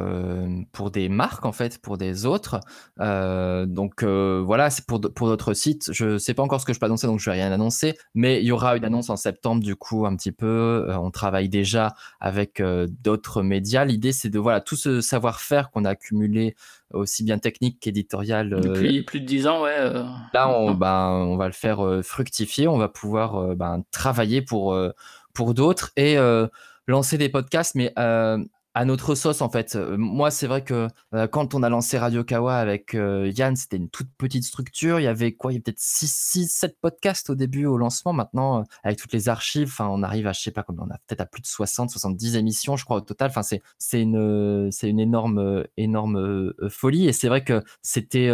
pour 0.73 0.91
des 0.91 1.09
marques 1.09 1.47
en 1.47 1.53
fait, 1.53 1.79
pour 1.79 1.99
des 1.99 2.27
autres. 2.27 2.42
Euh, 3.01 3.67
donc 3.67 4.03
euh, 4.03 4.43
voilà, 4.45 4.71
c'est 4.71 4.87
pour 4.87 5.01
pour 5.01 5.29
d'autres 5.29 5.55
sites. 5.55 5.91
Je 5.93 6.19
sais 6.19 6.35
pas 6.35 6.43
encore 6.43 6.61
ce 6.61 6.67
que 6.67 6.73
je 6.73 6.81
peux 6.81 6.87
annoncer, 6.87 7.07
donc 7.07 7.21
je 7.21 7.31
vais 7.31 7.37
rien 7.37 7.53
annoncer. 7.53 7.97
Mais 8.15 8.41
il 8.41 8.47
y 8.47 8.53
aura 8.53 8.77
une 8.77 8.85
annonce 8.85 9.11
en 9.11 9.17
septembre 9.17 9.63
du 9.63 9.77
coup 9.77 10.07
un 10.07 10.17
petit 10.17 10.33
peu. 10.33 10.87
Euh, 10.89 10.97
on 10.99 11.11
travaille 11.11 11.49
déjà 11.49 11.95
avec 12.21 12.63
d'autres 13.03 13.43
médias. 13.43 13.85
L'idée 13.85 14.13
c'est 14.13 14.31
de 14.31 14.39
voilà 14.39 14.61
tout 14.61 14.77
ce 14.77 15.01
savoir-faire 15.01 15.71
qu'on 15.71 15.85
a 15.85 15.91
accumulé 15.91 16.55
aussi 16.93 17.25
bien 17.25 17.39
technique 17.39 17.81
qu'éditorial. 17.81 18.51
Depuis 18.51 19.03
plus 19.03 19.21
de 19.21 19.27
10 19.27 19.47
ans, 19.47 19.63
ouais. 19.63 19.93
Là, 20.35 20.49
on, 20.51 20.75
ben, 20.75 21.09
on 21.09 21.37
va 21.37 21.47
le 21.47 21.53
faire 21.53 22.01
fructifier, 22.03 22.69
on 22.69 22.77
va 22.77 22.89
pouvoir 22.89 23.57
ben, 23.57 23.83
travailler 23.91 24.43
pour, 24.43 24.77
pour 25.33 25.55
d'autres 25.55 25.91
et 25.97 26.17
lancer 26.87 27.17
des 27.17 27.31
podcasts, 27.31 27.75
mais 27.75 27.95
à 28.75 28.85
notre 28.85 29.15
sauce 29.15 29.43
en 29.43 29.51
fait. 29.51 29.77
Euh, 29.77 29.97
moi, 29.99 30.31
c'est 30.31 30.47
vrai 30.47 30.65
que 30.65 30.89
euh, 31.15 31.27
quand 31.27 31.55
on 31.55 31.63
a 31.63 31.69
lancé 31.69 31.99
Radio 31.99 32.25
Kawa 32.25 32.57
avec 32.57 32.95
euh, 32.95 33.31
Yann, 33.35 33.55
c'était 33.55 33.77
une 33.77 33.91
toute 33.91 34.09
petite 34.17 34.45
structure. 34.45 34.99
Il 34.99 35.03
y 35.03 35.09
avait 35.09 35.33
quoi? 35.33 35.53
Il 35.53 35.55
y 35.55 35.57
avait 35.57 35.63
peut-être 35.63 35.81
6, 35.81 36.13
6, 36.13 36.49
7 36.49 36.79
podcasts 36.81 37.31
au 37.31 37.35
début, 37.35 37.67
au 37.67 37.77
lancement. 37.77 38.13
Maintenant, 38.13 38.65
avec 38.83 38.99
toutes 38.99 39.13
les 39.13 39.29
archives, 39.29 39.75
on 39.81 40.03
arrive 40.03 40.27
à, 40.27 40.33
je 40.33 40.41
sais 40.41 40.51
pas 40.51 40.63
combien, 40.63 40.85
on 40.89 40.91
a 40.91 40.99
peut-être 41.07 41.21
à 41.21 41.27
plus 41.27 41.43
de 41.43 41.47
60, 41.47 41.91
70 41.91 42.37
émissions, 42.37 42.77
je 42.77 42.85
crois, 42.85 42.97
au 42.97 43.01
total. 43.01 43.29
Enfin, 43.31 43.43
c'est, 43.43 43.63
c'est 43.79 44.01
une, 44.01 44.71
c'est 44.71 44.89
une 44.89 45.01
énorme, 45.01 45.65
énorme 45.77 46.53
folie. 46.71 47.09
Et 47.09 47.13
c'est 47.13 47.29
vrai 47.29 47.45
que 47.45 47.63
c'était 47.83 48.31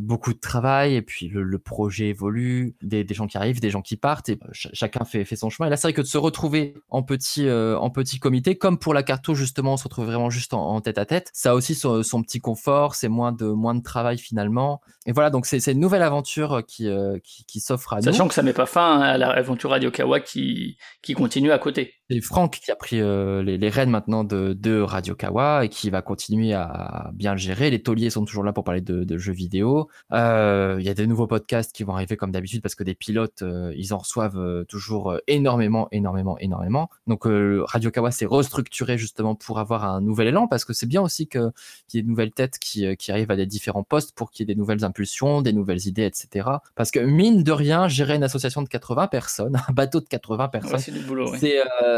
beaucoup 0.00 0.32
de 0.32 0.38
travail. 0.38 0.94
Et 0.94 1.02
puis, 1.02 1.28
le, 1.28 1.58
projet 1.58 2.08
évolue, 2.08 2.74
des, 2.80 3.04
des, 3.04 3.14
gens 3.14 3.26
qui 3.26 3.36
arrivent, 3.36 3.60
des 3.60 3.70
gens 3.70 3.82
qui 3.82 3.96
partent, 3.96 4.30
et 4.30 4.38
chacun 4.52 5.04
fait, 5.04 5.24
fait 5.24 5.36
son 5.36 5.50
chemin. 5.50 5.66
Et 5.66 5.70
là, 5.70 5.76
c'est 5.76 5.88
vrai 5.88 5.92
que 5.92 6.00
de 6.00 6.06
se 6.06 6.16
retrouver 6.16 6.74
en 6.88 7.02
petit, 7.02 7.50
en 7.50 7.90
petit 7.90 8.18
comité, 8.18 8.56
comme 8.56 8.78
pour 8.78 8.94
la 8.94 9.02
cartouche, 9.02 9.38
justement, 9.38 9.76
se 9.80 9.84
retrouve 9.84 10.06
vraiment 10.06 10.30
juste 10.30 10.54
en, 10.54 10.80
tête 10.80 10.98
à 10.98 11.06
tête. 11.06 11.30
Ça 11.32 11.50
a 11.50 11.54
aussi 11.54 11.74
son, 11.74 12.02
petit 12.22 12.40
confort, 12.40 12.94
c'est 12.94 13.08
moins 13.08 13.32
de, 13.32 13.46
moins 13.46 13.74
de 13.74 13.82
travail 13.82 14.18
finalement. 14.18 14.80
Et 15.06 15.12
voilà, 15.12 15.30
donc 15.30 15.46
c'est 15.46 15.64
une 15.72 15.80
nouvelle 15.80 16.02
aventure 16.02 16.62
qui, 16.66 16.88
euh, 16.88 17.18
qui, 17.22 17.60
s'offre 17.60 17.94
à 17.94 17.96
nous. 17.96 18.04
Sachant 18.04 18.28
que 18.28 18.34
ça 18.34 18.42
met 18.42 18.52
pas 18.52 18.66
fin 18.66 19.00
à 19.00 19.18
l'aventure 19.18 19.70
Radio 19.70 19.90
Kawa 19.90 20.20
qui, 20.20 20.76
qui 21.02 21.14
continue 21.14 21.52
à 21.52 21.58
côté. 21.58 21.99
C'est 22.10 22.20
Franck 22.20 22.60
qui 22.62 22.70
a 22.70 22.76
pris 22.76 23.00
euh, 23.00 23.42
les, 23.42 23.56
les, 23.56 23.68
rênes 23.68 23.90
maintenant 23.90 24.24
de, 24.24 24.52
de, 24.52 24.80
Radio 24.80 25.14
Kawa 25.14 25.64
et 25.64 25.68
qui 25.68 25.90
va 25.90 26.02
continuer 26.02 26.54
à 26.54 27.10
bien 27.14 27.32
le 27.32 27.38
gérer. 27.38 27.70
Les 27.70 27.82
tauliers 27.82 28.10
sont 28.10 28.24
toujours 28.24 28.42
là 28.42 28.52
pour 28.52 28.64
parler 28.64 28.80
de, 28.80 29.04
de 29.04 29.18
jeux 29.18 29.32
vidéo. 29.32 29.88
Euh, 30.12 30.76
il 30.80 30.84
y 30.84 30.88
a 30.88 30.94
des 30.94 31.06
nouveaux 31.06 31.28
podcasts 31.28 31.72
qui 31.72 31.84
vont 31.84 31.94
arriver 31.94 32.16
comme 32.16 32.32
d'habitude 32.32 32.62
parce 32.62 32.74
que 32.74 32.82
des 32.82 32.94
pilotes, 32.94 33.44
ils 33.76 33.94
en 33.94 33.98
reçoivent 33.98 34.64
toujours 34.66 35.16
énormément, 35.28 35.88
énormément, 35.92 36.36
énormément. 36.38 36.90
Donc 37.06 37.26
Radio 37.26 37.90
Kawa 37.90 38.10
s'est 38.10 38.26
restructuré 38.26 38.98
justement 38.98 39.34
pour 39.34 39.58
avoir 39.58 39.84
un 39.84 40.00
nouvel 40.00 40.28
élan 40.28 40.48
parce 40.48 40.64
que 40.64 40.72
c'est 40.72 40.86
bien 40.86 41.02
aussi 41.02 41.28
qu'il 41.28 41.50
y 41.94 41.98
ait 41.98 42.02
de 42.02 42.08
nouvelles 42.08 42.32
têtes 42.32 42.58
qui, 42.58 42.86
euh, 42.86 42.94
qui, 42.94 43.10
arrivent 43.10 43.30
à 43.30 43.36
des 43.36 43.46
différents 43.46 43.82
postes 43.82 44.12
pour 44.14 44.30
qu'il 44.30 44.46
y 44.46 44.50
ait 44.50 44.54
des 44.54 44.58
nouvelles 44.58 44.84
impulsions, 44.84 45.42
des 45.42 45.52
nouvelles 45.52 45.86
idées, 45.86 46.04
etc. 46.04 46.48
Parce 46.74 46.90
que 46.90 47.00
mine 47.00 47.42
de 47.42 47.52
rien, 47.52 47.88
gérer 47.88 48.14
une 48.14 48.22
association 48.22 48.62
de 48.62 48.68
80 48.68 49.08
personnes, 49.08 49.56
un 49.68 49.72
bateau 49.72 50.00
de 50.00 50.06
80 50.06 50.48
personnes, 50.48 50.80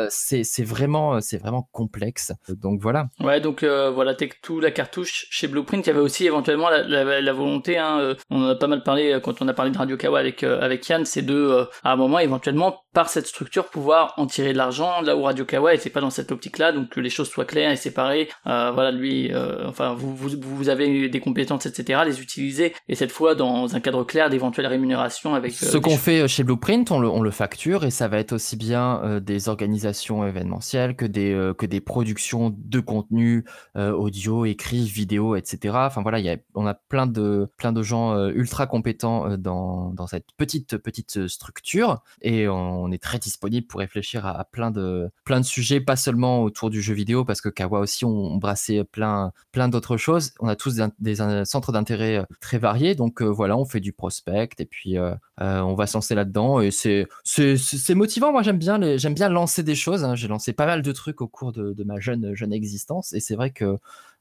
euh, 0.06 0.42
c'est 0.42 0.64
vraiment, 0.64 1.20
c'est 1.20 1.38
vraiment 1.38 1.68
complexe. 1.72 2.32
Donc 2.48 2.80
voilà. 2.80 3.08
Ouais, 3.20 3.40
donc 3.40 3.62
euh, 3.62 3.90
voilà, 3.90 4.14
Tech 4.14 4.32
tout 4.42 4.60
la 4.60 4.70
cartouche 4.70 5.26
chez 5.30 5.48
Blueprint, 5.48 5.86
il 5.86 5.90
y 5.90 5.92
avait 5.92 6.00
aussi 6.00 6.26
éventuellement 6.26 6.68
la, 6.70 7.32
volonté, 7.32 7.78
hein, 7.78 8.14
on 8.30 8.42
en 8.42 8.48
a 8.48 8.54
pas 8.54 8.66
mal 8.66 8.82
parlé 8.82 9.18
quand 9.22 9.40
on 9.42 9.48
a 9.48 9.54
parlé 9.54 9.70
de 9.70 9.78
Radio 9.78 9.96
Kawa 9.96 10.18
avec, 10.18 10.42
avec 10.42 10.88
Yann, 10.88 11.04
c'est 11.04 11.22
de, 11.22 11.66
à 11.82 11.92
un 11.92 11.96
moment 11.96 12.18
éventuellement, 12.18 12.82
par 12.92 13.08
cette 13.08 13.26
structure, 13.26 13.66
pouvoir 13.66 14.14
en 14.18 14.26
tirer 14.26 14.52
de 14.52 14.58
l'argent, 14.58 15.00
là 15.00 15.16
où 15.16 15.22
Radio 15.22 15.44
Kawa 15.44 15.74
était 15.74 15.90
pas 15.90 16.00
dans 16.00 16.10
cette 16.10 16.30
optique-là, 16.30 16.72
donc 16.72 16.90
que 16.90 17.00
les 17.00 17.08
choses 17.08 17.28
soient 17.28 17.44
claires 17.44 17.70
et 17.70 17.76
séparées. 17.76 18.28
Euh, 18.46 18.70
voilà, 18.72 18.90
lui, 18.90 19.32
euh, 19.32 19.66
enfin, 19.66 19.94
vous, 19.94 20.14
vous, 20.14 20.30
vous 20.40 20.68
avez 20.68 21.08
des 21.08 21.20
compétences, 21.20 21.64
etc., 21.66 22.00
les 22.04 22.20
utiliser, 22.20 22.74
et 22.88 22.94
cette 22.94 23.12
fois 23.12 23.34
dans 23.34 23.74
un 23.74 23.80
cadre 23.80 24.04
clair 24.04 24.28
d'éventuelles 24.28 24.66
rémunérations 24.66 25.34
avec... 25.34 25.52
Euh, 25.52 25.66
Ce 25.66 25.78
qu'on 25.78 25.96
fait 25.96 26.28
chez 26.28 26.44
Blueprint, 26.44 26.90
on 26.90 27.00
le, 27.00 27.08
on 27.08 27.22
le 27.22 27.30
facture, 27.30 27.84
et 27.84 27.90
ça 27.90 28.08
va 28.08 28.18
être 28.18 28.32
aussi 28.32 28.56
bien 28.56 29.20
des 29.22 29.48
organisations 29.48 29.91
événementielles 29.92 30.96
que 30.96 31.04
des, 31.04 31.52
que 31.58 31.66
des 31.66 31.80
productions 31.80 32.54
de 32.56 32.80
contenu 32.80 33.44
audio, 33.74 34.44
écrit, 34.44 34.84
vidéo, 34.84 35.36
etc. 35.36 35.74
Enfin 35.86 36.02
voilà, 36.02 36.20
y 36.20 36.28
a, 36.28 36.36
on 36.54 36.66
a 36.66 36.74
plein 36.74 37.06
de, 37.06 37.50
plein 37.56 37.72
de 37.72 37.82
gens 37.82 38.28
ultra 38.30 38.66
compétents 38.66 39.36
dans, 39.36 39.90
dans 39.90 40.06
cette 40.06 40.26
petite, 40.36 40.76
petite 40.78 41.26
structure, 41.28 42.02
et 42.20 42.48
on, 42.48 42.90
est 42.92 43.02
très 43.02 43.18
disponible 43.18 43.66
pour 43.66 43.80
réfléchir 43.80 44.26
à, 44.26 44.44
plein, 44.44 44.70
de, 44.70 45.10
plein 45.24 45.40
de 45.40 45.44
sujets, 45.44 45.80
pas 45.80 45.96
seulement 45.96 46.42
autour 46.42 46.70
du 46.70 46.82
jeu 46.82 46.94
vidéo, 46.94 47.24
parce 47.24 47.40
que 47.40 47.48
Kawa 47.48 47.80
aussi 47.80 48.04
ont, 48.04 48.36
brassé 48.36 48.84
plein, 48.84 49.32
plein 49.52 49.68
d'autres 49.68 49.96
choses. 49.96 50.32
On 50.40 50.48
a 50.48 50.56
tous 50.56 50.80
des, 50.98 51.44
centres 51.44 51.72
d'intérêt 51.72 52.18
euh, 52.18 52.24
très 52.40 52.58
variés, 52.58 52.94
donc 52.94 53.22
euh, 53.22 53.26
voilà, 53.26 53.56
on 53.56 53.64
fait 53.64 53.80
du 53.80 53.92
prospect 53.92 54.50
et 54.58 54.66
puis 54.66 54.96
euh, 55.42 55.60
on 55.60 55.74
va 55.74 55.86
se 55.86 55.94
lancer 55.94 56.14
là-dedans. 56.14 56.60
Et 56.60 56.70
c'est, 56.70 57.08
motivant. 57.94 58.32
Moi, 58.32 58.42
j'aime 58.42 58.58
bien, 58.58 58.96
j'aime 58.96 59.14
bien 59.14 59.28
lancer 59.28 59.62
des 59.62 59.74
choses. 59.74 60.04
Hein. 60.04 60.14
J'ai 60.14 60.28
lancé 60.28 60.52
pas 60.52 60.66
mal 60.66 60.82
de 60.82 60.92
trucs 60.92 61.20
au 61.20 61.26
cours 61.26 61.52
de, 61.52 61.72
de 61.72 61.84
ma 61.84 61.98
jeune, 61.98 62.34
jeune 62.34 62.52
existence, 62.52 63.12
et 63.12 63.20
c'est 63.20 63.34
vrai 63.34 63.50
que 63.50 63.78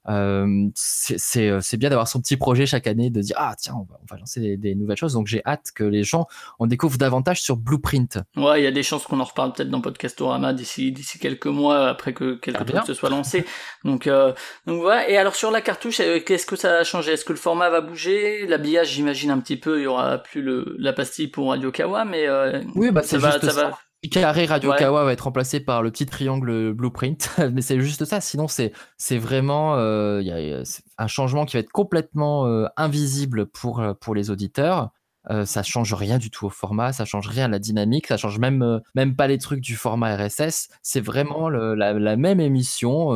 euh, 0.08 0.68
c'est 0.74 1.76
bien 1.76 1.88
d'avoir 1.88 2.08
son 2.08 2.20
petit 2.20 2.36
projet 2.36 2.66
chaque 2.66 2.86
année, 2.86 3.10
de 3.10 3.20
dire 3.20 3.36
ah 3.38 3.54
tiens 3.58 3.74
on 3.74 3.86
va, 4.10 4.16
lancer 4.18 4.56
des, 4.56 4.74
nouvelles 4.74 4.96
choses. 4.96 5.12
Donc 5.14 5.26
j'ai 5.26 5.42
hâte 5.46 5.70
que 5.74 5.84
les 5.84 6.02
gens 6.02 6.26
en 6.58 6.66
découvrent 6.66 6.98
davantage 6.98 7.40
sur 7.40 7.56
Blueprint. 7.56 8.18
Ouais, 8.36 8.60
il 8.60 8.64
y 8.64 8.66
a 8.66 8.72
des 8.72 8.82
chances 8.82 9.04
qu'on 9.04 9.20
en 9.20 9.24
reparle 9.24 9.52
peut-être 9.52 9.70
dans 9.70 9.80
Podcastorama 9.80 10.52
d'ici 10.52 10.92
d'ici 10.92 11.18
quelques 11.18 11.46
mois 11.46 11.88
après 11.88 12.12
que 12.12 12.34
quelque 12.34 12.66
chose 12.70 12.86
se 12.86 12.94
soit 12.94 13.10
lancé. 13.10 13.44
Donc 13.84 14.06
euh, 14.06 14.32
donc 14.66 14.80
voilà. 14.80 15.08
Et 15.08 15.16
alors 15.16 15.34
sur 15.34 15.50
la 15.50 15.60
cartouche, 15.60 16.00
euh, 16.00 16.20
qu'est-ce 16.24 16.46
que 16.46 16.56
ça 16.56 16.78
a 16.78 16.84
changé? 16.84 17.12
Est-ce 17.12 17.24
que 17.24 17.32
le 17.32 17.38
format 17.38 17.70
va 17.70 17.80
bouger? 17.80 18.46
L'habillage, 18.46 18.90
j'imagine 18.90 19.30
un 19.30 19.40
petit 19.40 19.56
peu. 19.56 19.80
Il 19.80 19.84
y 19.84 19.86
aura 19.86 20.18
plus 20.18 20.42
le 20.42 20.76
la 20.78 20.92
pastille 20.92 21.28
pour 21.28 21.50
Radio 21.50 21.70
Kawa, 21.72 22.04
mais 22.04 22.26
oui 22.74 22.90
bah 22.90 23.02
c'est 23.04 23.20
juste 23.20 23.50
ça. 23.50 23.70
Va 23.70 23.78
carré 24.08 24.46
Radio 24.46 24.72
Kawa 24.76 25.04
va 25.04 25.12
être 25.12 25.22
remplacé 25.22 25.60
par 25.60 25.82
le 25.82 25.90
petit 25.90 26.06
triangle 26.06 26.72
blueprint, 26.72 27.30
mais 27.52 27.62
c'est 27.62 27.80
juste 27.80 28.04
ça. 28.04 28.20
Sinon, 28.20 28.48
c'est 28.48 28.72
c'est 28.96 29.18
vraiment 29.18 29.76
euh, 29.76 30.20
y 30.22 30.30
a, 30.30 30.62
un 30.98 31.06
changement 31.06 31.44
qui 31.46 31.56
va 31.56 31.60
être 31.60 31.70
complètement 31.70 32.46
euh, 32.46 32.66
invisible 32.76 33.46
pour 33.46 33.80
euh, 33.80 33.94
pour 33.94 34.14
les 34.14 34.30
auditeurs. 34.30 34.90
Euh, 35.30 35.44
ça 35.44 35.62
change 35.62 35.94
rien 35.94 36.18
du 36.18 36.30
tout 36.30 36.46
au 36.46 36.50
format, 36.50 36.92
ça 36.92 37.04
change 37.04 37.28
rien 37.28 37.44
à 37.44 37.48
la 37.48 37.60
dynamique, 37.60 38.08
ça 38.08 38.16
change 38.16 38.40
même 38.40 38.60
euh, 38.62 38.80
même 38.96 39.14
pas 39.14 39.28
les 39.28 39.38
trucs 39.38 39.60
du 39.60 39.76
format 39.76 40.16
RSS. 40.16 40.68
C'est 40.82 41.00
vraiment 41.00 41.48
le, 41.48 41.76
la, 41.76 41.92
la, 41.92 42.16
même 42.16 42.40
émission. 42.40 43.14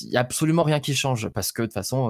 Il 0.00 0.08
y 0.08 0.16
a 0.16 0.20
absolument 0.20 0.64
rien 0.64 0.80
qui 0.80 0.92
change 0.92 1.28
parce 1.28 1.52
que 1.52 1.62
de 1.62 1.66
toute 1.66 1.74
façon, 1.74 2.08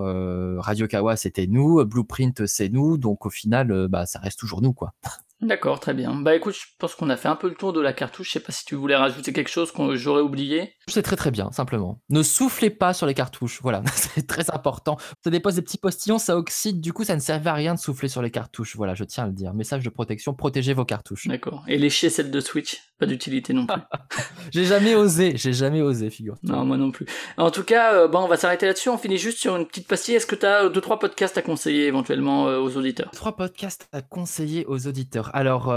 Radio 0.59 0.87
Kawa 0.87 1.17
c'était 1.17 1.47
nous, 1.47 1.85
Blueprint 1.85 2.47
c'est 2.47 2.71
nous, 2.71 2.97
donc 2.97 3.27
au 3.27 3.31
final, 3.31 3.89
bah 3.89 4.07
ça 4.07 4.21
reste 4.21 4.39
toujours 4.39 4.63
nous 4.63 4.73
quoi. 4.73 4.95
D'accord, 5.43 5.81
très 5.81 5.95
bien. 5.95 6.15
Bah 6.15 6.35
écoute, 6.35 6.55
je 6.55 6.67
pense 6.79 6.95
qu'on 6.95 7.09
a 7.09 7.17
fait 7.17 7.29
un 7.29 7.37
peu 7.37 7.49
le 7.49 7.55
tour 7.55 7.73
de 7.73 7.81
la 7.81 7.93
cartouche. 7.93 8.29
Je 8.29 8.33
sais 8.33 8.41
pas 8.41 8.53
si 8.53 8.65
tu 8.65 8.75
voulais 8.75 8.97
rajouter 8.97 9.33
quelque 9.33 9.49
chose 9.49 9.73
que 9.73 9.97
j'aurais 9.97 10.21
oublié. 10.21 10.75
C'est 10.87 11.03
très 11.03 11.17
très 11.17 11.31
bien, 11.31 11.51
simplement. 11.51 12.03
Ne 12.11 12.23
soufflez 12.23 12.69
pas 12.69 12.93
sur 12.93 13.07
les 13.07 13.15
cartouches, 13.15 13.61
voilà, 13.63 13.83
c'est 13.95 14.27
très 14.27 14.51
important. 14.51 14.99
Ça 15.25 15.31
dépose 15.31 15.55
des 15.55 15.63
petits 15.63 15.79
postillons, 15.79 16.19
ça 16.19 16.37
oxyde, 16.37 16.81
du 16.81 16.93
coup 16.93 17.05
ça 17.05 17.15
ne 17.15 17.21
servait 17.21 17.51
à 17.51 17.55
rien 17.55 17.75
de 17.75 17.79
souffler 17.79 18.09
sur 18.09 18.21
les 18.21 18.31
cartouches. 18.31 18.77
Voilà, 18.77 18.95
je 18.95 19.05
tiens 19.05 19.25
à 19.25 19.27
le 19.27 19.33
dire. 19.33 19.55
Message 19.55 19.83
de 19.83 19.89
protection, 19.89 20.35
protégez 20.35 20.75
vos 20.75 20.85
cartouches. 20.85 21.27
D'accord. 21.27 21.65
Et 21.69 21.79
lécher 21.79 22.11
celle 22.11 22.31
de 22.31 22.41
Switch, 22.41 22.79
pas 22.99 23.07
d'utilité 23.07 23.55
non 23.55 23.67
plus. 23.67 23.81
j'ai 24.53 24.65
jamais 24.67 24.95
osé, 24.95 25.33
j'ai 25.37 25.55
jamais 25.55 25.81
osé, 25.81 26.11
figure. 26.11 26.37
Non, 26.43 26.67
moi 26.67 26.77
non 26.77 26.91
plus. 26.91 27.07
En 27.39 27.51
tout 27.51 27.65
cas, 27.65 27.95
euh, 27.95 28.09
bon, 28.09 28.21
on 28.21 28.29
va 28.29 28.37
s'arrêter 28.37 28.67
là-dessus. 28.67 28.91
On 28.91 28.99
finit 28.99 29.17
juste 29.17 29.39
sur 29.39 29.57
une 29.57 29.67
petite 29.67 29.89
pastille. 29.89 30.17
Est-ce 30.17 30.27
que 30.27 30.35
tu 30.35 30.45
as 30.45 30.69
deux 30.69 30.81
trois 30.81 30.99
podcasts 30.99 31.39
à 31.39 31.43
conseiller 31.43 31.87
éventuellement 31.87 32.49
euh, 32.49 32.59
aux 32.59 32.77
auditeurs? 32.77 33.11
Trois 33.13 33.37
podcasts 33.37 33.89
à 33.93 34.03
conseiller 34.03 34.67
aux 34.67 34.87
auditeurs. 34.87 35.30
Alors. 35.33 35.71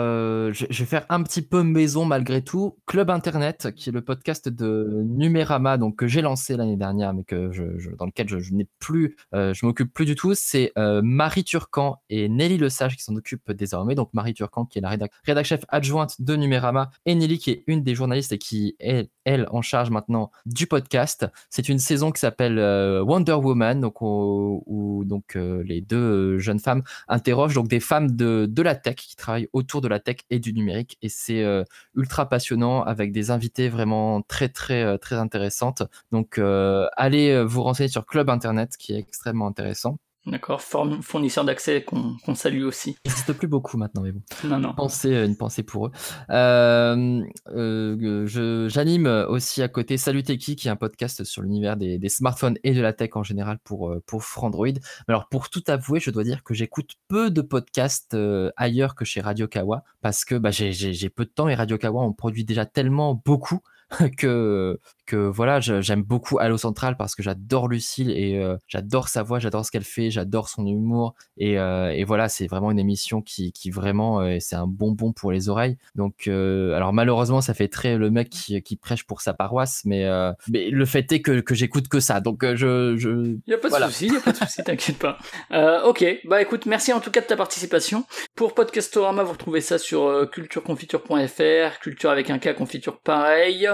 Euh, 0.44 0.52
je, 0.54 0.66
vais 0.66 0.86
faire 0.86 1.06
un 1.10 1.24
petit 1.24 1.42
peu 1.42 1.63
maison 1.63 2.06
malgré 2.06 2.42
tout. 2.42 2.78
Club 2.86 3.10
Internet, 3.10 3.72
qui 3.76 3.89
est 3.89 3.92
le 3.92 4.02
podcast 4.02 4.50
de 4.50 5.04
Numérama, 5.06 5.78
donc 5.78 5.96
que 5.96 6.08
j'ai 6.08 6.22
lancé 6.22 6.58
l'année 6.58 6.78
dernière, 6.78 7.13
mais 7.13 7.24
que 7.24 7.52
dans 7.98 8.06
lequel 8.06 8.28
je, 8.28 8.54
n'ai 8.54 8.68
plus, 8.80 9.16
euh, 9.34 9.54
je 9.54 9.66
m'occupe 9.66 9.94
plus 9.94 10.06
du 10.06 10.16
tout. 10.16 10.34
C'est 10.36 10.72
euh, 10.78 11.02
Marie 11.04 11.44
Turcan 11.44 12.02
et 12.10 12.30
Nelly 12.30 12.58
Le 12.58 12.70
Sage 12.70 12.96
qui 12.96 13.04
s'en 13.04 13.16
occupent 13.16 13.52
désormais. 13.52 13.96
Donc 13.96 14.10
Marie 14.13 14.34
Turcan, 14.34 14.66
qui 14.66 14.80
est 14.80 14.82
la 14.82 14.89
rédac, 14.89 15.46
chef 15.46 15.66
adjointe 15.70 16.22
de 16.22 16.36
Numérama, 16.36 16.92
et 17.06 17.16
Nelly, 17.16 17.39
qui 17.39 17.52
est 17.52 17.63
une 17.68 17.84
des 17.84 17.96
journalistes 17.96 18.32
et 18.32 18.38
qui 18.38 18.76
est 18.80 19.10
elle 19.26 19.48
en 19.52 19.62
charge 19.62 19.89
maintenant 19.89 20.32
du 20.46 20.68
podcast. 20.68 21.26
C'est 21.50 21.70
une 21.70 21.80
saison 21.80 22.12
qui 22.12 22.20
s'appelle 22.20 22.60
Wonder 23.04 23.34
Woman, 23.34 23.80
donc 23.80 24.02
où, 24.02 25.04
donc 25.06 25.36
les 25.36 25.82
deux 25.82 26.39
jeunes 26.39 26.60
femmes 26.60 26.84
interrogent 27.08 27.56
donc 27.56 27.68
des 27.68 27.80
femmes 27.80 28.12
de, 28.12 28.48
de 28.50 28.62
la 28.62 28.76
tech 28.76 28.96
qui 28.96 29.16
travaillent 29.16 29.43
autour 29.54 29.82
de 29.82 29.88
la 29.88 30.00
tech 30.00 30.18
et 30.30 30.40
du 30.40 30.54
numérique. 30.54 30.98
Et 31.02 31.10
c'est 31.10 31.44
euh, 31.44 31.64
ultra 31.96 32.30
passionnant 32.30 32.84
avec 32.84 33.12
des 33.12 33.32
invités 33.32 33.70
vraiment 33.70 34.22
très, 34.22 34.50
très, 34.50 34.84
euh, 34.84 34.98
très 34.98 35.16
intéressantes. 35.16 35.84
Donc, 36.12 36.38
euh, 36.38 36.88
allez 36.98 37.44
vous 37.44 37.64
renseigner 37.64 37.90
sur 37.90 38.06
Club 38.06 38.30
Internet 38.30 38.78
qui 38.78 38.94
est 38.94 39.00
extrêmement 39.00 39.48
intéressant. 39.48 39.98
D'accord, 40.26 40.62
fournisseur 40.62 41.44
d'accès 41.44 41.84
qu'on 41.84 42.36
salue 42.36 42.64
aussi. 42.64 42.96
Il 43.04 43.10
n'existe 43.10 43.34
plus 43.34 43.50
beaucoup 43.50 43.78
maintenant, 43.78 44.04
mais 44.04 44.14
bon. 44.14 44.22
Non, 44.46 44.58
non. 44.58 44.70
Une 44.70 44.76
pensée, 44.76 45.14
une 45.14 45.36
pensée 45.36 45.64
pour 45.64 45.88
eux. 45.88 45.92
Euh, 46.30 47.22
euh, 47.50 48.68
J'anime 48.70 49.06
aussi 49.28 49.62
à 49.62 49.68
côté 49.68 49.98
Salut 49.98 50.24
Techie, 50.24 50.56
qui 50.56 50.70
est 50.70 50.72
un 50.72 50.78
podcast 50.78 51.26
sur 51.26 51.42
l'univers 51.42 51.76
des, 51.76 51.98
des, 51.98 52.10
smartphones 52.10 52.58
et 52.64 52.72
de 52.74 52.82
la 52.82 52.94
tech 52.94 53.10
en 53.16 53.24
général 53.24 53.60
pour, 53.66 53.90
euh, 53.90 54.02
pour 54.06 54.24
Frandroid. 54.24 54.68
Alors, 55.10 55.28
pour 55.28 55.50
tout 55.50 55.64
avouer, 55.68 56.00
je 56.00 56.10
dois 56.10 56.24
dire 56.24 56.42
que 56.44 56.54
j'écoute 56.54 56.92
peu 57.10 57.30
de 57.30 57.42
podcasts 57.42 58.14
euh, 58.14 58.50
ailleurs 58.56 58.96
que 58.96 59.04
chez 59.04 59.20
Radio 59.20 59.50
Kawa, 59.50 59.84
parce 60.02 60.24
que 60.24 60.36
bah, 60.36 60.52
j'ai 60.52 61.10
peu 61.10 61.26
de 61.26 61.32
temps 61.32 61.50
et 61.50 61.56
Radio 61.56 61.78
Kawa, 61.78 62.02
on 62.02 62.14
produit 62.14 62.46
déjà 62.46 62.66
tellement 62.66 63.22
beaucoup 63.26 63.60
que, 64.18 64.80
que 65.06 65.16
voilà, 65.16 65.60
j'aime 65.60 66.04
beaucoup 66.04 66.39
Allo 66.39 66.58
Central 66.58 66.98
parce 66.98 67.16
que 67.16 67.24
j'adore 67.24 67.68
Lucille 67.68 68.12
et 68.12 68.42
j'adore 68.68 69.08
sa 69.08 69.24
voix, 69.24 69.39
j'adore 69.39 69.66
ce 69.66 69.72
qu'elle 69.72 69.84
fait, 69.84 70.12
j'adore 70.12 70.50
son 70.50 70.66
humour 70.66 71.13
et, 71.38 71.54
et 71.54 72.04
voilà, 72.04 72.30
c'est 72.30 72.48
vraiment 72.48 72.72
une 72.72 72.80
émission 72.80 73.22
qui, 73.22 73.52
qui 73.52 73.72
vraiment 73.72 74.22
c'est 74.39 74.56
un 74.56 74.68
bonbon 74.68 75.13
pour 75.13 75.32
les 75.32 75.50
oreilles. 75.50 75.78
Donc 75.96 76.28
alors 76.28 76.94
malheureusement, 76.94 77.42
ça 77.42 77.54
fait 77.54 77.68
très 77.68 77.98
le 77.98 78.12
mec 78.12 78.30
qui, 78.30 78.62
qui 78.62 78.76
prêche 78.76 79.04
pour 79.04 79.22
sa 79.22 79.34
paroisse, 79.34 79.82
mais 79.86 80.08
mais 80.50 80.70
le 80.70 80.86
fait 80.86 81.12
est 81.12 81.22
que, 81.22 81.39
que 81.42 81.56
j'écoute 81.56 81.88
que 81.88 82.00
ça. 82.00 82.20
Donc 82.22 82.44
je 82.44 82.96
je 82.98 83.38
y 83.48 83.54
a 83.54 83.58
pas 83.58 83.70
de 83.70 83.86
souci, 83.86 84.08
y 84.08 84.16
a 84.16 84.22
pas 84.22 84.32
de 84.32 84.38
souci, 84.38 84.63
t'inquiète 84.63 85.00
pas. 85.00 85.18
ok, 85.86 86.06
bah 86.26 86.42
écoute, 86.42 86.66
merci 86.66 86.94
en 86.94 87.00
tout 87.00 87.12
cas 87.12 87.22
de 87.22 87.28
ta 87.28 87.36
participation. 87.36 88.06
Pour 88.36 88.54
Podcastorama, 88.54 89.24
vous 89.24 89.34
retrouvez 89.34 89.62
ça 89.62 89.78
sur 89.78 90.30
cultureconfiture.fr, 90.32 91.80
culture 91.80 92.10
avec 92.10 92.30
un 92.30 92.39
cas 92.39 92.54
confiture 92.54 93.00
pareil, 93.00 93.70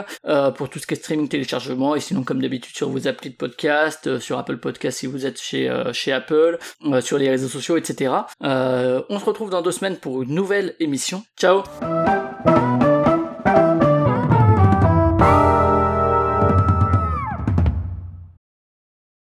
pour 0.56 0.70
tout 0.70 0.80
ce 0.80 0.88
qui 0.88 0.94
est 0.94 0.98
streaming, 0.98 1.19
téléchargement, 1.28 1.96
et 1.96 2.00
sinon 2.00 2.24
comme 2.24 2.42
d'habitude 2.42 2.76
sur 2.76 2.90
vos 2.90 3.08
applis 3.08 3.32
de 3.32 3.36
podcast, 3.36 4.20
sur 4.20 4.38
Apple 4.38 4.58
Podcast 4.58 5.00
si 5.00 5.08
vous 5.08 5.26
êtes 5.26 5.42
chez, 5.42 5.72
chez 5.94 6.12
Apple, 6.12 6.58
sur 7.02 7.18
les 7.18 7.30
réseaux 7.30 7.48
sociaux, 7.48 7.78
etc. 7.78 8.14
on 8.42 9.20
se 9.20 9.26
retrouve 9.26 9.50
dans 9.50 9.62
deux 9.62 9.72
semaines 9.72 9.98
pour 9.98 10.22
une 10.22 10.34
nouvelle 10.34 10.76
émission. 10.80 11.24
Ciao 11.38 11.64